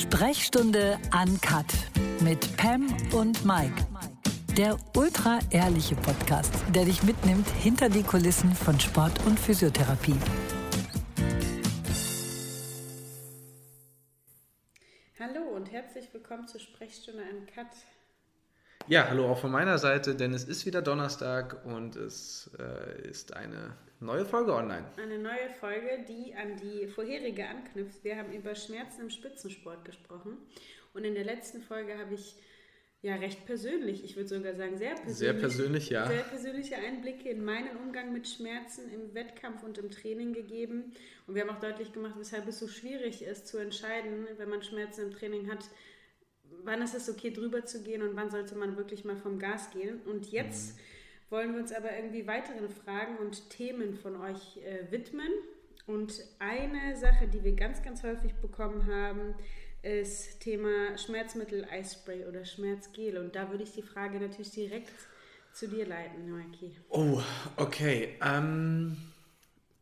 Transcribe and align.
Sprechstunde 0.00 0.98
Uncut 1.12 1.66
mit 2.22 2.56
Pam 2.56 2.86
und 3.12 3.44
Mike. 3.44 3.86
Der 4.56 4.78
ultra 4.96 5.40
ehrliche 5.50 5.94
Podcast, 5.94 6.54
der 6.74 6.86
dich 6.86 7.02
mitnimmt 7.02 7.46
hinter 7.50 7.90
die 7.90 8.02
Kulissen 8.02 8.54
von 8.54 8.80
Sport 8.80 9.26
und 9.26 9.38
Physiotherapie. 9.38 10.16
Hallo 15.18 15.42
und 15.54 15.70
herzlich 15.70 16.08
willkommen 16.14 16.48
zur 16.48 16.60
Sprechstunde 16.60 17.22
Uncut. 17.22 17.66
Ja, 18.88 19.08
hallo 19.08 19.30
auch 19.30 19.38
von 19.38 19.52
meiner 19.52 19.78
Seite, 19.78 20.14
denn 20.14 20.34
es 20.34 20.44
ist 20.44 20.66
wieder 20.66 20.82
Donnerstag 20.82 21.64
und 21.64 21.96
es 21.96 22.50
äh, 22.58 23.08
ist 23.08 23.36
eine 23.36 23.76
neue 24.00 24.24
Folge 24.24 24.54
online. 24.54 24.84
Eine 24.96 25.18
neue 25.18 25.50
Folge, 25.60 26.04
die 26.08 26.34
an 26.34 26.56
die 26.56 26.88
vorherige 26.88 27.46
anknüpft. 27.46 28.02
Wir 28.02 28.16
haben 28.16 28.32
über 28.32 28.54
Schmerzen 28.54 29.02
im 29.02 29.10
Spitzensport 29.10 29.84
gesprochen 29.84 30.38
und 30.92 31.04
in 31.04 31.14
der 31.14 31.24
letzten 31.24 31.60
Folge 31.60 31.98
habe 31.98 32.14
ich 32.14 32.34
ja 33.02 33.14
recht 33.14 33.46
persönlich, 33.46 34.04
ich 34.04 34.16
würde 34.16 34.28
sogar 34.28 34.54
sagen 34.54 34.76
sehr 34.76 34.94
persönlich, 34.94 35.16
sehr 35.16 35.32
persönlich, 35.32 35.90
ja, 35.90 36.06
sehr 36.06 36.22
persönliche 36.22 36.76
Einblicke 36.76 37.30
in 37.30 37.42
meinen 37.42 37.76
Umgang 37.78 38.12
mit 38.12 38.28
Schmerzen 38.28 38.90
im 38.90 39.14
Wettkampf 39.14 39.62
und 39.62 39.78
im 39.78 39.90
Training 39.90 40.34
gegeben 40.34 40.92
und 41.26 41.34
wir 41.34 41.42
haben 41.42 41.50
auch 41.50 41.60
deutlich 41.60 41.92
gemacht, 41.92 42.16
weshalb 42.18 42.46
es 42.46 42.58
so 42.58 42.68
schwierig 42.68 43.22
ist 43.22 43.46
zu 43.46 43.56
entscheiden, 43.56 44.26
wenn 44.36 44.50
man 44.50 44.62
Schmerzen 44.62 45.06
im 45.06 45.12
Training 45.12 45.50
hat 45.50 45.64
wann 46.64 46.82
ist 46.82 46.94
es 46.94 47.08
okay, 47.08 47.30
drüber 47.30 47.64
zu 47.64 47.82
gehen 47.82 48.02
und 48.02 48.16
wann 48.16 48.30
sollte 48.30 48.54
man 48.54 48.76
wirklich 48.76 49.04
mal 49.04 49.16
vom 49.16 49.38
Gas 49.38 49.70
gehen. 49.70 50.00
Und 50.06 50.30
jetzt 50.30 50.76
mhm. 50.76 50.80
wollen 51.30 51.52
wir 51.54 51.60
uns 51.60 51.72
aber 51.72 51.94
irgendwie 51.94 52.26
weiteren 52.26 52.68
Fragen 52.68 53.16
und 53.18 53.50
Themen 53.50 53.94
von 53.94 54.16
euch 54.16 54.58
äh, 54.58 54.90
widmen. 54.90 55.32
Und 55.86 56.22
eine 56.38 56.96
Sache, 56.96 57.26
die 57.26 57.42
wir 57.42 57.52
ganz, 57.56 57.82
ganz 57.82 58.02
häufig 58.02 58.34
bekommen 58.34 58.86
haben, 58.86 59.34
ist 59.82 60.40
Thema 60.40 60.96
Schmerzmittel, 60.98 61.66
Eispray 61.70 62.26
oder 62.26 62.44
Schmerzgel. 62.44 63.18
Und 63.18 63.34
da 63.34 63.50
würde 63.50 63.64
ich 63.64 63.72
die 63.72 63.82
Frage 63.82 64.20
natürlich 64.20 64.50
direkt 64.50 64.92
zu 65.52 65.68
dir 65.68 65.86
leiten, 65.86 66.30
Mikey. 66.30 66.76
Oh, 66.90 67.20
okay. 67.56 68.16
Ähm, 68.22 68.96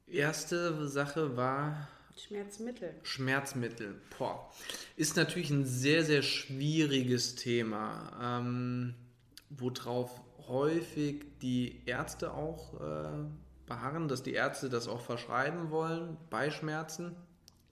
erste 0.06 0.86
Sache 0.88 1.36
war 1.36 1.88
Schmerzmittel. 2.18 2.94
Schmerzmittel. 3.02 4.00
Boah. 4.18 4.50
Ist 4.96 5.16
natürlich 5.16 5.50
ein 5.50 5.64
sehr, 5.64 6.04
sehr 6.04 6.22
schwieriges 6.22 7.36
Thema, 7.36 8.40
ähm, 8.40 8.94
worauf 9.50 10.20
häufig 10.48 11.24
die 11.40 11.82
Ärzte 11.86 12.32
auch 12.32 12.74
äh, 12.80 13.24
beharren, 13.66 14.08
dass 14.08 14.22
die 14.22 14.32
Ärzte 14.32 14.68
das 14.68 14.88
auch 14.88 15.00
verschreiben 15.00 15.70
wollen 15.70 16.16
bei 16.30 16.50
Schmerzen, 16.50 17.14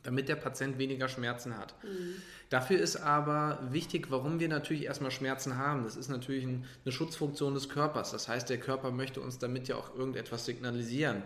damit 0.02 0.28
der 0.28 0.36
Patient 0.36 0.78
weniger 0.78 1.08
Schmerzen 1.08 1.56
hat. 1.58 1.74
Mhm. 1.82 2.14
Dafür 2.48 2.78
ist 2.78 2.96
aber 2.96 3.58
wichtig, 3.70 4.10
warum 4.10 4.38
wir 4.38 4.48
natürlich 4.48 4.84
erstmal 4.84 5.10
Schmerzen 5.10 5.56
haben. 5.56 5.82
Das 5.82 5.96
ist 5.96 6.08
natürlich 6.08 6.44
ein, 6.44 6.64
eine 6.84 6.92
Schutzfunktion 6.92 7.54
des 7.54 7.68
Körpers. 7.68 8.12
Das 8.12 8.28
heißt, 8.28 8.48
der 8.48 8.58
Körper 8.58 8.92
möchte 8.92 9.20
uns 9.20 9.38
damit 9.38 9.66
ja 9.66 9.74
auch 9.74 9.96
irgendetwas 9.96 10.44
signalisieren. 10.44 11.22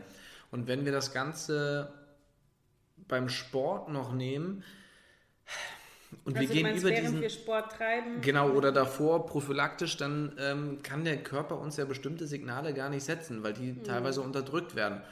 Und 0.50 0.66
wenn 0.66 0.84
wir 0.84 0.92
das 0.92 1.12
Ganze 1.12 1.92
beim 3.10 3.28
Sport 3.28 3.90
noch 3.90 4.14
nehmen. 4.14 4.64
Und 6.24 6.36
also 6.36 6.48
wir 6.48 6.54
gehen 6.54 6.62
meinst, 6.64 6.82
über 6.82 6.90
diesen 6.92 7.20
wir 7.20 7.30
Sport 7.30 7.72
treiben. 7.72 8.20
Genau, 8.20 8.50
oder 8.50 8.72
davor 8.72 9.26
prophylaktisch, 9.26 9.96
dann 9.96 10.34
ähm, 10.38 10.78
kann 10.82 11.04
der 11.04 11.22
Körper 11.22 11.58
uns 11.58 11.76
ja 11.76 11.84
bestimmte 11.84 12.26
Signale 12.26 12.74
gar 12.74 12.88
nicht 12.88 13.04
setzen, 13.04 13.42
weil 13.42 13.52
die 13.52 13.72
mhm. 13.72 13.84
teilweise 13.84 14.22
unterdrückt 14.22 14.74
werden. 14.74 15.02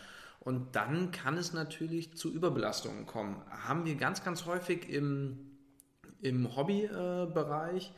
Und 0.41 0.74
dann 0.74 1.12
kann 1.12 1.36
es 1.36 1.52
natürlich 1.52 2.16
zu 2.16 2.32
Überbelastungen 2.32 3.06
kommen. 3.06 3.42
Haben 3.50 3.84
wir 3.84 3.96
ganz, 3.96 4.24
ganz 4.24 4.46
häufig 4.46 4.88
im, 4.88 5.38
im 6.20 6.56
Hobbybereich. 6.56 7.88
Äh, 7.88 7.92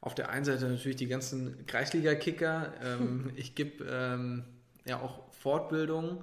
Auf 0.00 0.14
der 0.14 0.30
einen 0.30 0.44
Seite 0.44 0.68
natürlich 0.68 0.96
die 0.96 1.08
ganzen 1.08 1.66
Kreisliga-Kicker. 1.66 2.72
Ähm, 2.82 3.32
ich 3.36 3.54
gebe 3.54 3.84
ähm, 3.84 4.44
ja 4.86 5.00
auch 5.00 5.32
Fortbildungen 5.32 6.22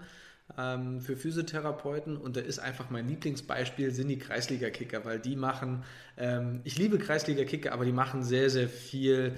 ähm, 0.58 1.02
für 1.02 1.16
Physiotherapeuten 1.16 2.18
und 2.18 2.38
da 2.38 2.42
ist 2.42 2.60
einfach 2.60 2.90
mein 2.90 3.08
Lieblingsbeispiel 3.08 3.92
sind 3.92 4.08
die 4.08 4.18
Kreisliga-Kicker, 4.18 5.06
weil 5.06 5.20
die 5.20 5.36
machen, 5.36 5.84
ähm, 6.18 6.62
ich 6.64 6.78
liebe 6.78 6.98
Kreisliga-Kicker, 6.98 7.72
aber 7.72 7.86
die 7.86 7.92
machen 7.92 8.24
sehr, 8.24 8.50
sehr 8.50 8.70
viel 8.70 9.36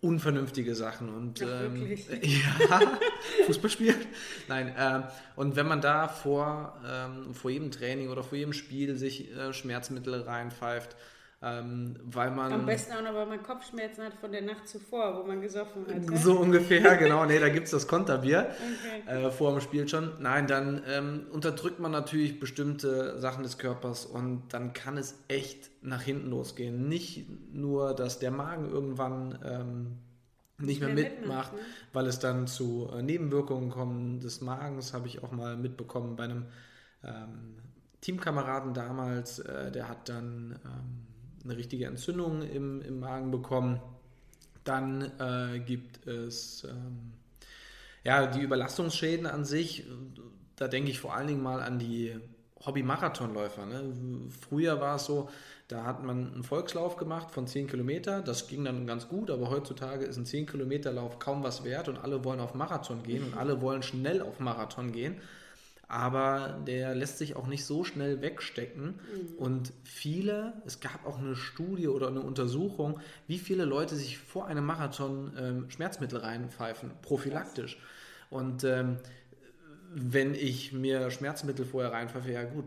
unvernünftige 0.00 0.74
Sachen 0.74 1.10
und 1.10 1.42
Ach, 1.42 1.64
ähm, 1.64 1.86
ja, 2.22 2.80
Fußball 3.46 3.70
spielen. 3.70 3.96
Nein, 4.48 4.74
ähm, 4.78 5.04
und 5.36 5.56
wenn 5.56 5.66
man 5.66 5.80
da 5.80 6.08
vor, 6.08 6.80
ähm, 6.88 7.34
vor 7.34 7.50
jedem 7.50 7.70
Training 7.70 8.08
oder 8.08 8.22
vor 8.22 8.38
jedem 8.38 8.52
Spiel 8.52 8.96
sich 8.96 9.30
äh, 9.36 9.52
Schmerzmittel 9.52 10.22
reinpfeift, 10.22 10.96
ähm, 11.42 11.96
weil 12.04 12.30
man. 12.32 12.52
Am 12.52 12.66
besten 12.66 12.92
auch 12.92 13.02
noch, 13.02 13.14
weil 13.14 13.26
man 13.26 13.42
Kopfschmerzen 13.42 14.04
hat 14.04 14.12
von 14.14 14.30
der 14.30 14.42
Nacht 14.42 14.68
zuvor, 14.68 15.16
wo 15.16 15.26
man 15.26 15.40
gesoffen 15.40 15.86
hat. 15.86 16.18
So 16.18 16.38
ungefähr, 16.38 16.96
genau. 16.98 17.24
Nee, 17.24 17.38
da 17.38 17.48
gibt 17.48 17.64
es 17.64 17.70
das 17.70 17.88
Konterbier 17.88 18.50
okay. 19.06 19.26
äh, 19.26 19.30
vor 19.30 19.52
dem 19.52 19.62
Spiel 19.62 19.88
schon. 19.88 20.12
Nein, 20.20 20.46
dann 20.46 20.82
ähm, 20.86 21.26
unterdrückt 21.32 21.80
man 21.80 21.92
natürlich 21.92 22.40
bestimmte 22.40 23.18
Sachen 23.18 23.42
des 23.42 23.56
Körpers 23.56 24.04
und 24.04 24.48
dann 24.50 24.74
kann 24.74 24.98
es 24.98 25.18
echt 25.28 25.70
nach 25.82 26.02
hinten 26.02 26.28
losgehen. 26.28 26.88
Nicht 26.88 27.26
nur, 27.54 27.94
dass 27.94 28.18
der 28.18 28.32
Magen 28.32 28.68
irgendwann. 28.68 29.38
Ähm, 29.42 29.98
nicht 30.58 30.80
mehr 30.82 30.90
mitmacht, 30.90 31.20
mitmacht 31.20 31.52
ne? 31.54 31.58
weil 31.94 32.06
es 32.06 32.18
dann 32.18 32.46
zu 32.46 32.90
äh, 32.92 33.00
Nebenwirkungen 33.00 33.70
kommt 33.70 34.22
des 34.22 34.42
Magens, 34.42 34.92
habe 34.92 35.06
ich 35.06 35.22
auch 35.22 35.30
mal 35.30 35.56
mitbekommen 35.56 36.16
bei 36.16 36.24
einem 36.24 36.44
ähm, 37.02 37.56
Teamkameraden 38.02 38.74
damals, 38.74 39.38
äh, 39.38 39.72
der 39.72 39.88
hat 39.88 40.10
dann 40.10 40.60
ähm, 40.66 40.99
eine 41.44 41.56
richtige 41.56 41.86
Entzündung 41.86 42.42
im, 42.42 42.82
im 42.82 43.00
Magen 43.00 43.30
bekommen. 43.30 43.80
Dann 44.64 45.02
äh, 45.18 45.60
gibt 45.60 46.06
es 46.06 46.64
ähm, 46.64 47.12
ja, 48.04 48.26
die 48.26 48.40
Überlastungsschäden 48.40 49.26
an 49.26 49.44
sich. 49.44 49.86
Da 50.56 50.68
denke 50.68 50.90
ich 50.90 51.00
vor 51.00 51.14
allen 51.14 51.28
Dingen 51.28 51.42
mal 51.42 51.62
an 51.62 51.78
die 51.78 52.14
Hobby-Marathonläufer. 52.64 53.66
Ne? 53.66 53.94
Früher 54.48 54.80
war 54.80 54.96
es 54.96 55.06
so, 55.06 55.30
da 55.68 55.84
hat 55.84 56.02
man 56.02 56.34
einen 56.34 56.42
Volkslauf 56.42 56.96
gemacht 56.96 57.30
von 57.30 57.46
10 57.46 57.68
Kilometer. 57.68 58.20
Das 58.20 58.48
ging 58.48 58.64
dann 58.64 58.86
ganz 58.86 59.08
gut, 59.08 59.30
aber 59.30 59.50
heutzutage 59.50 60.04
ist 60.04 60.16
ein 60.16 60.26
10 60.26 60.46
Kilometer 60.46 60.92
Lauf 60.92 61.18
kaum 61.18 61.42
was 61.42 61.64
wert 61.64 61.88
und 61.88 61.98
alle 61.98 62.24
wollen 62.24 62.40
auf 62.40 62.54
Marathon 62.54 63.02
gehen 63.02 63.24
und 63.24 63.36
alle 63.36 63.62
wollen 63.62 63.82
schnell 63.82 64.20
auf 64.20 64.40
Marathon 64.40 64.92
gehen 64.92 65.20
aber 65.90 66.62
der 66.66 66.94
lässt 66.94 67.18
sich 67.18 67.34
auch 67.34 67.48
nicht 67.48 67.64
so 67.64 67.82
schnell 67.82 68.22
wegstecken. 68.22 68.86
Mhm. 68.86 69.38
Und 69.38 69.72
viele, 69.82 70.52
es 70.64 70.78
gab 70.78 71.04
auch 71.04 71.18
eine 71.18 71.34
Studie 71.34 71.88
oder 71.88 72.08
eine 72.08 72.20
Untersuchung, 72.20 73.00
wie 73.26 73.38
viele 73.38 73.64
Leute 73.64 73.96
sich 73.96 74.16
vor 74.16 74.46
einem 74.46 74.64
Marathon 74.64 75.32
ähm, 75.36 75.70
Schmerzmittel 75.70 76.20
reinpfeifen, 76.20 76.92
prophylaktisch. 77.02 77.76
Und 78.30 78.62
ähm, 78.62 78.98
wenn 79.92 80.34
ich 80.34 80.72
mir 80.72 81.10
Schmerzmittel 81.10 81.64
vorher 81.64 81.92
reinpfeife, 81.92 82.30
ja 82.30 82.44
gut, 82.44 82.66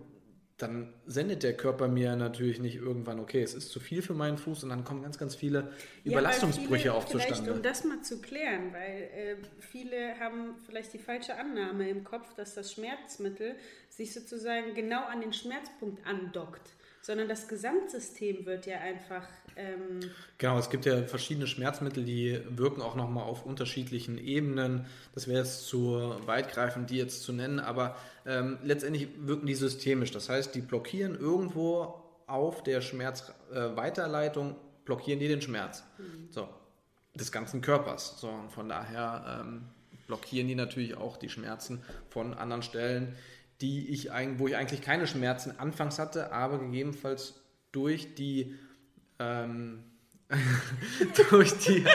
dann 0.58 0.94
sendet 1.06 1.44
der 1.44 1.58
Körper 1.58 1.88
mir 1.88 2.16
natürlich 2.16 2.60
nicht 2.60 2.76
irgendwann, 2.76 3.20
okay, 3.20 3.42
es 3.42 3.54
ist 3.54 3.70
zu 3.70 3.80
viel 3.80 4.02
für 4.02 4.14
meinen 4.14 4.38
Fuß 4.38 4.64
und 4.64 4.70
dann 4.70 4.84
kommen 4.84 5.02
ganz, 5.02 5.18
ganz 5.18 5.36
viele 5.36 5.72
Überlastungsbrüche 6.04 6.84
viele, 6.84 6.94
auch 6.94 7.06
zustande. 7.06 7.54
Um 7.54 7.62
das 7.62 7.84
mal 7.84 8.02
zu 8.02 8.22
klären, 8.22 8.72
weil 8.72 9.10
äh, 9.14 9.36
viele 9.60 10.20
haben 10.20 10.56
vielleicht 10.66 10.94
die 10.94 11.00
falsche 11.00 11.36
Annahme 11.36 11.90
im 11.90 12.04
Kopf, 12.04 12.34
dass 12.36 12.54
das 12.54 12.72
Schmerzmittel 12.72 13.56
sich 13.90 14.14
sozusagen 14.14 14.74
genau 14.74 15.04
an 15.06 15.22
den 15.22 15.34
Schmerzpunkt 15.34 16.06
andockt 16.06 16.70
sondern 17.04 17.28
das 17.28 17.50
Gesamtsystem 17.50 18.46
wird 18.46 18.66
ja 18.66 18.80
einfach. 18.80 19.28
Ähm 19.56 20.00
genau, 20.38 20.58
es 20.58 20.70
gibt 20.70 20.86
ja 20.86 21.04
verschiedene 21.04 21.48
Schmerzmittel, 21.48 22.04
die 22.04 22.40
wirken 22.50 22.82
auch 22.82 22.96
nochmal 22.96 23.24
auf 23.24 23.46
unterschiedlichen 23.46 24.18
Ebenen. 24.18 24.86
Das 25.14 25.28
wäre 25.28 25.40
jetzt 25.40 25.68
zu 25.68 26.16
weitgreifend, 26.26 26.90
die 26.90 26.98
jetzt 26.98 27.24
zu 27.24 27.34
nennen, 27.34 27.60
aber 27.60 27.96
ähm, 28.26 28.58
letztendlich 28.64 29.10
wirken 29.20 29.46
die 29.46 29.56
systemisch. 29.56 30.12
Das 30.12 30.30
heißt, 30.30 30.54
die 30.56 30.62
blockieren 30.62 31.16
irgendwo 31.18 32.02
auf 32.28 32.64
der 32.64 32.82
Schmerzweiterleitung, 32.82 34.52
äh, 34.52 34.56
blockieren 34.86 35.20
die 35.20 35.28
den 35.28 35.42
Schmerz. 35.42 35.84
Mhm. 35.98 36.28
So, 36.32 36.48
des 37.14 37.32
ganzen 37.32 37.62
Körpers. 37.62 38.20
So, 38.20 38.30
und 38.30 38.52
von 38.52 38.70
daher 38.70 39.42
ähm, 39.42 39.64
blockieren 40.08 40.48
die 40.48 40.56
natürlich 40.56 40.96
auch 40.96 41.18
die 41.18 41.30
Schmerzen 41.30 41.84
von 42.10 42.34
anderen 42.34 42.64
Stellen 42.64 43.16
die 43.64 43.90
ich, 43.90 44.10
wo 44.38 44.48
ich 44.48 44.58
eigentlich 44.58 44.82
keine 44.82 45.08
Schmerzen 45.08 45.58
anfangs 45.58 45.98
hatte, 45.98 46.34
aber 46.34 46.60
gegebenenfalls 46.60 47.42
durch 47.72 48.14
die 48.14 48.56
ähm, 49.24 49.84
durch 51.30 51.54
die. 51.60 51.86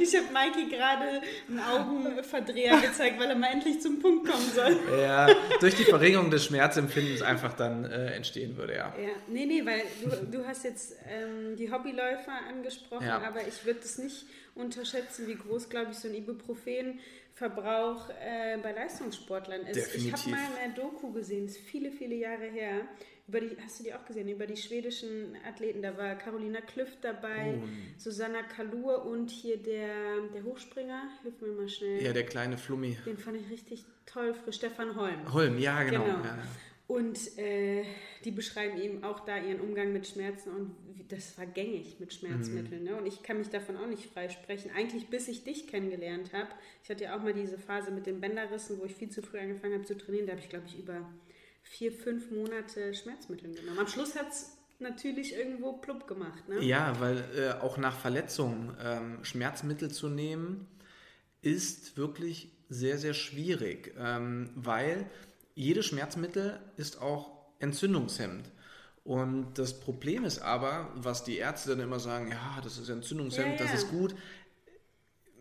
ich 0.00 0.16
habe 0.16 0.26
Mikey 0.32 0.70
gerade 0.70 1.20
einen 1.48 1.60
Augenverdreher 1.60 2.80
gezeigt, 2.80 3.18
weil 3.18 3.28
er 3.28 3.36
mal 3.36 3.52
endlich 3.52 3.80
zum 3.80 4.00
Punkt 4.00 4.28
kommen 4.28 4.50
soll. 4.54 4.78
ja, 4.98 5.28
durch 5.60 5.74
die 5.74 5.84
Verringerung 5.84 6.30
des 6.30 6.46
Schmerzempfindens 6.46 7.22
einfach 7.22 7.52
dann 7.54 7.84
äh, 7.84 8.12
entstehen 8.12 8.56
würde, 8.56 8.74
ja. 8.74 8.94
ja. 8.98 9.10
Nee, 9.28 9.46
nee, 9.46 9.64
weil 9.64 9.82
du, 10.02 10.38
du 10.38 10.46
hast 10.46 10.64
jetzt 10.64 10.96
ähm, 11.08 11.56
die 11.56 11.70
Hobbyläufer 11.70 12.32
angesprochen, 12.48 13.06
ja. 13.06 13.20
aber 13.20 13.46
ich 13.46 13.64
würde 13.64 13.80
es 13.80 13.98
nicht 13.98 14.24
unterschätzen, 14.54 15.26
wie 15.26 15.34
groß, 15.34 15.68
glaube 15.68 15.90
ich, 15.90 15.98
so 15.98 16.08
ein 16.08 16.14
Ibuprofen 16.14 17.00
Verbrauch 17.34 18.10
äh, 18.10 18.56
bei 18.62 18.70
Leistungssportlern 18.70 19.62
ist. 19.62 19.74
Definitiv. 19.74 20.14
Ich 20.14 20.22
habe 20.22 20.30
mal 20.30 20.62
eine 20.62 20.72
Doku 20.72 21.10
gesehen, 21.10 21.46
ist 21.46 21.58
viele, 21.58 21.90
viele 21.90 22.14
Jahre 22.14 22.44
her. 22.44 22.82
Über 23.26 23.40
die, 23.40 23.56
hast 23.62 23.80
du 23.80 23.84
die 23.84 23.94
auch 23.94 24.04
gesehen? 24.04 24.28
Über 24.28 24.46
die 24.46 24.56
schwedischen 24.56 25.36
Athleten. 25.48 25.80
Da 25.80 25.96
war 25.96 26.14
Carolina 26.16 26.60
Klüft 26.60 26.98
dabei, 27.02 27.54
oh. 27.56 27.68
Susanna 27.96 28.42
Kalur 28.42 29.06
und 29.06 29.30
hier 29.30 29.56
der, 29.56 30.20
der 30.34 30.44
Hochspringer. 30.44 31.08
Hilf 31.22 31.40
mir 31.40 31.52
mal 31.52 31.68
schnell. 31.68 32.02
Ja, 32.02 32.12
der 32.12 32.26
kleine 32.26 32.58
Flummi. 32.58 32.98
Den 33.06 33.16
fand 33.16 33.38
ich 33.38 33.50
richtig 33.50 33.84
toll 34.04 34.34
für 34.34 34.52
Stefan 34.52 34.94
Holm. 34.96 35.32
Holm, 35.32 35.58
ja, 35.58 35.82
genau. 35.84 36.04
genau. 36.04 36.24
Ja. 36.24 36.38
Und 36.86 37.38
äh, 37.38 37.84
die 38.24 38.30
beschreiben 38.30 38.78
eben 38.78 39.04
auch 39.04 39.20
da 39.20 39.38
ihren 39.38 39.60
Umgang 39.60 39.94
mit 39.94 40.06
Schmerzen 40.06 40.50
und 40.50 40.76
das 41.08 41.36
war 41.38 41.46
gängig 41.46 41.98
mit 41.98 42.12
Schmerzmitteln. 42.12 42.82
Mhm. 42.82 42.90
Ne? 42.90 42.96
Und 42.96 43.06
ich 43.06 43.22
kann 43.22 43.38
mich 43.38 43.48
davon 43.48 43.76
auch 43.78 43.86
nicht 43.86 44.12
freisprechen. 44.12 44.70
Eigentlich 44.76 45.08
bis 45.08 45.28
ich 45.28 45.44
dich 45.44 45.66
kennengelernt 45.66 46.32
habe. 46.34 46.48
Ich 46.82 46.90
hatte 46.90 47.04
ja 47.04 47.16
auch 47.16 47.22
mal 47.22 47.32
diese 47.32 47.58
Phase 47.58 47.90
mit 47.90 48.06
den 48.06 48.20
Bänderrissen, 48.20 48.78
wo 48.78 48.84
ich 48.84 48.94
viel 48.94 49.08
zu 49.08 49.22
früh 49.22 49.38
angefangen 49.38 49.74
habe 49.74 49.84
zu 49.84 49.96
trainieren. 49.96 50.26
Da 50.26 50.32
habe 50.32 50.42
ich, 50.42 50.50
glaube 50.50 50.66
ich, 50.66 50.78
über 50.78 51.08
vier, 51.64 51.92
fünf 51.92 52.30
Monate 52.30 52.94
Schmerzmittel 52.94 53.52
genommen. 53.52 53.78
Am 53.78 53.88
Schluss 53.88 54.14
hat 54.14 54.30
es 54.30 54.56
natürlich 54.78 55.34
irgendwo 55.34 55.72
plupp 55.72 56.06
gemacht. 56.06 56.48
Ne? 56.48 56.62
Ja, 56.62 56.98
weil 57.00 57.24
äh, 57.36 57.62
auch 57.62 57.76
nach 57.78 57.98
Verletzungen 57.98 58.76
ähm, 58.82 59.24
Schmerzmittel 59.24 59.90
zu 59.90 60.08
nehmen, 60.08 60.68
ist 61.42 61.96
wirklich 61.96 62.50
sehr, 62.68 62.98
sehr 62.98 63.14
schwierig, 63.14 63.94
ähm, 63.98 64.50
weil 64.54 65.06
jedes 65.54 65.86
Schmerzmittel 65.86 66.58
ist 66.76 67.00
auch 67.00 67.30
entzündungshemmend. 67.58 68.50
Und 69.04 69.54
das 69.54 69.78
Problem 69.78 70.24
ist 70.24 70.40
aber, 70.40 70.90
was 70.94 71.24
die 71.24 71.36
Ärzte 71.36 71.70
dann 71.70 71.80
immer 71.80 72.00
sagen, 72.00 72.30
ja, 72.30 72.60
das 72.62 72.78
ist 72.78 72.88
entzündungshemmend, 72.88 73.60
ja, 73.60 73.66
ja. 73.66 73.72
das 73.72 73.82
ist 73.82 73.90
gut. 73.90 74.14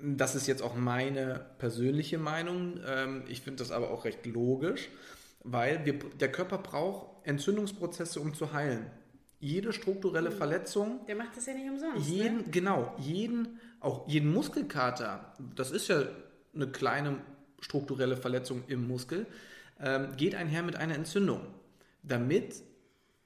Das 0.01 0.35
ist 0.35 0.47
jetzt 0.47 0.61
auch 0.61 0.75
meine 0.75 1.45
persönliche 1.59 2.17
Meinung. 2.17 2.81
Ähm, 2.85 3.23
ich 3.29 3.41
finde 3.41 3.63
das 3.63 3.71
aber 3.71 3.89
auch 3.89 4.03
recht 4.03 4.25
logisch, 4.25 4.89
weil 5.43 5.85
wir, 5.85 5.99
der 5.99 6.31
Körper 6.31 6.57
braucht 6.57 7.25
Entzündungsprozesse, 7.27 8.19
um 8.19 8.33
zu 8.33 8.53
heilen. 8.53 8.85
Jede 9.39 9.73
strukturelle 9.73 10.29
mhm. 10.29 10.35
Verletzung. 10.35 11.05
Der 11.05 11.15
macht 11.15 11.35
das 11.35 11.45
ja 11.45 11.53
nicht 11.53 11.69
umsonst. 11.69 12.07
Jeden, 12.07 12.37
ne? 12.37 12.43
Genau, 12.51 12.95
jeden, 12.97 13.59
auch 13.79 14.07
jeden 14.07 14.31
Muskelkater, 14.31 15.33
das 15.55 15.71
ist 15.71 15.89
ja 15.89 16.03
eine 16.55 16.67
kleine 16.67 17.17
strukturelle 17.59 18.17
Verletzung 18.17 18.63
im 18.67 18.87
Muskel, 18.87 19.25
ähm, 19.79 20.15
geht 20.15 20.35
einher 20.35 20.63
mit 20.63 20.75
einer 20.75 20.95
Entzündung, 20.95 21.41
damit 22.03 22.55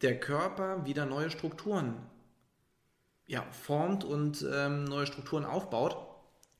der 0.01 0.19
Körper 0.19 0.85
wieder 0.85 1.05
neue 1.05 1.29
Strukturen 1.29 1.95
ja, 3.25 3.43
formt 3.51 4.03
und 4.03 4.45
ähm, 4.51 4.85
neue 4.85 5.05
Strukturen 5.05 5.45
aufbaut. 5.45 5.97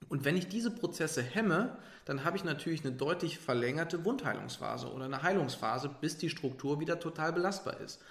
Und 0.10 0.26
wenn 0.26 0.38
ich 0.38 0.48
diese 0.48 0.72
Prozesse 0.72 1.22
hemme, 1.22 1.78
dann 2.06 2.24
habe 2.24 2.38
ich 2.38 2.44
natürlich 2.44 2.86
eine 2.86 2.94
deutlich 2.94 3.38
verlängerte 3.38 4.06
Wundheilungsphase 4.06 4.92
oder 4.92 5.06
eine 5.06 5.24
Heilungsphase, 5.24 5.90
bis 6.00 6.18
die 6.18 6.30
Struktur 6.30 6.80
wieder 6.80 7.00
total 7.00 7.34
belastbar 7.34 7.80
ist. 7.82 8.02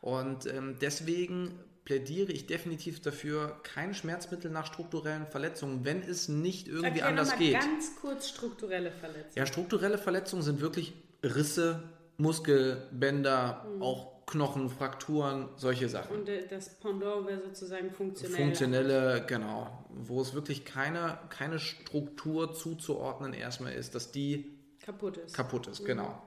Und 0.00 0.46
ähm, 0.46 0.76
deswegen 0.80 1.58
plädiere 1.84 2.30
ich 2.32 2.46
definitiv 2.46 3.00
dafür, 3.00 3.58
kein 3.62 3.94
Schmerzmittel 3.94 4.50
nach 4.50 4.66
strukturellen 4.66 5.26
Verletzungen, 5.26 5.86
wenn 5.86 6.02
es 6.02 6.28
nicht 6.28 6.68
irgendwie 6.68 6.86
Erklär 6.86 7.06
anders 7.06 7.30
mal 7.30 7.38
geht. 7.38 7.54
Ganz 7.54 7.96
kurz 7.98 8.28
strukturelle 8.28 8.92
Verletzungen. 8.92 9.32
Ja, 9.34 9.46
strukturelle 9.46 9.96
Verletzungen 9.96 10.42
sind 10.42 10.60
wirklich 10.60 10.92
Risse, 11.22 11.82
Muskelbänder, 12.18 13.64
mhm. 13.64 13.82
auch 13.82 14.18
Knochen, 14.26 14.68
Frakturen, 14.68 15.48
solche 15.56 15.88
Sachen. 15.88 16.18
Und 16.18 16.28
äh, 16.28 16.46
das 16.46 16.74
Pendant 16.80 17.26
wäre 17.26 17.40
sozusagen 17.40 17.90
funktionell. 17.90 18.36
Funktionelle, 18.36 19.24
genau. 19.26 19.84
Wo 19.88 20.20
es 20.20 20.34
wirklich 20.34 20.64
keine, 20.66 21.18
keine 21.30 21.58
Struktur 21.58 22.52
zuzuordnen 22.52 23.32
erstmal 23.32 23.72
ist, 23.72 23.94
dass 23.94 24.12
die 24.12 24.58
kaputt 24.80 25.16
ist. 25.16 25.34
Kaputt 25.34 25.66
ist, 25.68 25.80
mhm. 25.82 25.86
genau. 25.86 26.22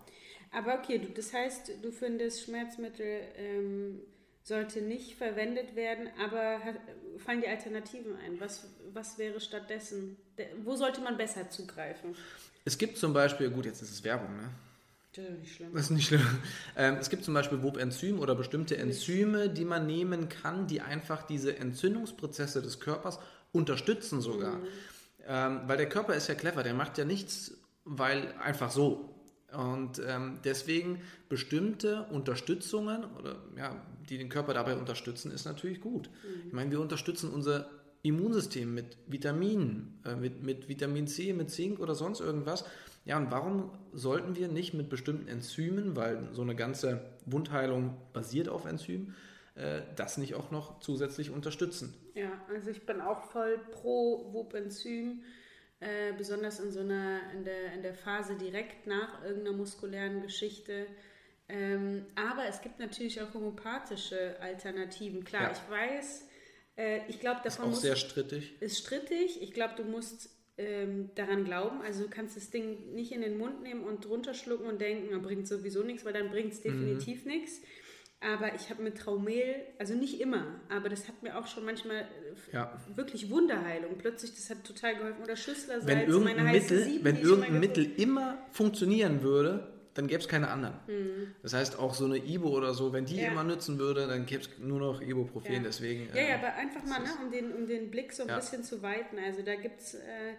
Aber 0.52 0.80
okay, 0.80 0.98
du, 0.98 1.10
das 1.10 1.32
heißt, 1.32 1.72
du 1.82 1.92
findest 1.92 2.44
Schmerzmittel 2.44 3.22
ähm, 3.38 4.02
sollte 4.44 4.82
nicht 4.82 5.16
verwendet 5.16 5.76
werden, 5.76 6.10
aber 6.20 6.60
fallen 7.18 7.42
die 7.42 7.48
Alternativen 7.48 8.16
ein? 8.18 8.40
Was, 8.40 8.68
was 8.94 9.18
wäre 9.18 9.40
stattdessen? 9.40 10.18
Wo 10.64 10.76
sollte 10.76 11.02
man 11.02 11.18
besser 11.18 11.50
zugreifen? 11.50 12.16
Es 12.66 12.78
gibt 12.78 12.98
zum 12.98 13.14
Beispiel, 13.14 13.50
gut, 13.50 13.66
jetzt 13.66 13.82
ist 13.82 13.92
es 13.92 14.04
Werbung, 14.04 14.36
ne? 14.36 14.50
Das 15.13 15.25
ist 15.25 15.40
nicht 15.40 15.56
schlimm. 15.56 15.74
Das 15.74 15.81
ist 15.84 15.90
nicht 15.92 16.08
schlimm. 16.08 16.28
Ähm, 16.78 16.96
es 17.00 17.10
gibt 17.10 17.25
zum 17.25 17.34
Beispiel 17.34 17.62
Wobenzym 17.62 18.19
oder 18.19 18.34
bestimmte 18.34 18.78
Enzyme, 18.78 19.50
die 19.50 19.66
man 19.66 19.86
nehmen 19.86 20.30
kann, 20.30 20.68
die 20.68 20.81
einfach 20.81 21.24
diese 21.24 21.58
Entzündungsprozesse 21.58 22.62
des 22.62 22.80
Körpers 22.80 23.19
unterstützen 23.52 24.22
sogar. 24.22 24.56
Mhm. 24.56 24.68
Ähm, 25.28 25.62
weil 25.68 25.78
der 25.78 25.90
Körper 25.90 26.16
ist 26.16 26.28
ja 26.28 26.36
clever, 26.36 26.63
der 26.63 26.74
macht 26.74 26.98
ja 26.98 27.06
nichts, 27.06 27.58
weil 27.84 28.34
einfach 28.42 28.72
so. 28.72 29.16
Und 29.52 30.02
ähm, 30.08 30.40
deswegen 30.46 31.02
bestimmte 31.28 32.04
Unterstützungen, 32.04 33.04
oder, 33.19 33.36
ja, 33.58 33.86
die 34.10 34.18
den 34.18 34.30
Körper 34.30 34.54
dabei 34.54 34.78
unterstützen, 34.78 35.31
ist 35.31 35.44
natürlich 35.44 35.81
gut. 35.81 36.10
Mhm. 36.10 36.48
Ich 36.48 36.54
meine, 36.54 36.72
wir 36.72 36.80
unterstützen 36.80 37.30
unser 37.31 37.69
Immunsystem 38.02 38.74
mit 38.74 38.98
Vitaminen, 39.08 40.00
äh, 40.06 40.16
mit, 40.16 40.42
mit 40.42 40.69
Vitamin 40.69 41.08
C, 41.08 41.34
mit 41.34 41.52
Zink 41.52 41.80
oder 41.80 41.96
sonst 41.96 42.22
irgendwas. 42.22 42.63
Ja, 43.06 43.18
und 43.18 43.31
warum 43.31 43.71
sollten 43.94 44.36
wir 44.36 44.48
nicht 44.48 44.74
mit 44.74 44.89
bestimmten 44.89 45.27
Enzymen, 45.27 45.95
weil 45.95 46.30
so 46.33 46.42
eine 46.44 46.56
ganze 46.56 47.01
Wundheilung 47.25 47.98
basiert 48.13 48.48
auf 48.48 48.65
Enzymen, 48.65 49.15
äh, 49.56 49.81
das 49.95 50.18
nicht 50.18 50.36
auch 50.36 50.51
noch 50.51 50.80
zusätzlich 50.80 51.31
unterstützen? 51.31 51.94
Ja, 52.13 52.31
also 52.50 52.69
ich 52.69 52.86
bin 52.86 53.01
auch 53.01 53.24
voll 53.24 53.59
pro 53.71 54.31
Wobenzym, 54.33 55.24
äh, 55.80 56.13
besonders 56.15 56.59
in 56.59 56.71
so 56.71 56.81
einer, 56.81 57.21
in 57.33 57.44
der, 57.44 57.74
in 57.74 57.81
der 57.81 57.95
Phase 57.95 58.36
direkt 58.36 58.86
nach 58.86 59.24
irgendeiner 59.24 59.57
muskulären 59.57 60.21
Geschichte. 60.21 60.86
Ähm, 61.50 62.06
aber 62.15 62.45
es 62.45 62.62
gibt 62.62 62.80
natürlich 62.80 63.21
auch 63.21 63.33
homöopathische 63.33 64.39
Alternativen. 64.39 65.24
Klar, 65.24 65.44
ja. 65.44 65.51
ich 65.51 65.71
weiß, 65.71 66.27
äh, 66.77 67.00
ich 67.07 67.19
glaube, 67.19 67.42
davon. 67.44 67.71
Ist 67.71 67.77
auch 67.77 67.81
sehr 67.81 67.95
strittig. 67.95 68.62
Ist 68.62 68.77
strittig. 68.77 69.42
Ich 69.42 69.51
glaube, 69.51 69.74
du 69.75 69.83
musst 69.83 70.30
ähm, 70.62 71.10
daran 71.16 71.44
glauben. 71.44 71.81
Also 71.81 72.04
du 72.04 72.10
kannst 72.10 72.38
das 72.38 72.50
Ding 72.52 72.94
nicht 72.94 73.12
in 73.12 73.22
den 73.22 73.38
Mund 73.38 73.63
nehmen 73.63 73.84
und 73.84 74.06
drunter 74.06 74.34
schlucken 74.34 74.68
und 74.68 74.80
denken, 74.80 75.19
bringt 75.22 75.48
sowieso 75.48 75.84
nichts, 75.84 76.06
weil 76.06 76.13
dann 76.13 76.30
bringt 76.30 76.54
es 76.54 76.62
definitiv 76.62 77.25
mhm. 77.25 77.31
nichts. 77.31 77.62
Aber 78.19 78.54
ich 78.54 78.69
habe 78.69 78.84
mit 78.84 79.00
Traumel, 79.00 79.56
also 79.80 79.96
nicht 79.96 80.22
immer, 80.22 80.62
aber 80.69 80.90
das 80.90 81.08
hat 81.08 81.24
mir 81.24 81.40
auch 81.40 81.48
schon 81.48 81.66
manchmal 81.66 82.02
äh, 82.02 82.54
ja. 82.54 82.80
wirklich 82.96 83.31
Wunderheilung. 83.31 83.98
Plötzlich, 83.98 84.36
das 84.36 84.48
hat 84.52 84.63
total 84.63 84.96
geholfen. 84.96 85.24
Oder 85.24 85.36
Schüsslersalz, 85.36 85.88
wenn 85.88 86.08
irgendein 86.08 86.52
Mittel, 86.52 86.84
Sieben, 86.84 87.04
wenn 87.04 87.18
irgendein 87.18 87.60
Mittel 87.60 87.92
immer 87.98 88.38
funktionieren 88.52 89.24
würde, 89.24 89.81
dann 89.94 90.08
gäbe 90.08 90.22
es 90.22 90.28
keine 90.28 90.50
anderen. 90.50 90.76
Mhm. 90.88 91.36
Das 91.44 91.54
heißt, 91.54 91.78
auch 91.78 91.94
so 91.94 92.06
eine 92.06 92.18
Ibo 92.18 92.50
oder 92.50 92.74
so, 92.74 92.94
wenn 92.94 93.06
die 93.06 93.18
ja. 93.18 93.32
immer 93.32 93.44
nützen 93.44 93.78
würde, 93.78 94.08
dann 94.08 94.26
gäbe 94.26 94.44
es 94.44 94.50
nur 94.60 94.80
noch 94.80 95.02
Ibuprofen. 95.02 95.54
Ja. 95.54 95.60
Deswegen, 95.60 96.08
ja, 96.15 96.22
ja, 96.22 96.27
äh, 96.30 96.34
aber 96.36 96.54
einfach 96.54 96.84
mal, 96.84 97.00
ne, 97.00 97.10
um, 97.24 97.32
den, 97.32 97.54
um 97.54 97.68
den 97.68 97.92
Blick 97.92 98.13
so 98.13 98.24
ein 98.24 98.30
ja. 98.30 98.38
bisschen 98.38 98.63
zu 98.63 98.82
weiten. 98.82 99.18
Also 99.20 99.42
da 99.42 99.56
gibt 99.56 99.82
es 99.82 99.96
äh, 99.96 100.34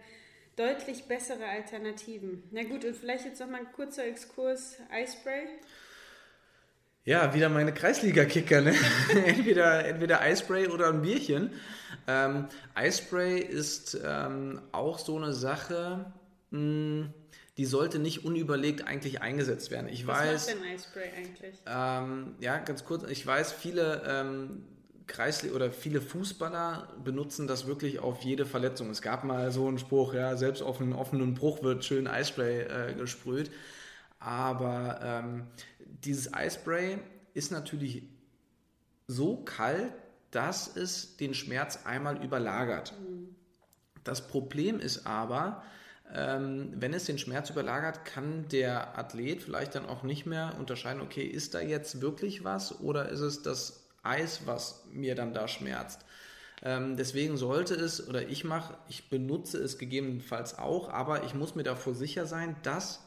deutlich 0.57 1.05
bessere 1.05 1.45
Alternativen. 1.47 2.45
Na 2.51 2.63
gut, 2.63 2.85
und 2.85 2.97
vielleicht 2.97 3.25
jetzt 3.25 3.41
noch 3.41 3.49
mal 3.49 3.61
ein 3.61 3.73
kurzer 3.73 4.07
Exkurs 4.07 4.79
Eispray. 4.91 5.49
Ja, 7.05 7.35
wieder 7.35 7.49
meine 7.49 7.75
Kreisliga-Kicker, 7.75 8.61
ne? 8.61 8.75
entweder, 9.27 9.85
entweder 9.85 10.21
Eispray 10.21 10.69
oder 10.69 10.89
ein 10.89 11.03
Bierchen. 11.03 11.51
Ähm, 12.07 12.47
Eispray 12.75 13.41
ist 13.41 14.01
ähm, 14.05 14.61
auch 14.71 14.99
so 14.99 15.17
eine 15.17 15.33
Sache, 15.33 16.13
mh, 16.51 16.59
hm, 16.59 17.15
die 17.63 17.67
sollte 17.67 18.01
nicht 18.01 18.25
unüberlegt 18.25 18.89
eigentlich 18.89 19.23
eingesetzt 19.23 19.71
werden. 19.71 19.87
Ich 19.89 20.05
Was 20.05 20.19
weiß, 20.19 20.47
macht 20.49 20.57
denn 20.57 20.73
Eispray 20.73 21.13
eigentlich? 21.17 21.55
Ähm, 21.65 22.35
ja, 22.41 22.59
ganz 22.59 22.85
kurz. 22.85 23.09
Ich 23.09 23.25
weiß, 23.25 23.53
viele 23.53 24.03
ähm, 24.05 24.65
Kreisli 25.07 25.53
oder 25.53 25.71
viele 25.71 26.01
Fußballer 26.01 26.89
benutzen 27.05 27.47
das 27.47 27.69
wirklich 27.69 28.01
auf 28.01 28.23
jede 28.23 28.47
Verletzung. 28.47 28.91
Es 28.91 29.01
gab 29.01 29.23
mal 29.23 29.53
so 29.53 29.69
einen 29.69 29.79
Spruch, 29.79 30.13
ja, 30.13 30.37
selbst 30.37 30.61
auf 30.61 30.81
einen 30.81 30.93
offenen 30.93 31.35
Bruch 31.35 31.63
wird 31.63 31.85
schön 31.85 32.09
Eispray 32.09 32.63
äh, 32.63 32.95
gesprüht. 32.95 33.53
Aber 34.19 34.99
ähm, 35.01 35.47
dieses 35.79 36.35
Eispray 36.35 36.99
ist 37.33 37.53
natürlich 37.53 38.03
so 39.07 39.37
kalt, 39.37 39.93
dass 40.33 40.77
es 40.77 41.17
den 41.17 41.33
Schmerz 41.33 41.79
einmal 41.85 42.25
überlagert. 42.25 42.93
Mhm. 43.01 43.37
Das 44.03 44.27
Problem 44.27 44.81
ist 44.81 45.07
aber, 45.07 45.63
ähm, 46.15 46.73
wenn 46.77 46.93
es 46.93 47.05
den 47.05 47.19
Schmerz 47.19 47.49
überlagert, 47.51 48.05
kann 48.05 48.47
der 48.49 48.99
Athlet 48.99 49.43
vielleicht 49.43 49.75
dann 49.75 49.87
auch 49.87 50.03
nicht 50.03 50.27
mehr 50.27 50.55
unterscheiden, 50.59 51.01
okay, 51.01 51.25
ist 51.25 51.55
da 51.55 51.61
jetzt 51.61 52.03
wirklich 52.03 52.45
was 52.45 52.81
oder 52.81 53.09
ist 53.09 53.21
es 53.21 53.43
das 53.43 53.89
Eis, 54.03 54.43
was 54.45 54.85
mir 54.93 55.15
dann 55.15 55.33
da 55.33 55.49
schmerzt? 55.49 56.05
Ähm, 56.63 56.97
deswegen 56.97 57.37
sollte 57.37 57.75
es, 57.75 58.07
oder 58.07 58.29
ich 58.29 58.45
mache, 58.45 58.75
ich 58.89 59.09
benutze 59.09 59.59
es 59.59 59.79
gegebenenfalls 59.79 60.59
auch, 60.59 60.91
aber 60.91 61.25
ich 61.25 61.35
muss 61.35 61.55
mir 61.55 61.65
davor 61.65 61.95
sicher 61.95 62.27
sein, 62.27 62.57
dass 62.63 63.01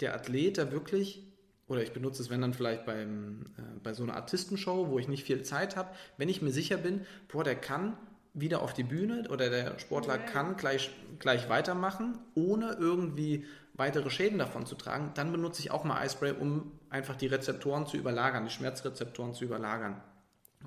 der 0.00 0.14
Athlet 0.14 0.58
da 0.58 0.72
wirklich, 0.72 1.22
oder 1.68 1.82
ich 1.82 1.92
benutze 1.92 2.20
es, 2.20 2.30
wenn 2.30 2.40
dann 2.40 2.52
vielleicht 2.52 2.84
beim, 2.84 3.46
äh, 3.56 3.62
bei 3.82 3.94
so 3.94 4.02
einer 4.02 4.16
Artistenshow, 4.16 4.88
wo 4.88 4.98
ich 4.98 5.08
nicht 5.08 5.24
viel 5.24 5.42
Zeit 5.42 5.76
habe, 5.76 5.90
wenn 6.16 6.28
ich 6.28 6.42
mir 6.42 6.50
sicher 6.50 6.78
bin, 6.78 7.06
boah, 7.28 7.44
der 7.44 7.54
kann 7.54 7.96
wieder 8.34 8.62
auf 8.62 8.74
die 8.74 8.84
Bühne 8.84 9.28
oder 9.28 9.50
der 9.50 9.78
Sportler 9.78 10.16
Ja. 10.16 10.22
kann 10.22 10.56
gleich, 10.56 10.90
gleich 11.18 11.48
weitermachen, 11.48 12.18
ohne 12.34 12.72
irgendwie 12.78 13.44
weitere 13.74 14.10
Schäden 14.10 14.38
davon 14.38 14.66
zu 14.66 14.74
tragen, 14.74 15.12
dann 15.14 15.32
benutze 15.32 15.62
ich 15.62 15.70
auch 15.70 15.84
mal 15.84 15.98
Eispray, 15.98 16.32
um 16.32 16.72
einfach 16.90 17.16
die 17.16 17.26
Rezeptoren 17.26 17.86
zu 17.86 17.96
überlagern, 17.96 18.44
die 18.44 18.50
Schmerzrezeptoren 18.50 19.34
zu 19.34 19.44
überlagern. 19.44 20.02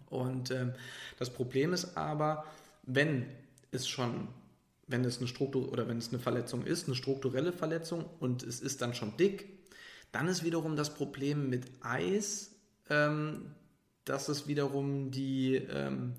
Und 0.10 0.52
ähm, 0.52 0.74
das 1.20 1.30
Problem 1.30 1.74
ist 1.74 1.96
aber, 1.96 2.46
wenn 2.84 3.28
es 3.72 3.88
schon, 3.88 4.28
wenn 4.88 5.06
es 5.06 5.20
eine 5.20 5.28
Struktur 5.28 5.72
oder 5.72 5.88
wenn 5.88 5.98
es 5.98 6.10
eine 6.10 6.20
Verletzung 6.20 6.66
ist, 6.66 6.88
eine 6.88 6.96
strukturelle 6.96 7.54
Verletzung 7.54 8.06
und 8.20 8.44
es 8.44 8.60
ist 8.60 8.82
dann 8.82 8.94
schon 8.94 9.16
dick, 9.18 9.48
dann 10.12 10.28
ist 10.28 10.44
wiederum 10.44 10.76
das 10.76 10.94
Problem 10.94 11.50
mit 11.50 11.66
Eis, 11.82 12.56
ähm, 12.90 13.56
dass 14.06 14.28
es 14.28 14.48
wiederum 14.48 15.12
die, 15.12 15.56
ähm, 15.56 16.14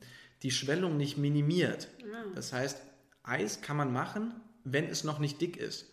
die 0.44 0.50
Schwellung 0.50 0.96
nicht 0.96 1.18
minimiert. 1.18 1.88
Das 2.34 2.52
heißt, 2.52 2.80
Eis 3.24 3.62
kann 3.62 3.76
man 3.76 3.92
machen, 3.92 4.34
wenn 4.62 4.86
es 4.86 5.02
noch 5.02 5.18
nicht 5.18 5.40
dick 5.40 5.56
ist. 5.56 5.92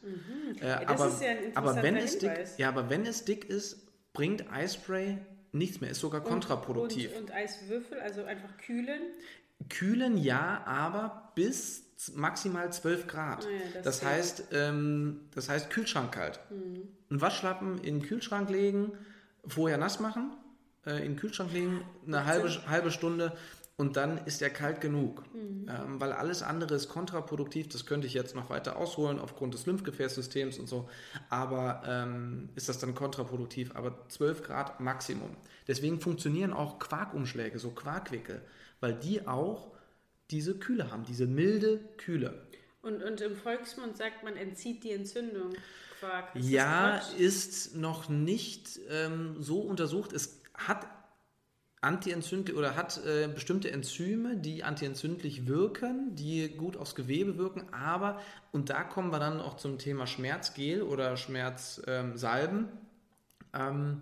Äh, 0.59 0.85
das 0.85 0.87
aber, 0.87 1.07
ist 1.07 1.21
ja 1.21 1.29
aber 1.55 1.75
wenn 1.77 1.95
interessanter 1.95 2.03
es 2.03 2.17
dick, 2.19 2.31
Hinweis. 2.31 2.57
ja, 2.57 2.67
aber 2.67 2.89
wenn 2.89 3.05
es 3.05 3.25
dick 3.25 3.45
ist, 3.45 3.87
bringt 4.13 4.51
Eispray 4.51 5.17
nichts 5.53 5.81
mehr, 5.81 5.89
ist 5.89 5.99
sogar 5.99 6.21
kontraproduktiv. 6.21 7.11
Und, 7.15 7.23
und 7.23 7.31
Eiswürfel, 7.31 7.99
also 7.99 8.23
einfach 8.23 8.57
kühlen. 8.57 9.01
Kühlen 9.69 10.17
ja, 10.17 10.63
aber 10.65 11.31
bis 11.35 11.85
maximal 12.13 12.71
12 12.71 13.07
Grad. 13.07 13.45
Ah 13.45 13.49
ja, 13.49 13.57
das 13.75 13.83
das, 13.83 14.05
heißt, 14.05 14.43
ähm, 14.51 15.29
das 15.33 15.49
heißt 15.49 15.69
Kühlschrank 15.69 16.11
kalt. 16.13 16.39
Hm. 16.49 16.87
Einen 17.09 17.21
Waschlappen 17.21 17.77
in 17.77 17.99
den 17.99 18.07
Kühlschrank 18.07 18.49
legen, 18.49 18.93
vorher 19.45 19.77
nass 19.77 19.99
machen, 19.99 20.31
äh, 20.85 20.97
in 20.97 21.13
den 21.13 21.15
Kühlschrank 21.17 21.53
legen, 21.53 21.83
eine 22.07 22.25
halbe, 22.25 22.49
halbe 22.67 22.91
Stunde 22.91 23.33
und 23.81 23.97
dann 23.97 24.19
ist 24.25 24.43
er 24.43 24.51
kalt 24.51 24.79
genug. 24.79 25.23
Hm. 25.33 25.67
Ähm, 25.67 25.99
weil 25.99 26.11
alles 26.11 26.43
andere 26.43 26.75
ist 26.75 26.87
kontraproduktiv. 26.87 27.67
Das 27.67 27.87
könnte 27.87 28.05
ich 28.05 28.13
jetzt 28.13 28.35
noch 28.35 28.51
weiter 28.51 28.75
ausholen 28.75 29.17
aufgrund 29.17 29.55
des 29.55 29.65
Lymphgefäßsystems 29.65 30.59
und 30.59 30.69
so. 30.69 30.87
Aber 31.31 31.81
ähm, 31.87 32.49
ist 32.53 32.69
das 32.69 32.77
dann 32.77 32.93
kontraproduktiv? 32.93 33.75
Aber 33.75 34.07
12 34.07 34.43
Grad 34.43 34.79
Maximum. 34.81 35.35
Deswegen 35.67 35.99
funktionieren 35.99 36.53
auch 36.53 36.77
Quarkumschläge, 36.77 37.57
so 37.57 37.71
Quarkwickel, 37.71 38.43
weil 38.81 38.93
die 38.93 39.27
auch 39.27 39.71
diese 40.29 40.59
Kühle 40.59 40.91
haben, 40.91 41.03
diese 41.03 41.25
milde 41.25 41.79
Kühle. 41.97 42.39
Und, 42.83 43.01
und 43.01 43.19
im 43.21 43.35
Volksmund 43.35 43.97
sagt 43.97 44.23
man, 44.23 44.37
entzieht 44.37 44.83
die 44.83 44.91
Entzündung. 44.91 45.53
Quark. 45.99 46.35
Ist 46.35 46.47
ja, 46.47 46.97
ist 47.17 47.75
noch 47.75 48.09
nicht 48.09 48.79
ähm, 48.91 49.37
so 49.39 49.61
untersucht. 49.61 50.13
Es 50.13 50.39
hat 50.53 50.85
antientzündlich 51.81 52.55
oder 52.55 52.75
hat 52.75 53.03
äh, 53.05 53.27
bestimmte 53.27 53.71
Enzyme, 53.71 54.37
die 54.37 54.63
antientzündlich 54.63 55.47
wirken, 55.47 56.15
die 56.15 56.49
gut 56.49 56.77
aufs 56.77 56.95
Gewebe 56.95 57.37
wirken, 57.37 57.73
aber, 57.73 58.21
und 58.51 58.69
da 58.69 58.83
kommen 58.83 59.11
wir 59.11 59.19
dann 59.19 59.39
auch 59.41 59.57
zum 59.57 59.79
Thema 59.79 60.05
Schmerzgel 60.05 60.83
oder 60.83 61.17
Schmerzsalben, 61.17 62.69
ähm, 63.53 63.59
ähm, 63.59 64.01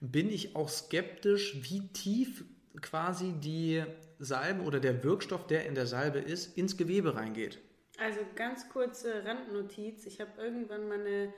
bin 0.00 0.30
ich 0.30 0.56
auch 0.56 0.68
skeptisch, 0.68 1.58
wie 1.62 1.86
tief 1.88 2.44
quasi 2.80 3.32
die 3.32 3.84
Salben 4.18 4.60
oder 4.62 4.80
der 4.80 5.04
Wirkstoff, 5.04 5.46
der 5.46 5.66
in 5.66 5.74
der 5.74 5.86
Salbe 5.86 6.18
ist, 6.18 6.56
ins 6.56 6.76
Gewebe 6.76 7.14
reingeht. 7.14 7.58
Also 7.98 8.20
ganz 8.34 8.68
kurze 8.70 9.24
Randnotiz. 9.24 10.06
Ich 10.06 10.20
habe 10.20 10.30
irgendwann 10.38 10.88
mal 10.88 11.00
eine, 11.00 11.34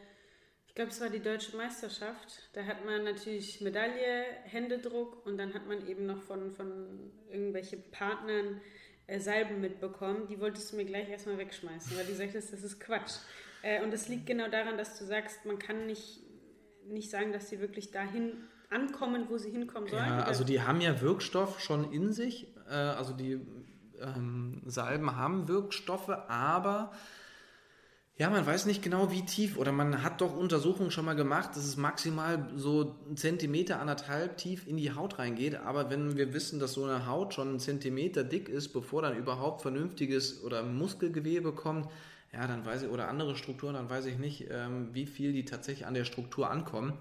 ich 0.72 0.76
glaube, 0.76 0.90
es 0.90 1.02
war 1.02 1.10
die 1.10 1.20
deutsche 1.20 1.54
Meisterschaft. 1.54 2.48
Da 2.54 2.64
hat 2.64 2.86
man 2.86 3.04
natürlich 3.04 3.60
Medaille, 3.60 4.24
Händedruck 4.44 5.26
und 5.26 5.36
dann 5.36 5.52
hat 5.52 5.66
man 5.68 5.86
eben 5.86 6.06
noch 6.06 6.22
von, 6.22 6.50
von 6.50 7.12
irgendwelchen 7.30 7.82
Partnern 7.90 8.58
äh, 9.06 9.20
Salben 9.20 9.60
mitbekommen. 9.60 10.28
Die 10.28 10.40
wolltest 10.40 10.72
du 10.72 10.76
mir 10.76 10.86
gleich 10.86 11.10
erstmal 11.10 11.36
wegschmeißen, 11.36 11.94
weil 11.94 12.06
du 12.06 12.14
sagtest, 12.14 12.54
das 12.54 12.62
ist 12.62 12.80
Quatsch. 12.80 13.16
Äh, 13.60 13.84
und 13.84 13.92
das 13.92 14.08
liegt 14.08 14.24
genau 14.24 14.48
daran, 14.48 14.78
dass 14.78 14.98
du 14.98 15.04
sagst, 15.04 15.44
man 15.44 15.58
kann 15.58 15.84
nicht, 15.84 16.20
nicht 16.86 17.10
sagen, 17.10 17.32
dass 17.34 17.50
sie 17.50 17.60
wirklich 17.60 17.90
dahin 17.90 18.32
ankommen, 18.70 19.26
wo 19.28 19.36
sie 19.36 19.50
hinkommen 19.50 19.90
sollen. 19.90 20.06
Ja, 20.06 20.22
also 20.22 20.42
die 20.42 20.62
haben 20.62 20.80
ja 20.80 21.02
Wirkstoff 21.02 21.60
schon 21.60 21.92
in 21.92 22.14
sich. 22.14 22.46
Äh, 22.66 22.72
also 22.72 23.12
die 23.12 23.38
ähm, 24.00 24.62
Salben 24.64 25.16
haben 25.16 25.48
Wirkstoffe, 25.48 26.08
aber 26.08 26.92
ja, 28.16 28.28
man 28.31 28.47
weiß 28.47 28.66
nicht 28.66 28.83
genau, 28.83 29.11
wie 29.11 29.23
tief. 29.23 29.57
Oder 29.57 29.73
man 29.73 30.02
hat 30.02 30.21
doch 30.21 30.37
Untersuchungen 30.37 30.90
schon 30.90 31.04
mal 31.04 31.14
gemacht, 31.16 31.50
dass 31.57 31.64
es 31.64 31.76
maximal 31.76 32.50
so 32.57 32.95
einen 33.07 33.16
Zentimeter, 33.16 33.81
anderthalb 33.81 34.37
tief 34.37 34.66
in 34.66 34.76
die 34.76 34.92
Haut 34.95 35.19
reingeht. 35.19 35.57
Aber 35.57 35.90
wenn 35.90 36.16
wir 36.16 36.33
wissen, 36.35 36.61
dass 36.61 36.75
so 36.75 36.85
eine 36.85 37.07
Haut 37.07 37.35
schon 37.35 37.49
einen 37.49 37.61
Zentimeter 37.61 38.23
dick 38.23 38.49
ist, 38.49 38.69
bevor 38.69 39.02
dann 39.02 39.16
überhaupt 39.16 39.62
vernünftiges 39.62 40.42
oder 40.45 40.62
Muskelgewebe 40.62 41.52
kommt, 41.52 41.88
ja, 42.33 42.47
dann 42.47 42.64
weiß 42.64 42.83
ich, 42.83 42.88
oder 42.90 43.09
andere 43.09 43.35
Strukturen, 43.37 43.75
dann 43.75 43.90
weiß 43.90 44.07
ich 44.07 44.19
nicht, 44.19 44.47
ähm, 44.50 44.90
wie 44.92 45.07
viel 45.07 45.33
die 45.33 45.45
tatsächlich 45.45 45.87
an 45.87 45.95
der 45.95 46.04
Struktur 46.04 46.50
ankommen. 46.50 46.95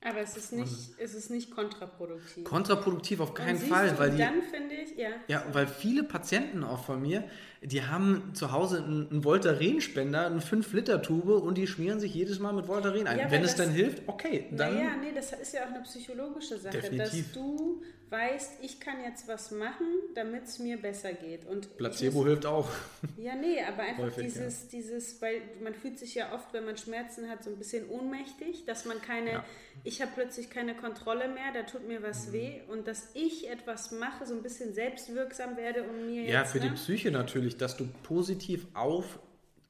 aber 0.00 0.20
es 0.20 0.36
ist 0.36 0.52
nicht, 0.52 0.72
es 0.98 1.14
ist 1.14 1.28
nicht 1.30 1.50
kontraproduktiv. 1.50 2.44
Kontraproduktiv 2.44 3.20
auf 3.20 3.30
Und 3.30 3.34
keinen 3.34 3.58
Fall, 3.58 3.98
weil 3.98 4.10
und 4.10 4.16
die. 4.16 4.22
dann 4.22 4.42
finde 4.42 4.74
ich, 4.76 4.96
ja. 4.96 5.08
Ja, 5.26 5.44
weil 5.52 5.66
viele 5.66 6.04
Patienten 6.04 6.62
auch 6.64 6.84
von 6.84 7.02
mir, 7.02 7.24
die 7.62 7.82
haben 7.82 8.30
zu 8.34 8.52
Hause 8.52 8.78
einen, 8.84 9.10
einen 9.10 9.24
Voltaren-Spender, 9.24 10.26
eine 10.26 10.40
5-Liter-Tube 10.40 11.42
und 11.42 11.56
die 11.58 11.66
schmieren 11.66 12.00
sich 12.00 12.14
jedes 12.14 12.38
Mal 12.38 12.52
mit 12.52 12.68
Voltaren 12.68 13.06
ein. 13.06 13.18
Ja, 13.18 13.30
Wenn 13.30 13.42
es 13.42 13.56
dann 13.56 13.70
hilft, 13.70 14.02
okay, 14.06 14.46
dann. 14.52 14.74
naja, 14.74 14.90
nee, 15.00 15.12
das 15.14 15.32
ist 15.32 15.52
ja 15.54 15.62
auch 15.64 15.74
eine 15.74 15.82
psychologische 15.82 16.58
Sache, 16.58 16.78
Definitiv. 16.78 17.24
dass 17.26 17.32
du 17.32 17.82
weißt, 18.10 18.52
ich 18.62 18.80
kann 18.80 18.94
jetzt 19.04 19.28
was 19.28 19.50
machen, 19.50 19.86
damit 20.14 20.44
es 20.44 20.58
mir 20.58 20.78
besser 20.78 21.12
geht. 21.12 21.44
Und 21.46 21.76
Placebo 21.76 22.20
muss- 22.20 22.28
hilft 22.28 22.46
auch. 22.46 22.66
Ja, 23.18 23.34
nee, 23.34 23.58
aber 23.62 23.82
einfach 23.82 24.04
Häufig, 24.04 24.24
dieses, 24.32 24.68
dieses, 24.68 25.20
weil 25.20 25.42
man 25.62 25.74
fühlt 25.74 25.98
sich 25.98 26.14
ja 26.14 26.32
oft, 26.32 26.52
wenn 26.54 26.64
man 26.64 26.78
Schmerzen 26.78 27.28
hat, 27.28 27.44
so 27.44 27.50
ein 27.50 27.56
bisschen 27.56 27.86
ohnmächtig, 27.90 28.64
dass 28.64 28.86
man 28.86 29.02
keine, 29.02 29.32
Ja. 29.32 29.38
Mhm. 29.40 29.44
ich 29.84 30.00
habe 30.00 30.10
plötzlich 30.14 30.48
keine 30.48 30.74
Kontrolle 30.74 31.28
mehr, 31.28 31.52
da 31.52 31.64
tut 31.64 31.86
mir 31.86 32.02
was 32.02 32.32
weh 32.32 32.60
und 32.68 32.86
dass 32.88 33.10
ich 33.12 33.50
etwas 33.50 33.90
mache, 33.92 34.24
so 34.24 34.32
ein 34.34 34.42
bisschen 34.42 34.72
selbstwirksam 34.72 35.58
werde 35.58 35.82
und 35.82 36.06
mir 36.06 36.22
Ja, 36.22 36.40
jetzt, 36.40 36.52
für 36.52 36.60
die 36.60 36.68
ne? 36.70 36.74
Psyche 36.76 37.10
natürlich, 37.10 37.47
dass 37.56 37.76
du 37.76 37.86
positiv 38.02 38.66
auf 38.74 39.18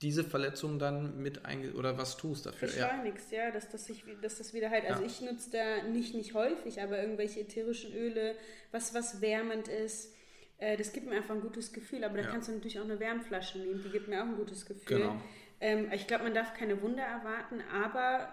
diese 0.03 0.23
Verletzung 0.23 0.79
dann 0.79 1.21
mit 1.21 1.45
einge 1.45 1.73
oder 1.73 1.99
was 1.99 2.17
tust 2.17 2.47
dafür. 2.47 2.69
Ja. 2.69 2.87
beschleunigst, 2.89 3.33
ja, 3.33 3.51
dass, 3.51 3.69
das 3.69 3.85
sich, 3.87 4.05
dass 4.23 4.39
das 4.39 4.55
wieder 4.55 4.71
halt, 4.71 4.85
also 4.87 5.01
Ja. 5.03 5.07
ich 5.07 5.21
nutze 5.21 5.51
da 5.51 5.83
nicht, 5.89 6.15
nicht 6.15 6.35
häufig, 6.35 6.81
aber 6.81 7.01
irgendwelche 7.01 7.41
ätherischen 7.41 7.93
Öle, 7.93 8.37
was, 8.71 8.95
was 8.95 9.21
wärmend 9.21 9.67
ist, 9.67 10.15
äh, 10.59 10.77
das 10.77 10.93
gibt 10.93 11.09
mir 11.09 11.17
einfach 11.17 11.35
ein 11.35 11.41
gutes 11.41 11.73
Gefühl, 11.73 12.05
aber 12.05 12.17
da 12.19 12.25
Ja. 12.25 12.31
kannst 12.31 12.49
du 12.49 12.53
natürlich 12.53 12.79
auch 12.79 12.85
eine 12.85 13.01
Wärmflasche 13.01 13.59
nehmen, 13.59 13.83
die 13.83 13.91
gibt 13.91 14.07
mir 14.09 14.23
auch 14.23 14.27
ein 14.27 14.37
gutes 14.37 14.67
Gefühl. 14.67 14.99
Genau. 14.99 15.21
Ähm, 15.61 15.91
ich 15.93 16.07
glaube, 16.07 16.25
man 16.25 16.35
darf 16.35 16.55
keine 16.55 16.81
Wunder 16.81 17.03
erwarten, 17.03 17.61
aber 17.73 18.33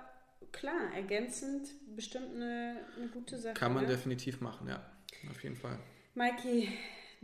klar, 0.51 0.93
ergänzend 0.93 1.67
bestimmt 1.95 2.35
eine, 2.35 2.77
eine 2.95 3.07
gute 3.07 3.39
Sache. 3.39 3.55
Kann 3.55 3.73
man 3.73 3.83
ne? 3.85 3.89
definitiv 3.89 4.39
machen, 4.41 4.67
ja. 4.67 4.85
Auf 5.31 5.41
jeden 5.43 5.55
Fall. 5.55 5.79
Maiki, 6.13 6.69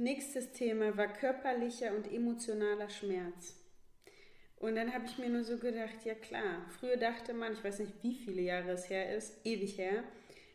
nächstes 0.01 0.51
Thema 0.51 0.97
war 0.97 1.07
körperlicher 1.07 1.95
und 1.95 2.11
emotionaler 2.11 2.89
Schmerz. 2.89 3.55
Und 4.57 4.75
dann 4.75 4.93
habe 4.93 5.05
ich 5.05 5.17
mir 5.17 5.29
nur 5.29 5.43
so 5.43 5.57
gedacht, 5.57 6.05
ja 6.05 6.13
klar, 6.13 6.65
früher 6.79 6.97
dachte 6.97 7.33
man, 7.33 7.53
ich 7.53 7.63
weiß 7.63 7.79
nicht, 7.79 7.93
wie 8.03 8.13
viele 8.13 8.41
Jahre 8.41 8.71
es 8.71 8.89
her 8.89 9.15
ist, 9.15 9.43
ewig 9.43 9.77
her, 9.77 10.03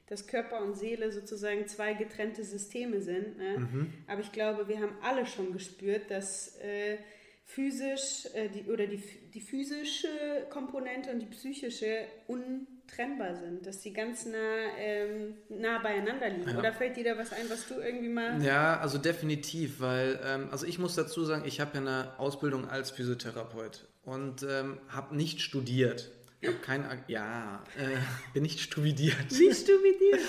dass 0.07 0.29
Körper 0.29 0.63
und 0.63 0.75
Seele 0.75 1.11
sozusagen 1.11 1.67
zwei 1.67 1.95
getrennte 1.95 2.45
Systeme 2.45 3.01
sind. 3.01 3.37
Ne? 3.39 3.69
Aber 4.07 4.21
ich 4.21 4.31
glaube, 4.31 4.69
wir 4.69 4.81
haben 4.81 4.97
alle 5.03 5.27
schon 5.27 5.53
gespürt, 5.53 6.09
dass 6.11 6.57
äh, 6.59 6.99
physisch 7.45 8.27
äh, 8.35 8.49
die, 8.49 8.71
oder 8.71 8.87
die, 8.87 9.03
die 9.35 9.41
physische 9.41 10.47
Komponente 10.51 11.11
und 11.11 11.19
die 11.19 11.27
psychische 11.27 12.07
untrennbar 12.87 13.35
sind, 13.35 13.67
dass 13.67 13.83
sie 13.83 13.93
ganz 13.93 14.27
nah, 14.27 14.39
ähm, 14.79 15.35
nah 15.49 15.79
beieinander 15.79 16.29
liegen. 16.29 16.51
Ja. 16.51 16.59
Oder 16.59 16.73
fällt 16.73 16.97
dir 16.97 17.05
da 17.05 17.19
was 17.19 17.33
ein, 17.33 17.49
was 17.49 17.67
du 17.69 17.75
irgendwie 17.75 18.09
mal... 18.09 18.43
Ja, 18.43 18.79
also 18.79 18.99
definitiv, 18.99 19.81
weil, 19.81 20.19
ähm, 20.25 20.49
also 20.51 20.67
ich 20.67 20.79
muss 20.79 20.95
dazu 20.95 21.25
sagen, 21.25 21.45
ich 21.47 21.61
habe 21.61 21.73
ja 21.75 21.81
eine 21.81 22.19
Ausbildung 22.19 22.69
als 22.69 22.91
Physiotherapeut 22.91 23.87
und 24.05 24.45
ähm, 24.49 24.79
habe 24.89 25.17
nicht 25.17 25.41
studiert. 25.41 26.11
Ich 26.41 26.49
habe 26.49 26.59
kein, 26.59 26.85
ja, 27.09 27.63
äh, 27.77 27.97
bin 28.35 28.43
nicht 28.43 28.61
studiert. 28.61 29.31
Wie 29.31 29.49
dir? 29.49 30.19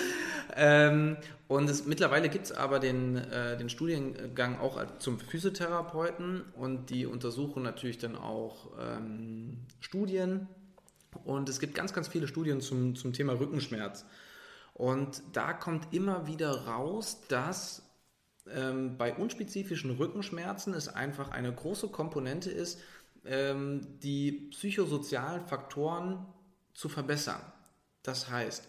Ähm, 0.60 1.18
und 1.46 1.68
es, 1.70 1.86
mittlerweile 1.86 2.28
gibt 2.30 2.46
es 2.46 2.52
aber 2.52 2.80
den, 2.80 3.16
äh, 3.16 3.56
den 3.58 3.68
Studiengang 3.68 4.58
auch 4.58 4.82
zum 4.98 5.20
Physiotherapeuten 5.20 6.42
und 6.56 6.90
die 6.90 7.06
untersuchen 7.06 7.62
natürlich 7.62 7.98
dann 7.98 8.16
auch 8.16 8.70
ähm, 8.80 9.58
Studien. 9.78 10.48
Und 11.24 11.48
es 11.48 11.60
gibt 11.60 11.74
ganz, 11.74 11.92
ganz 11.92 12.08
viele 12.08 12.28
Studien 12.28 12.60
zum, 12.60 12.94
zum 12.94 13.12
Thema 13.12 13.38
Rückenschmerz. 13.38 14.04
Und 14.74 15.22
da 15.32 15.52
kommt 15.52 15.92
immer 15.92 16.26
wieder 16.26 16.66
raus, 16.66 17.22
dass 17.28 17.82
ähm, 18.50 18.96
bei 18.96 19.14
unspezifischen 19.14 19.90
Rückenschmerzen 19.90 20.74
es 20.74 20.88
einfach 20.88 21.30
eine 21.30 21.52
große 21.52 21.88
Komponente 21.88 22.50
ist, 22.50 22.80
ähm, 23.24 23.98
die 24.00 24.48
psychosozialen 24.50 25.46
Faktoren 25.46 26.26
zu 26.74 26.88
verbessern. 26.88 27.40
Das 28.02 28.30
heißt, 28.30 28.68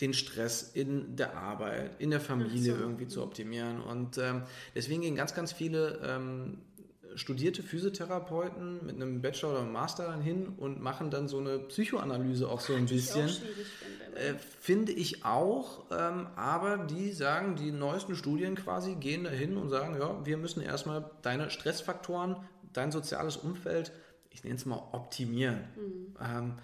den 0.00 0.12
Stress 0.12 0.72
in 0.74 1.16
der 1.16 1.36
Arbeit, 1.36 2.00
in 2.00 2.10
der 2.10 2.20
Familie 2.20 2.74
so. 2.74 2.80
irgendwie 2.80 3.06
zu 3.06 3.22
optimieren. 3.22 3.80
Und 3.80 4.18
ähm, 4.18 4.42
deswegen 4.74 5.02
gehen 5.02 5.14
ganz, 5.14 5.34
ganz 5.34 5.52
viele 5.52 6.00
ähm, 6.04 6.62
studierte 7.16 7.62
Physiotherapeuten 7.62 8.84
mit 8.86 8.96
einem 8.96 9.20
Bachelor 9.20 9.52
oder 9.52 9.60
einem 9.60 9.72
Master 9.72 10.06
dann 10.06 10.20
hin 10.22 10.52
und 10.56 10.80
machen 10.82 11.10
dann 11.10 11.28
so 11.28 11.38
eine 11.38 11.58
Psychoanalyse 11.58 12.48
auch 12.48 12.60
so 12.60 12.74
ein 12.74 12.86
bisschen. 12.86 13.26
Ich 13.28 13.38
finde. 13.38 14.16
Äh, 14.16 14.34
finde 14.60 14.92
ich 14.92 15.24
auch, 15.24 15.84
ähm, 15.90 16.28
aber 16.36 16.78
die 16.78 17.10
sagen, 17.12 17.56
die 17.56 17.72
neuesten 17.72 18.14
Studien 18.14 18.54
quasi 18.54 18.94
gehen 18.94 19.24
dahin 19.24 19.56
und 19.56 19.70
sagen, 19.70 19.96
ja, 19.98 20.24
wir 20.24 20.36
müssen 20.36 20.62
erstmal 20.62 21.04
deine 21.22 21.50
Stressfaktoren, 21.50 22.36
dein 22.72 22.92
soziales 22.92 23.36
Umfeld, 23.36 23.92
ich 24.30 24.44
nenne 24.44 24.56
es 24.56 24.66
mal 24.66 24.82
optimieren. 24.92 25.60
Mhm. 25.76 26.16
Ähm, 26.24 26.54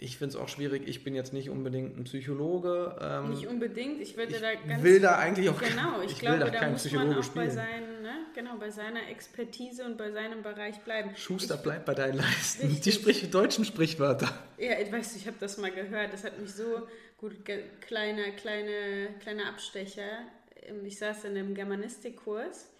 ich 0.00 0.16
finde 0.18 0.36
es 0.36 0.40
auch 0.40 0.48
schwierig. 0.48 0.86
Ich 0.86 1.02
bin 1.02 1.14
jetzt 1.16 1.32
nicht 1.32 1.50
unbedingt 1.50 1.98
ein 1.98 2.04
Psychologe. 2.04 2.96
Ähm, 3.00 3.30
Nicht 3.30 3.48
unbedingt. 3.48 4.00
Ich 4.00 4.16
würde 4.16 4.38
da 4.40 4.54
ganz. 4.54 4.82
will 4.84 5.00
da 5.00 5.16
eigentlich 5.16 5.48
auch 5.50 5.58
Genau, 5.60 6.00
ich, 6.04 6.12
ich 6.12 6.18
glaube, 6.20 6.38
will 6.38 6.46
da 6.46 6.50
da 6.52 6.58
kein 6.60 6.72
muss 6.72 6.82
Psychologe 6.82 7.10
man 7.10 7.18
auch 7.18 7.28
bei, 7.30 7.42
spielen. 7.42 7.50
seinen, 7.50 7.87
ne, 8.08 8.26
genau, 8.34 8.56
bei 8.56 8.70
seiner 8.70 9.08
Expertise 9.08 9.84
und 9.84 9.96
bei 9.98 10.10
seinem 10.10 10.42
Bereich 10.42 10.78
bleiben. 10.80 11.14
Schuster 11.16 11.56
ich, 11.56 11.62
bleibt 11.62 11.84
bei 11.84 11.94
deinen 11.94 12.16
Leisten. 12.16 12.66
Richtig. 12.66 12.80
Die 12.82 12.92
sprich, 12.92 13.30
deutschen 13.30 13.64
Sprichwörter. 13.64 14.28
Ja, 14.56 14.78
ich 14.78 14.90
weiß, 14.90 15.16
ich 15.16 15.26
habe 15.26 15.36
das 15.38 15.58
mal 15.58 15.70
gehört. 15.70 16.12
Das 16.12 16.24
hat 16.24 16.38
mich 16.38 16.52
so 16.52 16.88
gut, 17.18 17.44
kleiner, 17.80 18.30
kleine, 18.30 19.14
kleiner 19.20 19.48
Abstecher. 19.48 20.26
Ähm, 20.62 20.84
Ich 20.86 20.98
saß 20.98 21.24
in 21.24 21.36
einem 21.36 21.54
Germanistikkurs 21.54 22.70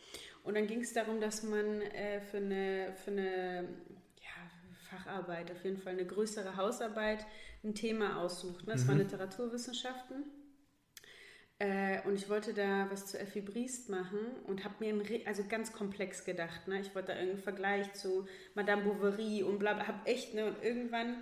und 0.45 0.55
dann 0.55 0.67
ging 0.67 0.81
es 0.81 0.93
darum, 0.95 1.21
dass 1.21 1.43
man 1.43 1.83
äh, 1.83 2.21
für 2.21 2.39
eine, 2.39 2.95
für 3.05 3.11
eine 3.11 3.69
ja, 4.23 4.91
Facharbeit, 4.91 5.51
auf 5.51 5.63
jeden 5.65 5.79
Fall 5.79 5.93
eine 5.93 6.07
größere 6.07 6.57
Hausarbeit, 6.57 7.27
ein 7.65 7.75
Thema 7.75 8.23
aussucht. 8.23 8.67
Ne? 8.67 8.73
Das 8.73 8.87
war 8.89 8.95
Literaturwissenschaften. 8.95 10.25
Äh, 11.61 12.01
und 12.07 12.15
ich 12.15 12.29
wollte 12.29 12.55
da 12.55 12.87
was 12.91 13.07
zu 13.07 13.19
Effi 13.19 13.41
Briest 13.41 13.89
machen 13.89 14.21
und 14.47 14.63
habe 14.65 14.75
mir 14.79 14.91
einen, 14.91 15.27
also 15.27 15.43
ganz 15.49 15.73
komplex 15.73 16.25
gedacht. 16.25 16.69
Ne? 16.69 16.81
Ich 16.81 16.95
wollte 16.95 17.09
da 17.09 17.15
irgendeinen 17.15 17.43
Vergleich 17.43 17.93
zu 17.95 18.29
Madame 18.55 18.83
Bovary 18.83 19.43
und 19.43 19.59
bla 19.59 19.75
bla. 19.75 19.89
Hab 19.89 20.07
echt, 20.07 20.35
ne? 20.35 20.47
Und 20.47 20.63
irgendwann, 20.63 21.17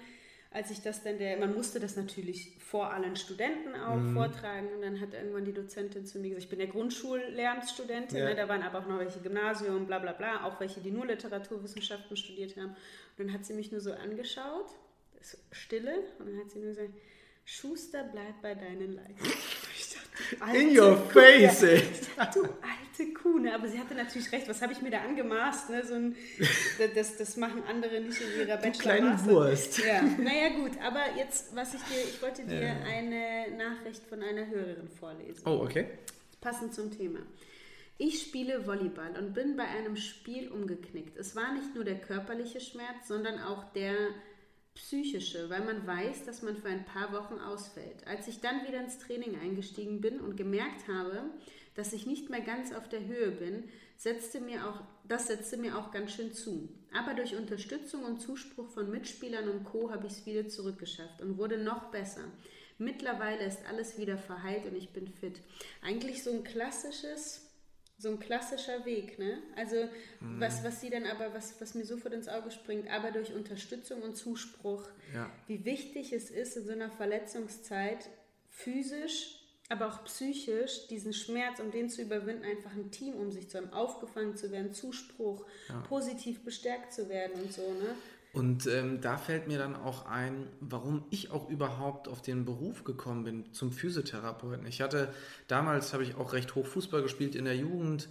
als 0.51 0.71
ich 0.71 0.83
das 0.83 1.03
dann 1.03 1.17
der, 1.17 1.39
man 1.39 1.55
musste 1.55 1.81
das 1.81 1.97
natürlich 1.97 2.55
vor 2.59 2.93
allen 2.93 3.17
Studenten 3.17 3.75
auch 3.77 4.13
vortragen 4.13 4.69
und 4.75 4.83
dann 4.83 5.01
hat 5.01 5.15
irgendwann 5.15 5.47
die 5.47 5.55
Dozentin 5.55 6.05
zu 6.05 6.19
mir 6.19 6.29
gesagt, 6.29 6.45
ich 6.45 6.51
bin 6.51 6.59
der 6.59 6.69
Grundschullehramtsstudentin, 6.69 8.19
Ja. 8.19 8.25
ne? 8.27 8.35
da 8.35 8.47
waren 8.47 8.63
aber 8.63 8.81
auch 8.81 8.87
noch 8.87 8.99
welche 8.99 9.21
Gymnasium, 9.21 9.87
bla 9.87 9.99
bla 10.01 10.13
bla, 10.13 10.45
auch 10.45 10.61
welche, 10.61 10.81
die 10.81 10.91
nur 10.91 11.07
Literaturwissenschaften 11.07 12.15
studiert 12.17 12.57
haben. 12.57 12.71
Und 12.71 12.77
dann 13.19 13.33
hat 13.33 13.47
sie 13.47 13.55
mich 13.55 13.73
nur 13.73 13.81
so 13.81 13.93
angeschaut, 13.93 14.67
Stille, 15.51 15.95
und 16.19 16.27
dann 16.29 16.39
hat 16.41 16.51
sie 16.51 16.59
nur 16.59 16.69
gesagt, 16.69 16.91
Schuster, 17.47 18.05
bleib 18.05 18.43
bei 18.43 18.55
deinen 18.55 18.93
Leisten. 18.97 19.56
In 20.55 20.79
your 20.79 20.97
Kuh, 20.97 21.21
face, 21.21 21.63
ja. 21.63 21.69
ey. 21.69 21.83
Du 22.35 22.43
alte 22.43 23.13
Kuh, 23.13 23.39
ne? 23.39 23.55
aber 23.55 23.69
sie 23.69 23.79
hatte 23.79 23.95
natürlich 23.95 24.31
recht. 24.33 24.49
Was 24.49 24.63
habe 24.63 24.73
ich 24.73 24.81
mir 24.81 24.91
da 24.91 25.01
angemaßt? 25.01 25.71
Ne? 25.71 25.85
So 25.85 25.95
ein, 25.95 26.17
das, 26.95 27.17
das 27.17 27.37
machen 27.37 27.63
andere 27.69 28.01
nicht 28.01 28.21
in 28.21 28.41
ihrer 28.41 28.57
Bachelor. 28.57 28.73
kleine. 28.73 29.25
Wurst. 29.25 29.79
Ja, 29.79 30.03
naja 30.19 30.49
gut, 30.57 30.73
aber 30.83 31.01
jetzt, 31.17 31.55
was 31.55 31.75
ich 31.75 31.83
dir, 31.83 32.01
ich 32.09 32.21
wollte 32.23 32.45
dir 32.45 32.77
eine 32.87 33.57
Nachricht 33.57 34.03
von 34.09 34.23
einer 34.23 34.47
Hörerin 34.47 34.89
vorlesen. 34.89 35.43
Oh, 35.45 35.63
okay. 35.63 35.87
Passend 36.41 36.75
zum 36.75 36.97
Thema. 36.97 37.21
Ich 37.99 38.21
spiele 38.21 38.67
Volleyball 38.67 39.17
und 39.19 39.33
bin 39.33 39.57
bei 39.57 39.65
einem 39.65 39.97
Spiel 39.97 40.49
umgeknickt. 40.51 41.17
Es 41.17 41.35
war 41.35 41.55
nicht 41.55 41.75
nur 41.75 41.85
der 41.85 41.99
körperliche 41.99 42.61
Schmerz, 42.61 43.09
sondern 43.09 43.41
auch 43.41 43.73
der 43.73 43.95
psychische, 44.77 45.51
weil 45.51 45.65
man 45.65 45.87
weiß, 45.87 46.25
dass 46.25 46.43
man 46.43 46.57
für 46.57 46.69
ein 46.69 46.85
paar 46.85 47.13
Wochen 47.13 47.41
ausfällt. 47.41 48.07
Als 48.07 48.29
ich 48.29 48.41
dann 48.41 48.67
wieder 48.67 48.81
ins 48.81 48.99
Training 48.99 49.39
eingestiegen 49.41 50.01
bin 50.01 50.21
und 50.21 50.37
gemerkt 50.37 50.87
habe, 50.87 51.25
dass 51.75 51.93
ich 51.93 52.07
nicht 52.07 52.31
mehr 52.31 52.41
ganz 52.41 52.73
auf 52.73 52.89
der 52.89 53.05
Höhe 53.05 53.33
bin, 53.33 53.65
setzte 53.97 54.41
mir 54.41 54.69
auch, 54.69 54.81
das 55.09 55.27
setzte 55.27 55.57
mir 55.57 55.77
auch 55.77 55.91
ganz 55.91 56.13
schön 56.13 56.33
zu. 56.33 56.69
Aber 56.95 57.15
durch 57.15 57.37
Unterstützung 57.37 58.05
und 58.05 58.21
Zuspruch 58.21 58.69
von 58.69 58.91
Mitspielern 58.91 59.49
und 59.49 59.65
Co. 59.65 59.91
habe 59.91 60.07
ich 60.07 60.13
es 60.13 60.27
wieder 60.27 60.49
zurückgeschafft 60.49 61.21
und 61.21 61.37
wurde 61.39 61.59
noch 61.59 61.91
besser. 61.91 62.25
Mittlerweile 62.79 63.45
ist 63.45 63.61
alles 63.69 63.99
wieder 63.99 64.19
verheilt 64.19 64.67
und 64.67 64.77
ich 64.77 64.91
bin 64.91 65.09
fit. 65.09 65.41
Eigentlich 65.83 66.23
so 66.23 66.31
ein 66.31 66.45
klassisches 66.45 67.46
so 67.99 68.11
ein 68.11 68.19
klassischer 68.19 68.85
Weg, 68.85 69.19
ne? 69.19 69.39
Also 69.57 69.89
was, 70.21 70.63
was 70.65 70.81
sie 70.81 70.91
dann 70.91 71.07
aber, 71.07 71.33
was, 71.33 71.59
was 71.61 71.75
mir 71.75 71.85
sofort 71.87 72.13
ins 72.13 72.29
Auge 72.29 72.51
springt, 72.51 72.91
aber 72.91 73.11
durch 73.11 73.33
Unterstützung 73.33 74.03
und 74.03 74.17
Zuspruch, 74.17 74.85
Ja. 75.15 75.31
wie 75.47 75.65
wichtig 75.65 76.13
es 76.13 76.31
ist, 76.31 76.57
in 76.57 76.67
so 76.67 76.73
einer 76.73 76.91
Verletzungszeit 76.91 78.09
physisch, 78.51 79.41
aber 79.69 79.89
auch 79.89 80.05
psychisch 80.05 80.87
diesen 80.89 81.13
Schmerz, 81.13 81.59
um 81.59 81.71
den 81.71 81.89
zu 81.91 82.03
überwinden, 82.03 82.45
einfach 82.45 82.73
ein 82.73 82.91
Team 82.91 83.15
um 83.15 83.33
sich 83.33 83.49
zu 83.51 83.59
haben, 83.59 83.73
aufgefangen 83.73 84.37
zu 84.37 84.53
werden, 84.53 84.73
Zuspruch, 84.73 85.45
positiv 85.89 86.45
bestärkt 86.45 86.93
zu 86.93 87.09
werden 87.09 87.43
und 87.43 87.53
so, 87.53 87.63
ne? 87.73 87.95
Und 88.37 88.67
ähm, 88.67 89.01
da 89.01 89.17
fällt 89.17 89.49
mir 89.49 89.59
dann 89.59 89.75
auch 89.75 90.05
ein, 90.05 90.47
warum 90.61 91.07
ich 91.09 91.31
auch 91.31 91.49
überhaupt 91.49 92.07
auf 92.07 92.21
den 92.21 92.45
Beruf 92.45 92.85
gekommen 92.85 93.25
bin 93.25 93.55
zum 93.55 93.73
Physiotherapeuten. 93.73 94.67
Ich 94.67 94.83
hatte 94.83 95.09
damals 95.49 95.95
habe 95.95 96.03
ich 96.03 96.17
auch 96.17 96.35
recht 96.35 96.55
hoch 96.55 96.67
Fußball 96.67 97.01
gespielt 97.01 97.35
in 97.35 97.47
der 97.47 97.57
Jugend. 97.57 98.11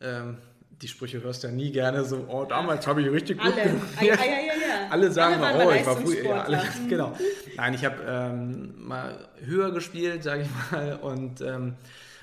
Ähm, 0.00 0.38
die 0.80 0.88
Sprüche 0.88 1.22
hörst 1.22 1.42
du 1.42 1.48
ja 1.48 1.52
nie 1.52 1.72
gerne 1.72 2.06
so, 2.06 2.24
oh, 2.26 2.46
damals 2.46 2.86
habe 2.86 3.02
ich 3.02 3.10
richtig 3.10 3.38
gut 3.38 3.52
Alle. 3.52 3.78
Ah, 3.98 4.02
ja, 4.02 4.14
ja, 4.14 4.24
ja, 4.24 4.38
ja. 4.54 4.88
Alle 4.88 5.10
sagen 5.12 5.42
Alle 5.42 5.58
mal, 5.58 5.66
oh, 5.66 5.70
ich 5.72 5.84
war 5.84 5.96
früher. 5.98 6.44
Alle, 6.44 6.56
Leistungssportler. 6.56 6.88
genau. 6.88 7.16
Nein, 7.58 7.74
ich 7.74 7.84
habe 7.84 7.96
ähm, 8.06 8.74
mal 8.78 9.28
höher 9.44 9.72
gespielt, 9.72 10.22
sage 10.22 10.44
ich 10.44 10.48
mal, 10.72 10.96
und 11.02 11.42
ähm, 11.42 11.74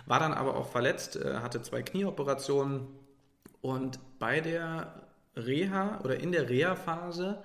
war 0.08 0.20
dann 0.20 0.34
aber 0.34 0.56
auch 0.56 0.72
verletzt, 0.72 1.18
äh, 1.18 1.36
hatte 1.36 1.62
zwei 1.62 1.84
Knieoperationen 1.84 2.88
und 3.62 4.00
bei 4.18 4.42
der 4.42 5.03
Reha 5.36 6.00
oder 6.04 6.19
in 6.19 6.32
der 6.32 6.50
Reha-Phase, 6.50 7.43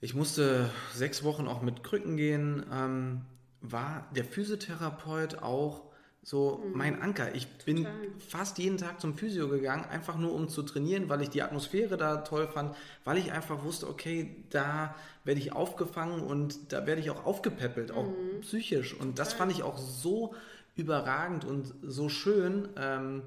ich 0.00 0.14
musste 0.14 0.70
sechs 0.92 1.24
Wochen 1.24 1.46
auch 1.48 1.62
mit 1.62 1.82
Krücken 1.82 2.16
gehen, 2.16 2.64
ähm, 2.72 3.22
war 3.60 4.06
der 4.14 4.24
Physiotherapeut 4.24 5.42
auch 5.42 5.82
so 6.22 6.64
mein 6.72 7.00
Anker. 7.02 7.34
Ich 7.34 7.46
bin 7.64 7.78
Mhm. 7.80 7.82
Total. 7.84 7.96
fast 8.28 8.58
jeden 8.58 8.78
Tag 8.78 8.98
zum 9.00 9.14
Physio 9.16 9.48
gegangen, 9.48 9.84
einfach 9.84 10.16
nur 10.16 10.32
um 10.32 10.48
zu 10.48 10.62
trainieren, 10.62 11.08
weil 11.10 11.20
ich 11.22 11.28
die 11.28 11.42
Atmosphäre 11.42 11.96
da 11.98 12.18
toll 12.18 12.48
fand, 12.48 12.74
weil 13.04 13.18
ich 13.18 13.32
einfach 13.32 13.62
wusste, 13.62 13.88
okay, 13.88 14.34
da 14.50 14.94
werde 15.24 15.40
ich 15.40 15.52
aufgefangen 15.52 16.20
und 16.22 16.72
da 16.72 16.86
werde 16.86 17.00
ich 17.02 17.10
auch 17.10 17.24
aufgepäppelt, 17.26 17.92
auch 17.92 18.08
Mhm. 18.08 18.40
psychisch. 18.40 18.94
Und 18.94 19.18
das 19.18 19.34
fand 19.34 19.52
ich 19.52 19.62
auch 19.62 19.76
so 19.78 20.34
überragend 20.76 21.44
und 21.44 21.72
so 21.82 22.08
schön. 22.08 22.68
Ähm, 22.78 23.22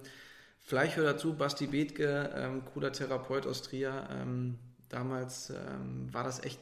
vielleicht 0.68 0.98
hört 0.98 1.08
dazu 1.08 1.34
Basti 1.34 1.66
Bethke, 1.66 2.30
ähm, 2.36 2.64
cooler 2.66 2.92
Therapeut 2.92 3.48
aus 3.48 3.64
Trier. 3.64 4.08
Ähm, 4.12 4.60
damals 4.90 5.50
ähm, 5.50 6.14
war 6.14 6.24
das 6.24 6.44
echt 6.44 6.60